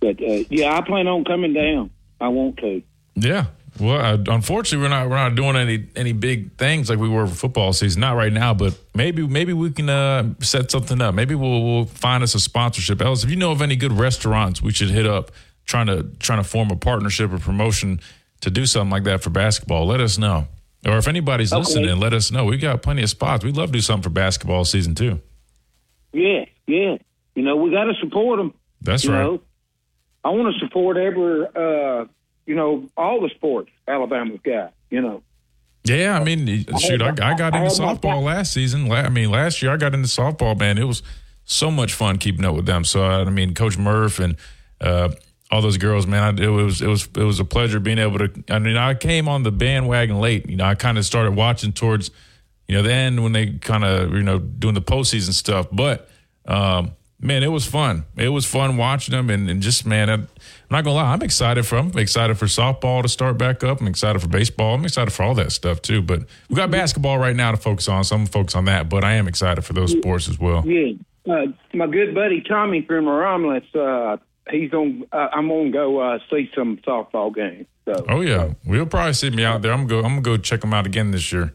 but 0.00 0.20
uh, 0.22 0.44
yeah, 0.50 0.76
I 0.76 0.80
plan 0.80 1.06
on 1.06 1.24
coming 1.24 1.52
down. 1.52 1.90
I 2.20 2.28
want 2.28 2.56
to. 2.58 2.82
Yeah. 3.14 3.46
Well, 3.78 4.00
uh, 4.00 4.18
unfortunately, 4.34 4.84
we're 4.84 4.88
not 4.90 5.08
we're 5.10 5.16
not 5.16 5.34
doing 5.34 5.56
any 5.56 5.86
any 5.96 6.12
big 6.12 6.56
things 6.56 6.88
like 6.88 6.98
we 6.98 7.08
were 7.08 7.26
for 7.26 7.34
football 7.34 7.72
season. 7.72 8.00
Not 8.00 8.16
right 8.16 8.32
now, 8.32 8.54
but 8.54 8.78
maybe 8.94 9.26
maybe 9.26 9.52
we 9.52 9.70
can 9.70 9.88
uh, 9.90 10.34
set 10.40 10.70
something 10.70 11.00
up. 11.02 11.14
Maybe 11.14 11.34
we'll 11.34 11.62
we'll 11.62 11.84
find 11.84 12.22
us 12.22 12.34
a 12.34 12.40
sponsorship. 12.40 13.00
Ellis, 13.02 13.24
if 13.24 13.30
you 13.30 13.36
know 13.36 13.52
of 13.52 13.60
any 13.60 13.76
good 13.76 13.92
restaurants, 13.92 14.62
we 14.62 14.72
should 14.72 14.90
hit 14.90 15.06
up 15.06 15.30
trying 15.66 15.86
to 15.86 16.04
trying 16.18 16.42
to 16.42 16.48
form 16.48 16.70
a 16.70 16.76
partnership 16.76 17.32
or 17.32 17.38
promotion 17.38 18.00
to 18.40 18.50
do 18.50 18.66
something 18.66 18.90
like 18.90 19.04
that 19.04 19.22
for 19.22 19.30
basketball. 19.30 19.86
Let 19.86 20.00
us 20.00 20.16
know. 20.18 20.46
Or 20.86 20.98
if 20.98 21.08
anybody's 21.08 21.52
Okay. 21.52 21.60
listening, 21.60 21.98
let 21.98 22.12
us 22.12 22.30
know. 22.30 22.44
We 22.44 22.58
got 22.58 22.80
plenty 22.82 23.02
of 23.02 23.10
spots. 23.10 23.44
We'd 23.44 23.56
love 23.56 23.68
to 23.68 23.72
do 23.72 23.80
something 23.80 24.04
for 24.04 24.10
basketball 24.10 24.64
season 24.64 24.94
too. 24.94 25.20
Yeah, 26.12 26.44
yeah. 26.66 26.98
You 27.34 27.42
know, 27.42 27.56
we 27.56 27.70
got 27.70 27.84
to 27.84 27.94
support 28.00 28.38
them. 28.38 28.54
That's 28.80 29.04
you 29.04 29.12
right. 29.12 29.22
Know? 29.22 29.40
I 30.24 30.30
want 30.30 30.54
to 30.54 30.58
support 30.64 30.96
every, 30.96 31.46
uh, 31.54 32.04
you 32.46 32.54
know, 32.54 32.88
all 32.96 33.20
the 33.20 33.28
sports 33.30 33.70
Alabama's 33.86 34.40
got. 34.42 34.72
You 34.90 35.02
know. 35.02 35.22
Yeah, 35.84 36.18
I 36.18 36.24
mean, 36.24 36.64
shoot, 36.78 37.00
I, 37.00 37.10
I 37.10 37.34
got 37.36 37.54
into 37.54 37.70
softball 37.70 38.22
last 38.24 38.52
season. 38.52 38.90
I 38.90 39.08
mean, 39.08 39.30
last 39.30 39.62
year 39.62 39.72
I 39.72 39.76
got 39.76 39.94
into 39.94 40.08
softball, 40.08 40.58
man. 40.58 40.78
It 40.78 40.84
was 40.84 41.02
so 41.44 41.70
much 41.70 41.94
fun 41.94 42.18
keeping 42.18 42.44
up 42.44 42.56
with 42.56 42.66
them. 42.66 42.84
So, 42.84 43.04
I 43.04 43.24
mean, 43.24 43.54
Coach 43.54 43.78
Murph 43.78 44.18
and 44.18 44.36
uh, 44.80 45.10
all 45.50 45.62
those 45.62 45.78
girls, 45.78 46.06
man, 46.06 46.40
I, 46.40 46.42
it 46.42 46.48
was 46.48 46.82
it 46.82 46.88
was 46.88 47.08
it 47.16 47.22
was 47.22 47.38
a 47.38 47.44
pleasure 47.44 47.78
being 47.78 47.98
able 47.98 48.18
to. 48.18 48.30
I 48.50 48.58
mean, 48.58 48.76
I 48.76 48.94
came 48.94 49.28
on 49.28 49.44
the 49.44 49.52
bandwagon 49.52 50.20
late. 50.20 50.48
You 50.50 50.56
know, 50.56 50.64
I 50.64 50.74
kind 50.74 50.98
of 50.98 51.04
started 51.04 51.36
watching 51.36 51.72
towards, 51.72 52.10
you 52.66 52.74
know, 52.74 52.82
the 52.82 52.92
end 52.92 53.22
when 53.22 53.32
they 53.32 53.52
kind 53.52 53.84
of 53.84 54.12
you 54.12 54.22
know 54.22 54.38
doing 54.38 54.74
the 54.74 54.82
postseason 54.82 55.32
stuff. 55.32 55.68
But 55.70 56.10
um, 56.46 56.92
man, 57.20 57.44
it 57.44 57.52
was 57.52 57.64
fun. 57.64 58.04
It 58.16 58.30
was 58.30 58.44
fun 58.44 58.76
watching 58.76 59.12
them, 59.12 59.30
and, 59.30 59.48
and 59.48 59.62
just 59.62 59.86
man, 59.86 60.28
not 60.70 60.84
gonna 60.84 60.96
lie, 60.96 61.12
I'm 61.12 61.22
excited 61.22 61.64
for. 61.66 61.76
I'm 61.76 61.96
excited 61.96 62.38
for 62.38 62.46
softball 62.46 63.02
to 63.02 63.08
start 63.08 63.38
back 63.38 63.62
up. 63.62 63.80
I'm 63.80 63.86
excited 63.86 64.20
for 64.20 64.28
baseball. 64.28 64.74
I'm 64.74 64.84
excited 64.84 65.12
for 65.12 65.22
all 65.22 65.34
that 65.34 65.52
stuff 65.52 65.80
too. 65.82 66.02
But 66.02 66.24
we 66.48 66.56
got 66.56 66.70
basketball 66.70 67.18
right 67.18 67.36
now 67.36 67.50
to 67.52 67.56
focus 67.56 67.88
on, 67.88 68.04
so 68.04 68.16
I'm 68.16 68.22
gonna 68.22 68.30
focus 68.30 68.54
on 68.54 68.64
that. 68.66 68.88
But 68.88 69.04
I 69.04 69.12
am 69.14 69.28
excited 69.28 69.64
for 69.64 69.72
those 69.72 69.92
sports 69.92 70.28
as 70.28 70.38
well. 70.38 70.66
Yeah. 70.66 70.92
Uh, 71.28 71.46
my 71.74 71.86
good 71.86 72.14
buddy 72.14 72.40
Tommy 72.40 72.82
from 72.82 73.08
Romulus, 73.08 73.64
uh, 73.74 74.16
he's 74.50 74.72
on. 74.72 75.04
Uh, 75.12 75.28
I'm 75.32 75.48
gonna 75.48 75.70
go 75.70 75.98
uh, 75.98 76.18
see 76.30 76.50
some 76.54 76.78
softball 76.86 77.34
games. 77.34 77.66
So. 77.84 78.04
Oh 78.08 78.20
yeah, 78.20 78.54
we'll 78.64 78.86
probably 78.86 79.12
see 79.12 79.30
me 79.30 79.44
out 79.44 79.62
there. 79.62 79.72
I'm 79.72 79.86
gonna 79.86 80.02
go. 80.02 80.06
I'm 80.06 80.12
gonna 80.14 80.22
go 80.22 80.36
check 80.36 80.60
them 80.60 80.74
out 80.74 80.86
again 80.86 81.10
this 81.12 81.32
year. 81.32 81.52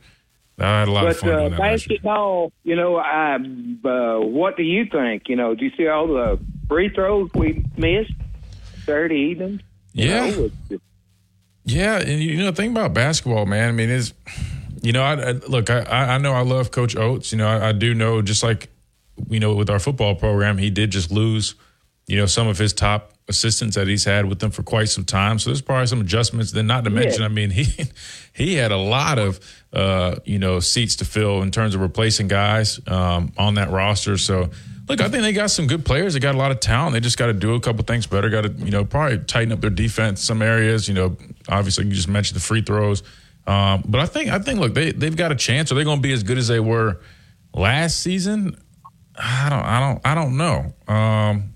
I 0.59 0.79
had 0.79 0.87
a 0.87 0.91
lot 0.91 1.07
of 1.07 1.15
But 1.15 1.17
fun 1.17 1.29
uh, 1.29 1.37
doing 1.39 1.51
that 1.51 1.59
last 1.59 1.89
year. 1.89 1.97
basketball, 1.97 2.51
you 2.63 2.75
know, 2.75 2.97
I, 2.97 3.35
uh, 3.35 4.19
what 4.19 4.57
do 4.57 4.63
you 4.63 4.85
think? 4.85 5.23
You 5.27 5.35
know, 5.35 5.55
do 5.55 5.65
you 5.65 5.71
see 5.75 5.87
all 5.87 6.07
the 6.07 6.39
free 6.67 6.89
throws 6.89 7.29
we 7.33 7.65
missed 7.77 8.13
Saturday 8.91 9.15
evening? 9.15 9.61
You 9.93 10.07
Yeah. 10.09 10.19
know, 10.29 10.45
it's- 10.45 10.79
Yeah, 11.63 11.99
and 11.99 12.21
you 12.21 12.37
know, 12.37 12.45
the 12.45 12.53
thing 12.53 12.71
about 12.71 12.93
basketball, 12.93 13.45
man. 13.45 13.69
I 13.69 13.71
mean, 13.71 13.89
is 13.89 14.13
you 14.81 14.91
know, 14.91 15.03
I, 15.03 15.13
I 15.13 15.31
look, 15.47 15.69
I 15.69 15.81
I 16.15 16.17
know 16.17 16.33
I 16.33 16.41
love 16.41 16.71
Coach 16.71 16.95
Oats. 16.95 17.31
You 17.31 17.37
know, 17.37 17.47
I, 17.47 17.69
I 17.69 17.71
do 17.71 17.93
know 17.93 18.21
just 18.23 18.41
like 18.41 18.69
you 19.29 19.39
know 19.39 19.53
with 19.53 19.69
our 19.69 19.77
football 19.79 20.15
program, 20.15 20.57
he 20.57 20.69
did 20.71 20.89
just 20.91 21.11
lose, 21.11 21.53
you 22.07 22.17
know, 22.17 22.25
some 22.25 22.47
of 22.47 22.57
his 22.57 22.73
top 22.73 23.13
assistants 23.27 23.75
that 23.75 23.87
he's 23.87 24.03
had 24.05 24.25
with 24.25 24.39
them 24.39 24.49
for 24.49 24.63
quite 24.63 24.89
some 24.89 25.05
time. 25.05 25.37
So 25.39 25.51
there's 25.51 25.61
probably 25.61 25.85
some 25.85 26.01
adjustments. 26.01 26.51
Then 26.51 26.65
not 26.67 26.83
to 26.85 26.89
mention, 26.89 27.21
I 27.23 27.27
mean, 27.27 27.49
he 27.59 27.67
he 28.33 28.55
had 28.55 28.71
a 28.71 28.77
lot 28.77 29.19
of 29.19 29.39
uh, 29.71 30.15
you 30.25 30.39
know 30.39 30.59
seats 30.59 30.95
to 30.97 31.05
fill 31.05 31.43
in 31.43 31.51
terms 31.51 31.75
of 31.75 31.81
replacing 31.81 32.27
guys 32.27 32.79
um, 32.87 33.31
on 33.37 33.53
that 33.55 33.69
roster. 33.69 34.17
So. 34.17 34.49
Look, 34.87 34.99
I 34.99 35.09
think 35.09 35.23
they 35.23 35.31
got 35.31 35.51
some 35.51 35.67
good 35.67 35.85
players. 35.85 36.13
They 36.13 36.19
got 36.19 36.35
a 36.35 36.37
lot 36.37 36.51
of 36.51 36.59
talent. 36.59 36.93
They 36.93 36.99
just 36.99 37.17
got 37.17 37.27
to 37.27 37.33
do 37.33 37.53
a 37.53 37.59
couple 37.59 37.83
things 37.85 38.07
better. 38.07 38.29
Got 38.29 38.41
to, 38.41 38.49
you 38.49 38.71
know, 38.71 38.83
probably 38.83 39.19
tighten 39.19 39.53
up 39.53 39.61
their 39.61 39.69
defense 39.69 40.21
some 40.21 40.41
areas. 40.41 40.87
You 40.87 40.93
know, 40.93 41.17
obviously 41.47 41.85
you 41.85 41.91
just 41.91 42.07
mentioned 42.07 42.35
the 42.35 42.43
free 42.43 42.61
throws, 42.61 43.03
um, 43.47 43.83
but 43.87 44.01
I 44.01 44.05
think 44.05 44.29
I 44.29 44.39
think 44.39 44.59
look 44.59 44.73
they 44.73 44.91
they've 44.91 45.15
got 45.15 45.31
a 45.31 45.35
chance. 45.35 45.71
Are 45.71 45.75
they 45.75 45.83
going 45.83 45.99
to 45.99 46.01
be 46.01 46.13
as 46.13 46.23
good 46.23 46.37
as 46.37 46.47
they 46.47 46.59
were 46.59 46.99
last 47.53 48.01
season? 48.01 48.57
I 49.15 49.49
don't 49.49 49.63
I 49.63 49.79
don't 49.79 50.01
I 50.05 50.15
don't 50.15 50.37
know. 50.37 50.73
Um, 50.93 51.53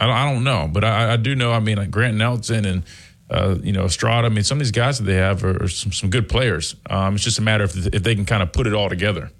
I 0.00 0.06
don't 0.06 0.16
I 0.16 0.32
don't 0.32 0.44
know, 0.44 0.68
but 0.72 0.82
I, 0.82 1.12
I 1.12 1.16
do 1.16 1.34
know. 1.34 1.52
I 1.52 1.60
mean, 1.60 1.76
like 1.78 1.90
Grant 1.90 2.16
Nelson 2.16 2.64
and. 2.64 2.82
Uh, 3.30 3.56
you 3.62 3.72
know, 3.72 3.86
Estrada. 3.86 4.26
I 4.26 4.28
mean, 4.28 4.44
some 4.44 4.58
of 4.58 4.58
these 4.58 4.72
guys 4.72 4.98
that 4.98 5.04
they 5.04 5.14
have 5.14 5.42
are, 5.42 5.62
are 5.64 5.68
some, 5.68 5.90
some 5.90 6.10
good 6.10 6.28
players. 6.28 6.76
Um, 6.90 7.14
it's 7.14 7.24
just 7.24 7.38
a 7.38 7.40
matter 7.40 7.64
of 7.64 7.74
if 7.94 8.02
they 8.02 8.14
can 8.14 8.26
kind 8.26 8.42
of 8.42 8.52
put 8.52 8.66
it 8.66 8.74
all 8.74 8.90
together. 8.90 9.30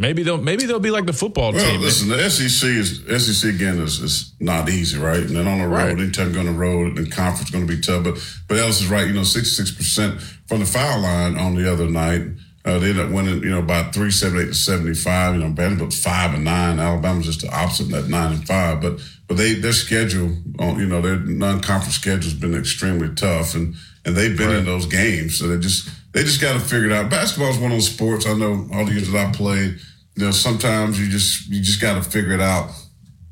Maybe 0.00 0.22
they'll 0.22 0.40
maybe 0.40 0.64
they'll 0.64 0.80
be 0.80 0.90
like 0.90 1.04
the 1.04 1.12
football 1.12 1.52
Well, 1.52 1.62
team. 1.72 1.80
listen, 1.82 2.08
the 2.08 2.30
SEC 2.30 2.68
is 2.70 3.02
SEC 3.06 3.54
again 3.54 3.78
is, 3.80 4.00
is 4.00 4.32
not 4.40 4.70
easy, 4.70 4.98
right? 4.98 5.20
And 5.20 5.36
then 5.36 5.46
on 5.46 5.58
the 5.58 5.68
road, 5.68 5.74
Right. 5.76 5.90
anytime 6.00 6.28
you 6.28 6.34
go 6.34 6.40
on 6.40 6.46
the 6.46 6.52
road, 6.52 6.96
and 6.98 7.12
conference 7.12 7.48
is 7.48 7.50
going 7.50 7.66
to 7.66 7.76
be 7.76 7.80
tough. 7.82 8.02
But 8.04 8.14
but 8.48 8.56
Ellis 8.56 8.80
is 8.80 8.88
right. 8.88 9.06
You 9.06 9.12
know, 9.12 9.24
sixty 9.24 9.54
six 9.54 9.70
percent 9.70 10.20
from 10.48 10.60
the 10.60 10.66
foul 10.66 11.00
line 11.00 11.36
on 11.36 11.54
the 11.54 11.70
other 11.70 11.86
night. 11.86 12.22
Uh, 12.64 12.78
they 12.78 12.90
ended 12.90 13.06
up 13.06 13.12
winning, 13.12 13.42
you 13.42 13.50
know, 13.50 13.58
about 13.58 13.92
three 13.94 14.10
seventy 14.10 14.44
eight 14.44 14.48
to 14.48 14.54
seventy 14.54 14.94
five. 14.94 15.34
You 15.34 15.42
know, 15.42 15.50
Vanderbilt 15.50 15.92
five 15.92 16.32
and 16.34 16.44
nine. 16.44 16.78
Alabama's 16.80 17.26
just 17.26 17.42
the 17.42 17.54
opposite, 17.54 17.92
at 17.92 18.08
nine 18.08 18.32
and 18.32 18.46
five. 18.46 18.80
But 18.80 19.00
but 19.28 19.36
they 19.36 19.52
their 19.54 19.72
schedule, 19.74 20.34
on 20.58 20.78
you 20.80 20.86
know, 20.86 21.02
their 21.02 21.16
non 21.16 21.60
conference 21.60 21.96
schedule 21.96 22.24
has 22.30 22.34
been 22.34 22.54
extremely 22.54 23.14
tough, 23.14 23.54
and 23.54 23.74
and 24.06 24.16
they've 24.16 24.36
been 24.36 24.50
in 24.50 24.64
those 24.64 24.86
games. 24.86 25.38
So 25.38 25.46
they 25.48 25.58
just 25.58 25.90
they 26.12 26.22
just 26.22 26.40
got 26.40 26.54
to 26.54 26.60
figure 26.60 26.86
it 26.86 26.92
out. 26.92 27.10
Basketball 27.10 27.50
is 27.50 27.58
one 27.58 27.70
of 27.72 27.76
those 27.76 27.90
sports. 27.90 28.26
I 28.26 28.32
know 28.32 28.66
all 28.72 28.86
the 28.86 28.92
years 28.92 29.10
that 29.10 29.26
I 29.28 29.30
played. 29.32 29.78
You 30.20 30.26
know, 30.26 30.32
sometimes 30.32 31.00
you 31.00 31.08
just 31.08 31.48
you 31.48 31.62
just 31.62 31.80
got 31.80 31.94
to 31.94 32.08
figure 32.10 32.32
it 32.32 32.42
out. 32.42 32.70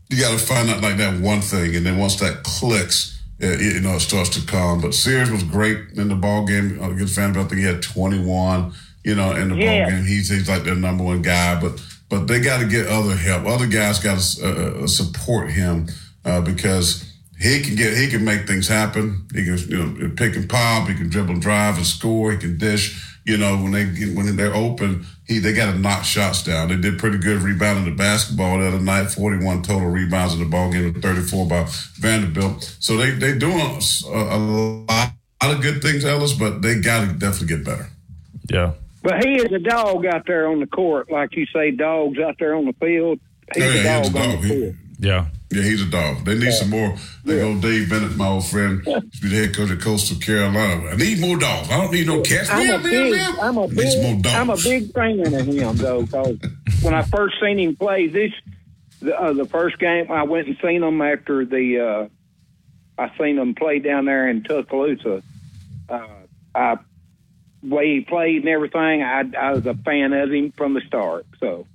You 0.09 0.19
got 0.23 0.31
to 0.39 0.39
find 0.45 0.71
out 0.71 0.81
like 0.81 0.97
that 0.97 1.21
one 1.21 1.43
thing, 1.43 1.77
and 1.77 1.85
then 1.85 1.99
once 1.99 2.17
that 2.21 2.43
clicks, 2.45 3.23
uh, 3.43 3.47
it, 3.47 3.75
you 3.75 3.81
know, 3.83 3.97
it 3.97 4.01
starts 4.01 4.31
to 4.31 4.47
come. 4.47 4.81
But 4.81 4.95
Sears 4.95 5.31
was 5.31 5.43
great 5.43 5.79
in 5.97 6.09
the 6.09 6.15
ball 6.15 6.47
game 6.47 6.83
against 6.83 7.15
Vanderbilt. 7.15 7.45
I 7.45 7.49
think 7.51 7.61
he 7.61 7.67
had 7.67 7.83
21. 7.83 8.73
You 9.05 9.15
know, 9.17 9.33
in 9.37 9.51
the 9.51 9.57
Yeah. 9.57 9.83
ball 9.83 9.91
game, 9.91 10.07
he's 10.07 10.31
he's 10.31 10.49
like 10.49 10.65
their 10.65 10.77
number 10.77 11.05
one 11.05 11.21
guy. 11.21 11.61
But 11.61 11.79
but 12.09 12.27
they 12.27 12.41
got 12.41 12.61
to 12.61 12.67
get 12.67 12.87
other 12.87 13.15
help. 13.15 13.45
Other 13.45 13.67
guys 13.67 13.99
got 13.99 14.19
to 14.19 14.85
uh, 14.85 14.87
support 14.87 15.51
him 15.51 15.89
uh, 16.25 16.41
because 16.41 17.05
he 17.39 17.61
can 17.61 17.77
get 17.77 17.99
he 17.99 18.09
can 18.09 18.25
make 18.25 18.47
things 18.47 18.67
happen. 18.67 19.27
He 19.35 19.45
can 19.45 19.59
you 19.69 19.77
know 19.85 20.11
pick 20.17 20.37
and 20.37 20.49
pop. 20.49 20.89
He 20.89 20.95
can 20.95 21.11
dribble 21.11 21.35
and 21.35 21.43
drive 21.43 21.77
and 21.77 21.85
score. 21.87 22.33
He 22.33 22.39
can 22.39 22.57
dish. 22.57 23.05
You 23.29 23.37
know 23.37 23.57
when 23.57 23.73
they 23.73 23.85
get, 23.85 24.17
when 24.17 24.35
they're 24.37 24.55
open, 24.55 25.05
he 25.27 25.39
they 25.39 25.53
got 25.53 25.71
to 25.73 25.79
knock 25.79 26.05
shots 26.05 26.43
down. 26.43 26.69
They 26.69 26.77
did 26.77 26.99
pretty 26.99 27.19
good 27.19 27.43
rebounding 27.43 27.85
the 27.85 27.91
basketball 27.91 28.59
the 28.59 28.69
other 28.69 28.81
night. 28.81 29.11
Forty 29.11 29.45
one 29.45 29.63
total 29.63 29.89
rebounds 29.91 30.33
in 30.33 30.41
the 30.41 30.47
ball 30.47 30.73
game, 30.73 30.95
thirty 31.03 31.21
four 31.21 31.47
by 31.47 31.67
Vanderbilt. 32.01 32.77
So 32.81 32.97
they 32.97 33.11
they 33.11 33.37
doing 33.37 33.61
a, 33.61 34.09
a 34.09 34.39
lot, 34.39 35.13
of 35.43 35.61
good 35.61 35.83
things, 35.83 36.07
Ellis, 36.07 36.33
but 36.33 36.63
they 36.63 36.81
got 36.81 37.07
to 37.07 37.13
definitely 37.13 37.49
get 37.49 37.65
better. 37.67 37.89
Yeah. 38.51 38.73
But 39.03 39.23
he 39.25 39.35
is 39.35 39.53
a 39.53 39.59
dog 39.59 40.07
out 40.07 40.27
there 40.27 40.49
on 40.49 40.61
the 40.61 40.67
court, 40.67 41.11
like 41.13 41.37
you 41.37 41.45
say, 41.47 41.71
dogs 41.71 42.19
out 42.19 42.37
there 42.39 42.55
on 42.55 42.65
the 42.65 42.73
field. 42.73 43.21
He's 43.55 43.63
yeah, 43.63 43.71
a 43.71 44.03
he's 44.03 44.11
dog 44.11 44.17
a 44.17 44.19
on 44.25 44.31
the 44.31 44.37
He- 44.39 44.49
field. 44.49 44.75
Yeah. 45.01 45.27
Yeah, 45.51 45.63
he's 45.63 45.81
a 45.83 45.87
dog. 45.87 46.25
They 46.27 46.37
need 46.37 46.53
some 46.53 46.69
more. 46.69 46.95
They 47.25 47.39
go 47.39 47.59
Dave 47.59 47.89
Bennett, 47.89 48.17
my 48.17 48.29
old 48.29 48.47
friend, 48.47 48.85
used 48.85 49.15
to 49.15 49.21
be 49.23 49.29
the 49.29 49.37
head 49.47 49.57
coach 49.57 49.71
of 49.71 49.81
Coastal 49.81 50.19
Carolina. 50.19 50.89
I 50.89 50.97
need 50.97 51.21
more 51.21 51.39
dogs. 51.39 51.71
I 51.71 51.81
don't 51.81 51.93
need 51.93 52.07
no 52.07 52.21
cats. 52.21 52.51
I'm 52.51 52.67
Meow, 52.67 52.77
a 52.77 52.83
big, 52.83 53.13
meow. 53.13 53.35
I'm 53.41 53.57
a 53.57 53.67
Need 53.67 53.91
some 53.91 54.03
more 54.03 54.15
big, 54.15 54.23
dogs. 54.25 54.35
I'm 54.35 54.51
a 54.51 54.57
big 54.57 54.93
fan 54.93 55.21
of 55.21 55.47
him 55.47 55.77
though. 55.77 56.03
Because 56.03 56.39
when 56.83 56.93
I 56.95 57.03
first 57.03 57.37
seen 57.41 57.59
him 57.59 57.77
play 57.77 58.09
this, 58.09 58.33
the, 59.01 59.19
uh, 59.19 59.33
the 59.33 59.47
first 59.47 59.79
game 59.79 60.11
I 60.11 60.25
went 60.25 60.49
and 60.49 60.59
seen 60.63 60.83
him 60.83 61.01
after 61.01 61.47
the, 61.47 62.09
uh, 62.99 63.03
I 63.03 63.17
seen 63.17 63.39
him 63.39 63.55
play 63.55 63.79
down 63.79 64.05
there 64.05 64.29
in 64.29 64.43
Tuscaloosa. 64.43 65.23
Uh, 65.89 66.07
I, 66.55 66.77
way 67.63 67.95
he 67.95 68.01
played 68.03 68.41
and 68.41 68.49
everything, 68.49 69.03
I, 69.03 69.25
I 69.39 69.53
was 69.53 69.65
a 69.65 69.75
fan 69.75 70.13
of 70.13 70.31
him 70.31 70.53
from 70.53 70.75
the 70.75 70.83
start. 70.87 71.25
So 71.41 71.67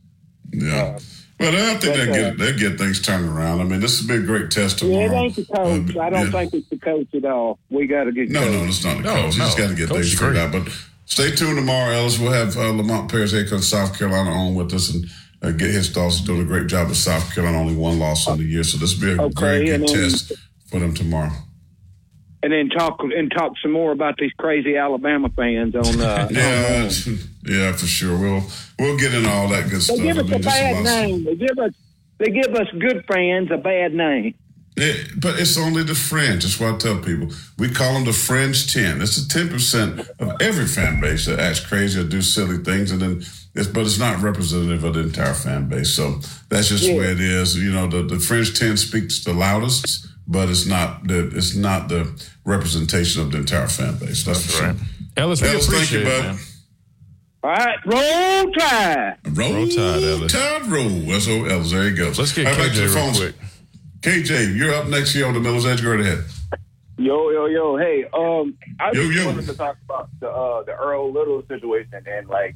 Yeah. 0.52 1.00
Well, 1.40 1.52
I 1.52 1.76
think 1.80 1.96
but, 1.96 2.06
they 2.06 2.06
get 2.12 2.38
they 2.38 2.54
get 2.56 2.78
things 2.78 3.02
turned 3.02 3.28
around. 3.28 3.60
I 3.60 3.64
mean, 3.64 3.80
this 3.80 3.98
has 4.00 4.08
been 4.08 4.24
a 4.24 4.26
great 4.26 4.50
test 4.52 4.82
yeah, 4.82 5.08
tomorrow. 5.08 5.22
it 5.22 5.26
ain't 5.26 5.36
the 5.36 5.46
coach. 5.46 5.96
Uh, 5.96 6.00
I 6.02 6.10
don't 6.10 6.26
yeah. 6.26 6.32
think 6.32 6.54
it's 6.54 6.70
the 6.70 6.78
coach 6.78 7.08
at 7.14 7.26
all. 7.26 7.60
We 7.70 7.88
got 7.88 8.06
to 8.06 8.12
get 8.12 8.30
No, 8.30 8.40
coach. 8.42 8.52
no, 8.54 8.64
it's 8.66 8.84
not 8.86 8.98
the 8.98 9.04
No, 9.04 9.14
coach. 9.16 9.36
You 9.36 9.42
just 9.42 9.58
no. 9.58 9.64
got 9.66 9.70
to 9.72 9.76
get 9.76 9.88
Coach 9.90 9.96
things 9.98 10.14
is 10.14 10.20
figured 10.20 10.38
out. 10.38 10.52
But 10.52 10.70
stay 11.06 11.32
tuned 11.32 11.58
tomorrow, 11.58 11.92
Ellis. 11.96 12.20
We'll 12.20 12.32
have 12.32 12.56
uh, 12.56 12.70
Lamont 12.72 13.10
Paris, 13.12 13.32
head 13.34 13.50
coach 13.50 13.64
South 13.64 13.98
Carolina, 13.98 14.30
on 14.32 14.56
with 14.56 14.74
us 14.74 14.94
and 14.94 15.06
uh, 15.42 15.52
get 15.52 15.72
his 15.72 15.90
thoughts. 15.90 16.20
He's 16.20 16.28
doing 16.28 16.42
a 16.42 16.46
great 16.46 16.68
job 16.68 16.88
at 16.90 16.96
South 16.96 17.34
Carolina, 17.34 17.58
only 17.60 17.76
one 17.76 18.00
loss 18.00 18.28
in 18.28 18.38
the 18.38 18.44
year. 18.44 18.64
So 18.64 18.78
this 18.78 18.96
will 19.00 19.16
be 19.18 19.22
a 19.22 19.26
Okay, 19.26 19.42
very 19.42 19.66
good 19.66 19.82
then- 19.88 19.88
test 20.12 20.32
for 20.70 20.80
them 20.80 20.94
tomorrow. 20.94 21.32
and 22.44 22.54
then 22.54 22.70
talk 22.70 23.00
and 23.02 23.32
talk 23.32 23.54
some 23.62 23.72
more 23.72 23.92
about 23.92 24.16
these 24.18 24.32
crazy 24.38 24.78
Alabama 24.78 25.30
fans 25.36 25.76
on. 25.76 26.00
Uh, 26.00 26.28
Yeah, 26.32 26.84
on, 26.84 26.86
uh, 26.88 27.18
yeah, 27.46 27.72
for 27.74 27.86
sure. 27.88 28.18
We'll 28.18 28.44
we'll 28.80 28.98
get 28.98 29.14
into 29.14 29.30
all 29.30 29.48
that 29.50 29.64
good 29.66 29.76
They 29.76 29.80
stuff. 29.80 29.98
give 29.98 30.18
I 30.18 30.22
us 30.22 30.26
mean, 30.30 30.34
a 30.34 30.40
bad 30.40 30.84
name. 30.84 31.24
They 31.26 31.36
give 31.36 31.58
us 31.60 31.72
they 32.20 32.32
give 32.32 32.54
us 32.56 32.68
good 32.80 33.06
friends 33.06 33.52
a 33.52 33.58
bad 33.58 33.94
name. 33.94 34.34
It, 34.76 35.20
but 35.22 35.40
it's 35.40 35.56
only 35.56 35.84
the 35.84 35.94
fringe. 35.94 36.44
That's 36.44 36.60
what 36.60 36.74
I 36.74 36.78
tell 36.80 36.98
people. 36.98 37.28
We 37.60 37.70
call 37.70 37.94
them 37.94 38.06
the 38.06 38.14
fringe 38.14 38.74
10. 38.74 39.04
It's 39.04 39.24
the 39.28 39.40
10% 39.40 40.10
of 40.20 40.42
every 40.42 40.66
fan 40.66 41.00
base 41.00 41.28
that 41.28 41.40
acts 41.40 41.60
crazy 41.60 42.00
or 42.00 42.04
do 42.04 42.24
silly 42.24 42.58
things. 42.58 42.90
And 42.92 43.00
then 43.00 43.24
it's, 43.54 43.68
but 43.68 43.82
it's 43.82 44.00
not 44.00 44.24
representative 44.24 44.84
of 44.84 44.96
the 44.96 45.02
entire 45.02 45.36
fan 45.36 45.70
base. 45.70 45.92
So 45.92 46.20
that's 46.50 46.70
just 46.70 46.86
the 46.86 46.98
way 46.98 47.06
it 47.12 47.20
is. 47.20 47.56
You 47.56 47.72
know, 47.72 47.86
the, 47.86 48.02
the 48.02 48.18
fringe 48.18 48.58
10 48.58 48.78
speaks 48.78 49.24
the 49.24 49.34
loudest, 49.34 50.08
but 50.28 50.50
it's 50.50 50.66
not 50.66 51.08
the, 51.08 51.28
it's 51.36 51.56
not 51.56 51.88
the 51.90 52.10
representation 52.44 53.22
of 53.22 53.32
the 53.32 53.38
entire 53.38 53.68
fan 53.68 53.98
base. 54.00 54.24
That's, 54.24 54.56
for 54.58 54.64
Right. 54.64 54.76
sure. 54.76 54.86
Ellis, 55.18 55.40
we 55.44 55.50
Ellis, 55.50 55.68
thank 55.68 55.92
you, 55.92 56.00
appreciate 56.00 56.02
it, 56.02 56.06
bud. 56.24 56.24
man. 56.36 56.40
All 57.44 57.50
right, 57.50 57.78
roll 57.86 58.52
tide. 58.54 59.18
Roll, 59.34 59.54
Roll 59.54 59.68
Tide, 59.68 60.04
Ellis. 60.04 60.32
Tide 60.32 60.66
roll. 60.68 60.88
That's 60.90 61.28
old 61.28 61.52
Ellis. 61.52 61.72
There 61.72 61.90
you 61.90 61.96
go. 61.96 62.06
Let's 62.18 62.32
get 62.32 62.48
All 62.48 62.54
right, 62.54 62.60
back 62.68 62.72
to 62.72 62.74
KJ 62.74 62.76
the 62.76 62.82
real 62.84 62.94
phones. 62.94 63.18
quick. 63.20 63.36
KJ, 64.02 64.56
you're 64.58 64.74
up 64.74 64.88
next 64.88 65.14
here 65.14 65.28
on 65.28 65.34
the 65.34 65.40
Miller's 65.42 65.66
Edge. 65.66 65.82
Go 65.84 65.92
right 65.92 66.00
ahead. 66.00 66.24
Yo, 66.98 67.32
yo, 67.32 67.48
yo, 67.48 67.76
hey, 67.76 68.06
um, 68.14 68.56
I 68.80 68.88
Yo, 68.94 69.04
just 69.08 69.14
yo. 69.14 69.26
wanted 69.26 69.46
to 69.48 69.56
talk 69.58 69.76
about 69.84 70.08
the 70.22 70.30
uh, 70.30 70.64
the 70.64 70.72
Earl 70.74 71.12
Little 71.12 71.44
situation, 71.48 72.02
and 72.06 72.30
like, 72.30 72.56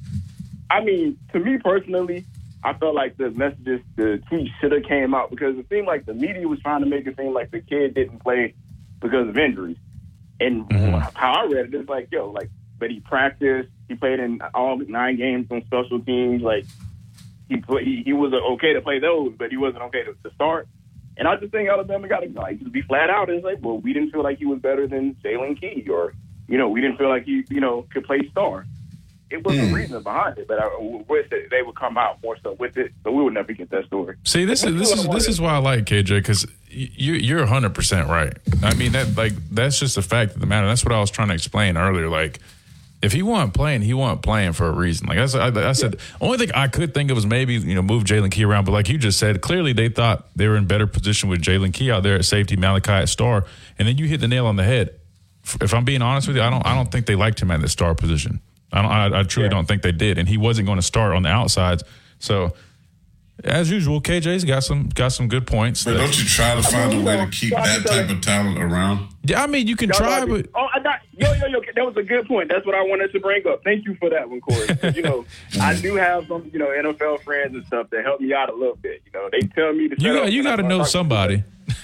I 0.70 0.82
mean, 0.84 1.18
to 1.34 1.40
me 1.40 1.58
personally, 1.58 2.24
I 2.64 2.74
felt 2.74 2.96
like 2.96 3.18
the 3.18 3.32
messages, 3.32 3.82
the 3.98 4.22
tweet 4.30 4.50
should 4.62 4.72
have 4.72 4.84
came 4.84 5.14
out 5.14 5.32
because 5.32 5.58
it 5.58 5.66
seemed 5.70 5.88
like 5.88 6.06
the 6.06 6.14
media 6.14 6.48
was 6.48 6.60
trying 6.62 6.82
to 6.82 6.86
make 6.88 7.08
it 7.08 7.18
seem 7.18 7.34
like 7.34 7.52
the 7.52 7.60
kid 7.62 7.94
didn't 7.96 8.20
play 8.20 8.54
because 9.02 9.28
of 9.28 9.38
injuries, 9.38 9.78
and 10.40 10.72
how 11.16 11.34
I 11.34 11.46
read 11.46 11.66
it, 11.66 11.74
it's 11.74 11.90
like, 11.90 12.08
yo, 12.12 12.30
like, 12.30 12.50
but 12.80 12.90
he 12.92 13.00
practiced, 13.02 13.70
he 13.88 13.96
played 13.96 14.20
in 14.20 14.42
all 14.54 14.78
nine 14.78 15.18
games 15.18 15.48
on 15.52 15.64
special 15.66 16.00
teams, 16.02 16.42
like, 16.42 16.66
he 17.50 17.58
play, 17.58 17.84
he, 17.86 18.04
he 18.04 18.14
was 18.14 18.34
okay 18.34 18.74
to 18.74 18.82
play 18.82 19.00
those, 19.00 19.34
but 19.38 19.50
he 19.52 19.58
wasn't 19.58 19.84
okay 19.84 20.04
to, 20.04 20.14
to 20.28 20.36
start. 20.36 20.68
And 21.16 21.28
I 21.28 21.36
just 21.38 21.52
think 21.52 21.70
Alabama 21.70 22.08
got 22.08 22.20
to 22.20 22.30
like 22.30 22.60
just 22.60 22.72
be 22.72 22.82
flat 22.84 23.10
out 23.10 23.30
and 23.30 23.42
say, 23.42 23.56
well, 23.62 23.80
we 23.80 23.92
didn't 23.94 24.12
feel 24.12 24.22
like 24.22 24.38
he 24.38 24.46
was 24.46 24.60
better 24.60 24.86
than 24.88 25.16
Jaylen 25.24 25.60
Key, 25.60 25.88
or 25.90 26.14
you 26.48 26.58
know, 26.58 26.70
we 26.70 26.80
didn't 26.82 26.98
feel 26.98 27.10
like 27.10 27.24
he, 27.26 27.44
you 27.50 27.60
know, 27.60 27.86
could 27.92 28.04
play 28.06 28.20
star. 28.32 28.66
It 29.30 29.44
was 29.44 29.58
Hmm. 29.58 29.72
a 29.72 29.74
reason 29.74 30.04
behind 30.04 30.38
it, 30.38 30.48
but 30.48 30.60
I 30.60 30.68
wish 31.10 31.30
that 31.32 31.48
they 31.50 31.62
would 31.62 31.76
come 31.76 31.98
out 31.98 32.22
more 32.24 32.38
so 32.44 32.54
with 32.54 32.78
it, 32.78 32.94
so 33.04 33.12
we 33.12 33.24
would 33.24 33.34
never 33.34 33.52
get 33.52 33.70
that 33.72 33.86
story. 33.86 34.16
See, 34.26 34.46
this 34.46 34.64
is 34.64 34.76
this 34.78 34.92
is 34.94 35.08
this 35.10 35.28
is 35.28 35.42
why 35.42 35.54
I 35.54 35.58
like 35.58 35.86
KJ 35.86 36.10
because 36.20 36.46
you 36.70 37.14
you're 37.14 37.40
100 37.40 37.74
percent 37.74 38.08
right. 38.10 38.34
I 38.62 38.74
mean 38.76 38.92
that 38.92 39.18
like 39.18 39.34
that's 39.50 39.80
just 39.80 39.98
a 39.98 40.02
fact 40.02 40.36
of 40.36 40.40
the 40.42 40.46
matter. 40.46 40.68
That's 40.68 40.86
what 40.86 40.94
I 40.94 41.00
was 41.00 41.10
trying 41.12 41.30
to 41.30 41.34
explain 41.34 41.78
earlier. 41.78 42.10
Like, 42.10 42.40
if 43.02 43.14
he 43.14 43.22
wasn't 43.22 43.54
playing, 43.54 43.82
he 43.84 43.94
wasn't 43.94 44.24
playing 44.24 44.54
for 44.54 44.68
a 44.68 44.72
reason. 44.72 45.08
Like 45.08 45.20
I 45.20 45.26
said, 45.28 45.58
I, 45.58 45.70
I 45.70 45.74
said, 45.74 45.98
only 46.20 46.38
thing 46.40 46.52
I 46.54 46.68
could 46.68 46.94
think 46.94 47.12
of 47.12 47.16
was 47.16 47.28
maybe 47.28 47.56
you 47.56 47.76
know 47.76 47.82
move 47.84 48.04
Jaylen 48.04 48.32
Key 48.32 48.44
around. 48.44 48.66
But 48.66 48.72
like 48.72 48.90
you 48.90 48.98
just 48.98 49.20
said, 49.20 49.42
clearly 49.42 49.74
they 49.74 49.90
thought 49.90 50.28
they 50.36 50.48
were 50.48 50.58
in 50.58 50.66
better 50.66 50.88
position 50.88 51.30
with 51.30 51.42
Jaylen 51.42 51.74
Key 51.74 51.92
out 51.92 52.04
there 52.04 52.16
at 52.16 52.26
safety, 52.26 52.56
Malachi 52.56 52.92
at 52.92 53.10
star, 53.10 53.46
and 53.78 53.88
then 53.88 53.98
you 53.98 54.08
hit 54.08 54.20
the 54.20 54.28
nail 54.28 54.48
on 54.48 54.56
the 54.56 54.64
head. 54.64 54.92
If 55.62 55.74
I'm 55.74 55.86
being 55.86 56.02
honest 56.02 56.28
with 56.28 56.38
you, 56.38 56.44
I 56.44 56.50
don't 56.50 56.66
I 56.66 56.74
don't 56.76 56.92
think 56.92 57.06
they 57.06 57.16
liked 57.16 57.40
him 57.40 57.52
at 57.52 57.62
the 57.62 57.70
star 57.70 57.94
position. 57.94 58.42
I 58.72 58.82
don't 58.82 58.92
I, 58.92 59.20
I 59.20 59.24
truly 59.24 59.50
don't 59.50 59.68
think 59.68 59.84
they 59.84 59.92
did, 59.92 60.18
and 60.18 60.28
he 60.28 60.38
wasn't 60.38 60.66
going 60.66 60.78
to 60.78 60.86
start 60.86 61.16
on 61.16 61.24
the 61.24 61.30
outsides. 61.30 61.84
So. 62.20 62.54
As 63.44 63.70
usual, 63.70 64.02
KJ's 64.02 64.46
got 64.46 64.64
some 64.64 64.90
got 64.90 65.10
some 65.10 65.28
good 65.28 65.46
points. 65.46 65.84
But 65.84 65.92
that- 65.94 66.00
don't 66.00 66.18
you 66.18 66.26
try 66.26 66.56
to 66.56 66.64
find 66.64 66.92
a 66.92 67.02
way 67.04 67.18
to 67.18 67.28
keep 67.28 67.54
that 67.54 67.86
type 67.86 68.10
of 68.10 68.20
talent 68.20 68.58
around? 68.58 69.10
Yeah, 69.22 69.44
I 69.44 69.46
mean, 69.46 69.68
you 69.68 69.76
can 69.76 69.92
try, 69.92 70.26
but 70.26 70.48
oh, 70.56 70.68
I 70.74 70.77
got 70.77 70.77
yo, 71.18 71.34
yo, 71.34 71.46
yo. 71.48 71.62
That 71.76 71.86
was 71.86 71.98
a 71.98 72.04
good 72.04 72.28
point. 72.28 72.50
That's 72.50 72.66
what 72.66 72.76
I 72.76 72.82
wanted 72.82 73.12
to 73.14 73.20
bring 73.20 73.46
up. 73.48 73.64
Thank 73.64 73.86
you 73.86 73.96
for 73.96 74.10
that 74.10 74.30
one, 74.30 74.42
Corey. 74.42 74.68
you 74.96 75.02
know, 75.02 75.26
I 75.62 75.76
do 75.76 75.96
have 75.96 76.28
some, 76.28 76.50
you 76.54 76.60
know, 76.60 76.68
NFL 76.68 77.24
friends 77.24 77.56
and 77.56 77.66
stuff 77.66 77.90
that 77.92 78.04
help 78.04 78.22
me 78.22 78.34
out 78.34 78.50
a 78.50 78.56
little 78.56 78.76
bit. 78.76 79.02
You 79.06 79.12
know, 79.14 79.30
they 79.32 79.42
tell 79.48 79.74
me 79.74 79.90
to. 79.90 79.96
you 80.00 80.14
got 80.14 80.32
you 80.32 80.44
got 80.44 80.58
to 80.58 80.64
know 80.64 80.84
somebody. 80.84 81.44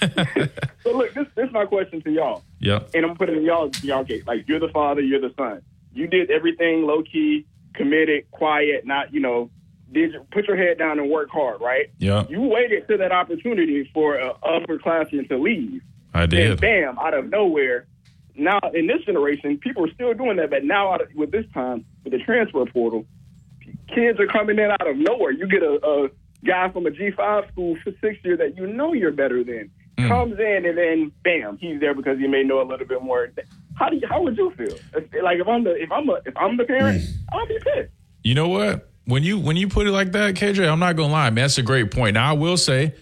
So 0.84 0.94
look, 0.94 1.14
this 1.14 1.26
this 1.34 1.46
is 1.46 1.52
my 1.52 1.64
question 1.64 2.02
to 2.02 2.10
y'all. 2.10 2.42
Yep. 2.60 2.90
and 2.94 3.06
I'm 3.06 3.16
putting 3.16 3.36
it 3.36 3.38
in 3.38 3.44
y'all 3.44 3.70
y'all 3.82 4.04
case. 4.04 4.26
Like 4.26 4.46
you're 4.46 4.60
the 4.60 4.68
father, 4.68 5.00
you're 5.00 5.20
the 5.20 5.32
son. 5.34 5.62
You 5.94 6.06
did 6.06 6.30
everything 6.30 6.82
low 6.82 7.02
key, 7.02 7.46
committed, 7.72 8.30
quiet, 8.30 8.84
not 8.86 9.14
you 9.14 9.20
know, 9.20 9.48
did 9.92 10.12
you, 10.12 10.26
put 10.30 10.46
your 10.46 10.58
head 10.58 10.76
down 10.76 10.98
and 10.98 11.10
work 11.10 11.30
hard, 11.30 11.60
right? 11.62 11.90
Yeah. 11.98 12.26
You 12.28 12.42
waited 12.42 12.86
to 12.88 12.98
that 12.98 13.12
opportunity 13.12 13.90
for 13.94 14.16
an 14.16 14.32
upperclassman 14.42 15.26
to 15.28 15.38
leave, 15.38 15.82
I 16.12 16.22
and 16.22 16.30
did. 16.30 16.60
bam, 16.60 16.98
out 16.98 17.14
of 17.14 17.30
nowhere. 17.30 17.86
Now 18.36 18.58
in 18.74 18.86
this 18.86 19.02
generation, 19.04 19.58
people 19.58 19.84
are 19.84 19.92
still 19.94 20.12
doing 20.14 20.36
that, 20.38 20.50
but 20.50 20.64
now 20.64 20.92
out 20.92 21.02
of, 21.02 21.08
with 21.14 21.30
this 21.30 21.44
time 21.54 21.84
with 22.02 22.12
the 22.12 22.18
transfer 22.18 22.64
portal, 22.66 23.06
kids 23.94 24.18
are 24.20 24.26
coming 24.26 24.58
in 24.58 24.70
out 24.70 24.86
of 24.88 24.96
nowhere. 24.96 25.30
You 25.30 25.46
get 25.46 25.62
a, 25.62 25.78
a 25.84 26.08
guy 26.44 26.68
from 26.70 26.86
a 26.86 26.90
G5 26.90 27.48
school 27.52 27.76
for 27.82 27.92
six 28.00 28.18
year 28.24 28.36
that 28.36 28.56
you 28.56 28.66
know 28.66 28.92
you're 28.92 29.12
better 29.12 29.42
than 29.44 29.70
Mm. 29.96 30.08
comes 30.08 30.40
in 30.40 30.66
and 30.66 30.76
then 30.76 31.12
bam, 31.22 31.56
he's 31.58 31.78
there 31.78 31.94
because 31.94 32.18
he 32.18 32.26
may 32.26 32.42
know 32.42 32.60
a 32.60 32.66
little 32.66 32.84
bit 32.84 33.00
more. 33.00 33.30
How 33.76 33.88
do 33.88 33.94
you, 33.96 34.08
how 34.08 34.20
would 34.24 34.36
you 34.36 34.50
feel? 34.56 34.76
Like 35.22 35.38
if 35.38 35.46
I'm 35.46 35.62
the 35.62 35.80
if 35.80 35.92
I'm 35.92 36.08
a, 36.08 36.14
if 36.26 36.36
I'm 36.36 36.56
the 36.56 36.64
parent, 36.64 37.00
Mm. 37.00 37.12
I'll 37.32 37.46
be 37.46 37.58
pissed. 37.60 37.92
You 38.24 38.34
know 38.34 38.48
what? 38.48 38.90
When 39.04 39.22
you 39.22 39.38
when 39.38 39.56
you 39.56 39.68
put 39.68 39.86
it 39.86 39.92
like 39.92 40.10
that, 40.10 40.34
KJ, 40.34 40.68
I'm 40.68 40.80
not 40.80 40.96
gonna 40.96 41.12
lie, 41.12 41.30
man. 41.30 41.44
That's 41.44 41.58
a 41.58 41.62
great 41.62 41.92
point. 41.92 42.14
Now 42.14 42.30
I 42.30 42.32
will 42.32 42.56
say, 42.56 42.92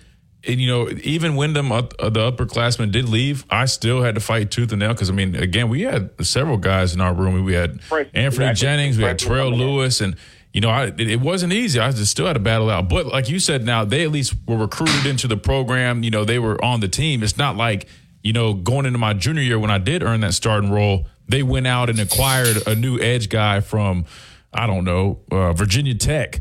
and, 0.47 0.61
you 0.61 0.67
know, 0.69 0.89
even 1.03 1.37
when 1.37 1.53
them 1.53 1.71
up, 1.71 1.95
uh, 1.99 2.11
the 2.11 2.33
upperclassmen 2.33 2.91
did 2.91 3.09
leave, 3.09 3.45
I 3.49 3.67
still 3.67 4.03
had 4.03 4.15
to 4.17 4.21
fight 4.21 4.51
tooth 4.51 4.73
and 4.73 4.81
nail 4.81 4.93
because 4.93 5.09
I 5.09 5.13
mean, 5.13 5.37
again, 5.37 5.69
we 5.69 5.83
had 5.83 6.11
several 6.25 6.57
guys 6.57 6.95
in 6.95 7.01
our 7.01 7.15
room. 7.15 7.45
We 7.45 7.55
had 7.55 7.81
Right, 7.91 8.09
Anthony 8.13 8.47
exactly. 8.47 8.55
Jennings, 8.55 8.97
we 8.99 9.05
had 9.05 9.11
Right, 9.11 9.19
Terrell. 9.19 9.53
Lewis, 9.53 10.01
and 10.01 10.17
you 10.53 10.61
know, 10.61 10.69
I, 10.69 10.87
it, 10.87 11.01
it 11.01 11.21
wasn't 11.21 11.53
easy. 11.53 11.79
I 11.81 11.91
just 11.93 12.11
still 12.11 12.27
had 12.27 12.35
to 12.35 12.41
battle 12.41 12.69
out. 12.71 12.89
But 12.89 13.07
like 13.07 13.29
you 13.31 13.39
said, 13.39 13.65
now 13.65 13.85
they 13.85 14.03
at 14.05 14.11
least 14.11 14.35
were 14.47 14.57
recruited 14.59 15.07
into 15.07 15.27
the 15.29 15.37
program. 15.37 16.03
You 16.03 16.11
know, 16.11 16.25
they 16.25 16.39
were 16.39 16.63
on 16.63 16.81
the 16.81 16.89
team. 16.89 17.23
It's 17.23 17.39
not 17.39 17.57
like 17.57 17.87
you 18.23 18.33
know 18.33 18.53
going 18.53 18.85
into 18.87 18.99
my 18.99 19.15
junior 19.15 19.43
year 19.43 19.59
when 19.59 19.71
I 19.71 19.79
did 19.79 20.03
earn 20.03 20.21
that 20.21 20.35
starting 20.35 20.71
role, 20.71 21.07
they 21.29 21.43
went 21.43 21.67
out 21.67 21.89
and 21.89 21.99
acquired 22.01 22.67
a 22.67 22.75
new 22.75 22.99
edge 23.01 23.29
guy 23.29 23.61
from 23.61 24.05
I 24.53 24.67
don't 24.67 24.85
know 24.85 25.21
uh, 25.31 25.53
Virginia 25.53 25.95
Tech 25.95 26.41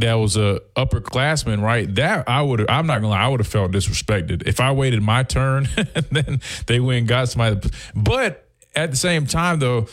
that 0.00 0.14
was 0.14 0.36
a 0.36 0.60
upperclassman, 0.76 1.62
right? 1.62 1.92
That 1.94 2.28
I 2.28 2.42
would 2.42 2.68
I'm 2.70 2.86
not 2.86 2.96
gonna 2.96 3.08
lie, 3.10 3.20
I 3.22 3.28
would 3.28 3.40
have 3.40 3.46
felt 3.46 3.72
disrespected 3.72 4.46
if 4.46 4.60
I 4.60 4.72
waited 4.72 5.02
my 5.02 5.22
turn 5.22 5.68
and 5.76 6.04
then 6.10 6.40
they 6.66 6.80
went 6.80 6.98
and 7.00 7.08
got 7.08 7.28
somebody. 7.28 7.70
But 7.94 8.48
at 8.74 8.90
the 8.90 8.96
same 8.96 9.26
time, 9.26 9.58
though. 9.58 9.86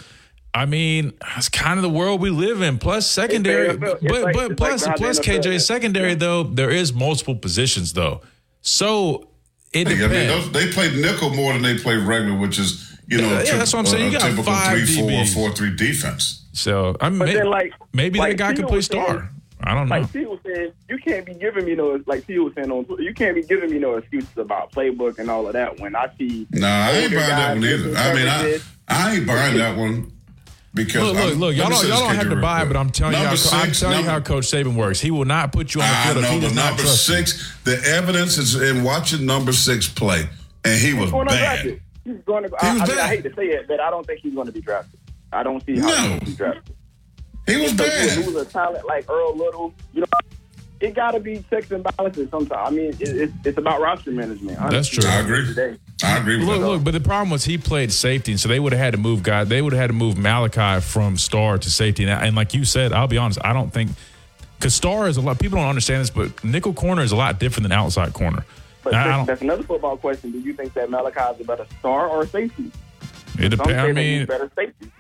I 0.56 0.68
mean, 0.68 1.14
it's 1.36 1.50
kind 1.50 1.80
of 1.80 1.82
the 1.82 1.90
world 1.90 2.22
we 2.22 2.30
live 2.30 2.62
in. 2.62 2.78
Plus, 2.78 3.10
secondary, 3.10 3.76
but 3.76 4.04
like- 4.04 4.36
but 4.36 4.56
plus 4.56 4.86
like 4.86 4.98
plus 4.98 5.18
how 5.18 5.24
NFL 5.24 5.42
KJ 5.42 5.54
is. 5.56 5.66
secondary 5.66 6.14
though 6.14 6.44
there 6.44 6.70
is 6.70 6.94
multiple 6.94 7.36
positions 7.36 7.94
though. 7.94 8.22
So 8.62 9.30
It 9.74 9.88
I 9.88 9.90
mean, 9.90 10.00
depends. 10.00 10.32
those, 10.32 10.52
they 10.52 10.72
play 10.72 10.96
nickel 10.96 11.32
more 11.32 11.54
than 11.54 11.64
they 11.64 11.80
play 11.80 11.96
regular, 11.96 12.38
which 12.38 12.60
is 12.60 12.96
you 13.08 13.18
know 13.20 13.30
Yeah, 13.30 13.40
a 13.40 13.46
yeah, 13.46 13.58
that's 13.58 13.74
what 13.74 13.80
I'm 13.80 13.86
a- 13.86 13.90
saying. 13.90 14.12
You 14.12 14.18
a 14.18 14.20
got 14.22 14.28
typical 14.30 14.44
five 14.44 14.78
three 14.78 14.96
four 14.96 15.10
DBs. 15.10 15.34
four 15.34 15.52
three 15.54 15.76
defense. 15.76 16.46
So 16.54 16.96
I 17.02 17.10
mean, 17.10 17.18
But 17.18 17.26
maybe, 17.26 17.38
then, 17.40 17.48
like- 17.50 17.74
maybe 17.92 18.20
like 18.20 18.38
that 18.38 18.38
guy 18.38 18.48
Theo 18.54 18.58
can 18.58 18.68
play 18.68 18.76
was 18.78 18.86
saying- 18.86 19.04
star. 19.06 19.32
I 19.66 19.74
don't 19.74 19.88
know. 19.88 19.96
Like 20.00 20.12
T 20.12 20.26
was 20.26 20.40
saying, 20.46 20.72
you 20.90 20.98
can't 20.98 21.26
be 21.26 21.34
giving 21.36 21.66
me 21.66 21.76
no 21.76 22.02
like 22.06 22.26
T 22.28 22.38
was 22.40 22.54
saying 22.56 22.72
on 22.72 22.86
you 23.00 23.14
can't 23.14 23.36
be 23.36 23.44
giving 23.44 23.72
me 23.72 23.80
no 23.80 23.96
excuses 23.96 24.38
about 24.38 24.72
playbook 24.72 25.20
and 25.20 25.30
all 25.30 25.48
of 25.48 25.54
that 25.54 25.80
when 25.80 25.96
I 25.96 26.08
see 26.18 26.48
Nah, 26.52 26.68
I 26.68 26.92
ain't 26.92 27.14
buying 27.14 27.30
that 27.30 27.54
one 27.56 27.64
either. 27.66 27.98
I 27.98 28.14
mean, 28.14 28.28
I. 28.28 28.60
I 28.90 29.16
ain't 29.16 29.26
buying 29.26 29.58
that 29.58 29.78
one 29.78 30.12
because 30.74 31.04
Look, 31.04 31.14
look, 31.16 31.24
I'm- 31.24 31.40
look! 31.40 31.56
Y'all 31.56 31.70
don't, 31.70 31.88
y'all 31.88 32.00
don't 32.02 32.16
have 32.16 32.30
to 32.30 32.36
buy 32.36 32.64
it, 32.64 32.66
but 32.66 32.76
I'm 32.76 32.90
telling 32.90 33.14
you, 33.14 33.18
how, 33.20 33.24
Number 33.26 33.40
I'm 33.54 33.66
six, 33.68 33.80
telling 33.80 34.00
you 34.00 34.06
how 34.06 34.20
Coach 34.20 34.44
Saban 34.46 34.76
works. 34.76 35.00
He 35.00 35.10
will 35.12 35.24
not 35.26 35.52
put 35.54 35.74
you 35.74 35.82
on 35.82 35.88
the 35.88 35.96
I 35.98 36.04
field 36.14 36.18
if 36.26 36.30
he 36.30 36.36
know, 36.36 36.42
does 36.42 36.54
but 36.56 36.64
number 36.66 36.82
trust 36.82 37.10
you. 37.10 37.16
six, 37.16 37.58
the 37.64 37.82
evidence 37.96 38.38
is 38.38 38.56
in 38.62 38.84
watching 38.84 39.26
number 39.26 39.54
six 39.54 39.88
play, 39.88 40.28
and 40.66 40.80
he 40.82 40.94
was 40.94 41.12
going 41.12 41.28
bad. 41.28 41.66
undrafted. 41.66 41.80
He's 42.04 42.18
going 42.26 42.44
to. 42.44 42.50
He 42.50 42.56
I, 42.68 42.74
was 42.74 42.82
I, 42.82 42.88
mean, 42.88 43.00
I 43.00 43.08
hate 43.08 43.24
to 43.24 43.34
say 43.36 43.46
it, 43.48 43.68
but 43.70 43.80
I 43.80 43.90
don't 43.90 44.06
think 44.06 44.20
he's 44.20 44.34
going 44.34 44.48
to 44.48 44.52
be 44.52 44.62
drafted. 44.62 45.00
I 45.32 45.44
don't 45.44 45.64
see 45.66 45.80
how 45.80 45.88
No. 45.88 45.96
he's 45.96 46.08
going 46.08 46.20
to 46.20 46.26
be 46.26 46.34
drafted. 46.36 46.76
He 47.48 47.58
was 47.62 47.74
Because 47.74 48.16
you 48.18 48.24
bad. 48.24 48.34
lose 48.34 48.48
a 48.48 48.50
talent 48.52 48.86
like 48.86 49.10
Earl 49.10 49.36
Little, 49.36 49.74
you 49.94 50.02
know, 50.02 50.08
it 50.80 50.94
got 50.96 51.12
to 51.12 51.20
be 51.20 51.44
checks 51.50 51.72
and 51.72 51.84
balances 51.84 52.30
sometimes. 52.30 52.68
I 52.68 52.72
mean, 52.72 52.90
it, 52.90 53.02
it's, 53.02 53.34
it's 53.46 53.58
about 53.58 53.80
roster 53.82 54.12
management. 54.12 54.58
That's 54.70 54.88
true. 54.90 55.08
I 55.10 55.20
agree. 55.20 55.46
Today. 55.48 55.78
I 56.04 56.18
agree 56.18 56.38
with 56.40 56.48
Look, 56.48 56.60
that. 56.60 56.68
look, 56.68 56.84
but 56.84 56.92
the 56.92 57.00
problem 57.00 57.30
was 57.30 57.46
he 57.46 57.58
played 57.58 57.92
safety, 57.92 58.32
and 58.34 58.40
so 58.40 58.50
they 58.50 58.60
would 58.60 58.74
have 58.74 58.82
had 58.82 58.92
to 58.92 58.98
move 59.00 59.24
guy. 59.24 59.46
They 59.46 59.62
would 59.62 59.72
have 59.74 59.80
had 59.80 59.88
to 59.88 59.94
move 59.94 60.18
Malachi 60.18 60.82
from 60.82 61.18
star 61.18 61.58
to 61.58 61.70
safety. 61.72 62.04
And, 62.04 62.12
and 62.12 62.36
like 62.36 62.54
you 62.54 62.66
said, 62.66 62.92
I'll 62.92 63.08
be 63.08 63.18
honest, 63.18 63.40
I 63.46 63.54
don't 63.54 63.72
think 63.72 63.92
because 64.60 64.76
star 64.76 65.08
is 65.08 65.16
a 65.18 65.22
lot. 65.22 65.40
People 65.40 65.58
don't 65.58 65.70
understand 65.70 66.02
this, 66.02 66.10
but 66.10 66.44
nickel 66.44 66.74
corner 66.74 67.02
is 67.02 67.12
a 67.14 67.16
lot 67.18 67.40
different 67.40 67.64
than 67.64 67.72
outside 67.72 68.12
corner. 68.14 68.44
But 68.84 68.94
And 68.94 69.12
I 69.12 69.24
that's, 69.26 69.42
another 69.42 69.64
football 69.64 69.96
question. 69.96 70.32
Do 70.32 70.40
you 70.40 70.54
think 70.54 70.74
that 70.74 70.90
Malachi 70.90 71.36
is 71.36 71.40
a 71.42 71.44
better 71.46 71.66
star 71.80 72.08
or 72.10 72.26
safety? 72.28 72.72
It 73.40 73.40
Some 73.40 73.50
depends. 73.52 73.68
say 73.70 73.80
I 73.80 73.92
mean, 73.94 74.18
he's 74.20 74.28
better 74.28 74.52
safety. 74.54 74.92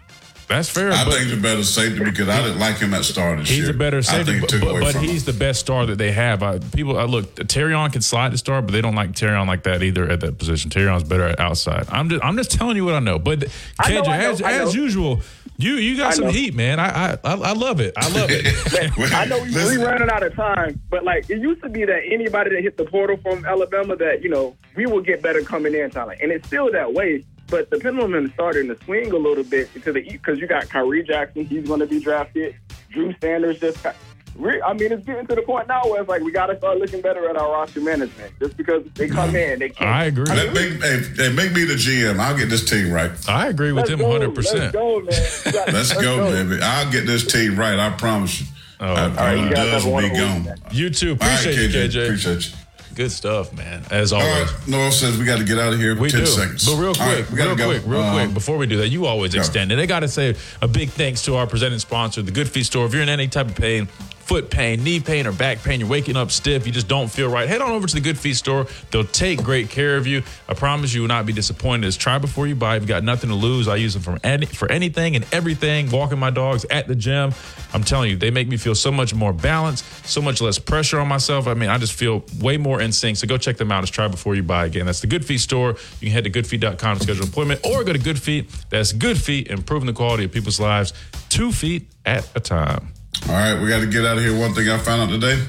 That's 0.47 0.69
fair. 0.69 0.91
I 0.91 1.03
but 1.05 1.13
think 1.13 1.25
he's 1.29 1.37
a 1.37 1.41
better 1.41 1.63
safety 1.63 2.03
because 2.03 2.29
I 2.29 2.41
didn't 2.41 2.59
like 2.59 2.77
him 2.77 2.93
at 2.93 3.03
start. 3.05 3.39
this 3.39 3.49
He's 3.49 3.59
year. 3.59 3.71
a 3.71 3.73
better 3.73 3.97
I 3.97 4.01
safety, 4.01 4.23
think 4.33 4.37
it 4.37 4.41
but, 4.41 4.49
took 4.49 4.61
but, 4.61 4.69
away 4.71 4.79
but 4.81 4.93
from 4.93 5.03
he's 5.03 5.27
him. 5.27 5.33
the 5.33 5.39
best 5.39 5.59
star 5.61 5.85
that 5.85 5.97
they 5.97 6.11
have. 6.11 6.43
Uh, 6.43 6.59
people, 6.75 6.97
uh, 6.97 7.05
look, 7.05 7.35
Terrion 7.35 7.91
can 7.91 8.01
slide 8.01 8.31
to 8.31 8.37
star, 8.37 8.61
but 8.61 8.71
they 8.71 8.81
don't 8.81 8.95
like 8.95 9.11
Terrion 9.13 9.47
like 9.47 9.63
that 9.63 9.81
either 9.83 10.09
at 10.09 10.19
that 10.21 10.37
position. 10.37 10.69
Terrion's 10.69 11.03
better 11.03 11.27
at 11.27 11.39
outside. 11.39 11.85
I'm 11.89 12.09
just, 12.09 12.23
I'm 12.23 12.37
just 12.37 12.51
telling 12.51 12.75
you 12.75 12.85
what 12.85 12.95
I 12.95 12.99
know. 12.99 13.19
But 13.19 13.39
KJ, 13.81 14.07
as, 14.07 14.41
as 14.41 14.75
usual, 14.75 15.21
you 15.57 15.73
you 15.75 15.97
got 15.97 16.13
I 16.13 16.15
some 16.15 16.25
know. 16.25 16.31
heat, 16.31 16.55
man. 16.55 16.79
I, 16.79 17.13
I 17.13 17.17
I 17.23 17.33
I 17.33 17.53
love 17.53 17.79
it. 17.79 17.93
I 17.95 18.09
love 18.09 18.29
it. 18.31 19.13
I 19.13 19.25
know 19.25 19.37
we, 19.39 19.49
we 19.49 19.51
Listen. 19.53 19.81
running 19.81 20.09
out 20.09 20.23
of 20.23 20.33
time, 20.35 20.81
but 20.89 21.03
like 21.03 21.29
it 21.29 21.39
used 21.39 21.61
to 21.61 21.69
be 21.69 21.85
that 21.85 22.01
anybody 22.11 22.49
that 22.55 22.61
hit 22.63 22.75
the 22.77 22.85
portal 22.85 23.17
from 23.17 23.45
Alabama, 23.45 23.95
that 23.97 24.23
you 24.23 24.29
know 24.29 24.55
we 24.75 24.85
will 24.87 25.01
get 25.01 25.21
better 25.21 25.41
coming 25.43 25.75
in 25.75 25.89
talent, 25.91 26.19
and 26.21 26.31
it's 26.31 26.47
still 26.47 26.71
that 26.71 26.93
way. 26.93 27.23
But 27.47 27.69
the 27.69 27.77
pendulum 27.79 28.15
is 28.15 28.31
starting 28.33 28.67
to 28.69 28.77
swing 28.85 29.11
a 29.11 29.17
little 29.17 29.43
bit 29.43 29.71
to 29.83 29.91
the 29.93 30.01
because 30.01 30.39
you 30.39 30.47
got 30.47 30.65
Khyree 30.65 31.05
Jackson, 31.05 31.45
he's 31.45 31.67
going 31.67 31.79
to 31.81 31.85
be 31.87 31.99
drafted. 31.99 32.55
Drew 32.89 33.13
Sanders 33.21 33.59
just. 33.59 33.83
Got, 33.83 33.95
we, 34.35 34.59
I 34.63 34.73
mean, 34.73 34.91
it's 34.91 35.05
getting 35.05 35.27
to 35.27 35.35
the 35.35 35.43
point 35.43 35.67
now 35.67 35.83
where 35.83 35.99
it's 36.01 36.09
like 36.09 36.23
we 36.23 36.31
got 36.31 36.47
to 36.47 36.57
start 36.57 36.79
looking 36.79 37.01
better 37.01 37.29
at 37.29 37.35
our 37.37 37.51
roster 37.51 37.81
management. 37.81 38.33
Just 38.39 38.57
because 38.57 38.83
they 38.95 39.07
come 39.07 39.35
in, 39.35 39.59
they 39.59 39.69
can't. 39.69 39.87
I 39.91 40.05
agree. 40.05 40.25
Let 40.25 40.53
make, 40.53 40.81
hey, 40.81 41.01
hey, 41.15 41.29
make 41.33 41.53
me 41.53 41.65
the 41.65 41.75
GM. 41.75 42.17
I'll 42.17 42.35
get 42.35 42.49
this 42.49 42.67
team 42.67 42.91
right. 42.91 43.11
I 43.29 43.49
agree 43.49 43.71
with 43.71 43.81
Let's 43.87 43.91
him 43.91 43.99
go, 43.99 44.07
100. 44.09 44.35
Let's 44.35 44.51
percent 44.51 44.73
go, 44.73 44.99
man. 45.01 45.13
You 45.45 45.51
got- 45.51 45.73
Let's 45.73 45.93
go, 45.93 46.31
baby. 46.31 46.63
I'll 46.63 46.91
get 46.91 47.05
this 47.05 47.27
team 47.31 47.55
right. 47.59 47.77
I 47.77 47.91
promise 47.91 48.41
you. 48.41 48.47
Oh, 48.79 48.85
Uh, 48.87 48.89
all 49.09 49.15
right, 49.15 49.33
you 49.37 49.43
all 49.43 49.49
guys 49.51 49.55
does 49.55 49.83
have 49.83 49.91
a 49.91 49.95
will 49.95 50.01
be 50.01 50.17
gone. 50.17 50.55
You 50.71 50.89
too. 50.89 51.11
Appreciate 51.11 51.55
you, 51.55 51.69
KJ. 51.69 51.89
KJ. 51.89 52.03
Appreciate 52.05 52.49
you. 52.49 52.57
Good 52.95 53.11
stuff, 53.11 53.51
man. 53.57 53.83
As 53.89 54.13
always. 54.13 54.29
right, 54.51 54.67
Noah 54.67 54.91
says 54.91 55.17
we 55.17 55.25
got 55.25 55.39
to 55.39 55.43
get 55.43 55.57
out 55.57 55.73
of 55.73 55.79
here. 55.79 55.95
We 55.95 56.09
10 56.11 56.19
do. 56.21 56.25
seconds. 56.27 56.65
But 56.65 56.75
real 56.77 56.93
quick, 56.93 57.29
right, 57.29 57.31
real 57.31 57.55
go. 57.55 57.65
quick, 57.65 57.81
real 57.85 58.01
Um, 58.01 58.13
quick, 58.13 58.33
before 58.33 58.57
we 58.57 58.67
do 58.67 58.77
that, 58.77 58.89
you 58.89 59.05
always 59.07 59.33
go. 59.33 59.39
extend 59.39 59.71
it. 59.71 59.79
I 59.79 59.85
got 59.87 60.01
to 60.01 60.07
say 60.07 60.35
a 60.61 60.67
big 60.67 60.89
thanks 60.89 61.23
to 61.23 61.35
our 61.35 61.47
presenting 61.47 61.79
sponsor, 61.79 62.21
the 62.21 62.31
Good 62.31 62.47
Feet 62.49 62.65
Store. 62.67 62.85
If 62.85 62.93
you're 62.93 63.01
in 63.01 63.09
any 63.09 63.27
type 63.27 63.47
of 63.47 63.55
pain, 63.55 63.87
foot 64.25 64.49
pain, 64.49 64.83
knee 64.83 64.99
pain, 64.99 65.27
or 65.27 65.31
back 65.31 65.63
pain, 65.63 65.79
you're 65.79 65.89
waking 65.89 66.15
up 66.15 66.31
stiff, 66.31 66.65
you 66.65 66.71
just 66.71 66.87
don't 66.87 67.09
feel 67.09 67.29
right, 67.29 67.47
head 67.47 67.61
on 67.61 67.71
over 67.71 67.87
to 67.87 67.93
the 67.93 68.01
Good 68.01 68.17
Feet 68.17 68.35
Store. 68.35 68.67
They'll 68.91 69.03
take 69.03 69.43
great 69.43 69.69
care 69.69 69.97
of 69.97 70.07
you. 70.07 70.23
I 70.47 70.53
promise 70.53 70.93
you 70.93 71.01
will 71.01 71.07
not 71.07 71.25
be 71.25 71.33
disappointed. 71.33 71.87
It's 71.87 71.97
try 71.97 72.17
before 72.17 72.47
you 72.47 72.55
buy. 72.55 72.77
If 72.77 72.83
you 72.83 72.87
got 72.87 73.03
nothing 73.03 73.29
to 73.29 73.35
lose, 73.35 73.67
I 73.67 73.75
use 73.75 73.93
them 73.93 74.03
for, 74.03 74.19
any, 74.23 74.45
for 74.45 74.71
anything 74.71 75.15
and 75.15 75.25
everything. 75.31 75.89
Walking 75.91 76.19
my 76.19 76.29
dogs 76.29 76.65
at 76.69 76.87
the 76.87 76.95
gym. 76.95 77.33
I'm 77.73 77.83
telling 77.83 78.09
you, 78.11 78.17
they 78.17 78.31
make 78.31 78.47
me 78.47 78.57
feel 78.57 78.75
so 78.75 78.91
much 78.91 79.13
more 79.13 79.33
balanced, 79.33 79.85
so 80.05 80.21
much 80.21 80.41
less 80.41 80.59
pressure 80.59 80.99
on 80.99 81.07
myself. 81.07 81.47
I 81.47 81.53
mean, 81.53 81.69
I 81.69 81.77
just 81.77 81.93
feel 81.93 82.23
way 82.39 82.57
more 82.57 82.81
in 82.81 82.91
sync. 82.91 83.17
So 83.17 83.27
go 83.27 83.37
check 83.37 83.57
them 83.57 83.71
out. 83.71 83.83
It's 83.83 83.91
try 83.91 84.07
before 84.07 84.35
you 84.35 84.43
buy. 84.43 84.65
Again, 84.65 84.85
that's 84.85 85.01
the 85.01 85.07
Good 85.07 85.25
Feet 85.25 85.39
store. 85.39 85.75
You 85.99 86.07
can 86.07 86.11
head 86.11 86.23
to 86.23 86.29
goodfeet.com 86.29 86.97
to 86.97 87.03
schedule 87.03 87.23
an 87.23 87.29
appointment 87.29 87.65
or 87.65 87.83
go 87.83 87.93
to 87.93 87.99
Good 87.99 88.21
Feet. 88.21 88.49
That's 88.69 88.93
Good 88.93 89.17
Feet, 89.17 89.47
improving 89.47 89.87
the 89.87 89.93
quality 89.93 90.25
of 90.25 90.31
people's 90.31 90.59
lives 90.59 90.93
two 91.33 91.51
feet 91.51 91.87
at 92.05 92.29
a 92.35 92.39
time. 92.39 92.92
All 93.27 93.35
right, 93.35 93.59
we 93.61 93.69
got 93.69 93.79
to 93.79 93.87
get 93.87 94.05
out 94.05 94.17
of 94.17 94.23
here. 94.23 94.37
One 94.37 94.53
thing 94.53 94.69
I 94.69 94.77
found 94.77 95.01
out 95.01 95.09
today 95.09 95.41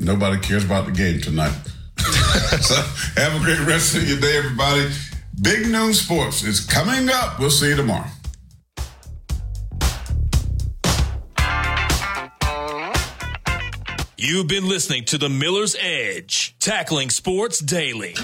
nobody 0.00 0.40
cares 0.40 0.64
about 0.64 0.86
the 0.86 0.92
game 0.92 1.20
tonight. 1.20 1.52
so 1.98 2.74
have 3.20 3.40
a 3.40 3.44
great 3.44 3.60
rest 3.60 3.94
of 3.94 4.08
your 4.08 4.18
day, 4.18 4.38
everybody. 4.38 4.90
Big 5.42 5.68
Noon 5.68 5.94
Sports 5.94 6.42
is 6.42 6.60
coming 6.60 7.08
up. 7.08 7.38
We'll 7.38 7.50
see 7.50 7.68
you 7.68 7.76
tomorrow. 7.76 8.08
You've 14.16 14.48
been 14.48 14.68
listening 14.68 15.06
to 15.06 15.18
the 15.18 15.30
Miller's 15.30 15.74
Edge, 15.80 16.54
tackling 16.58 17.08
sports 17.08 17.58
daily. 17.58 18.14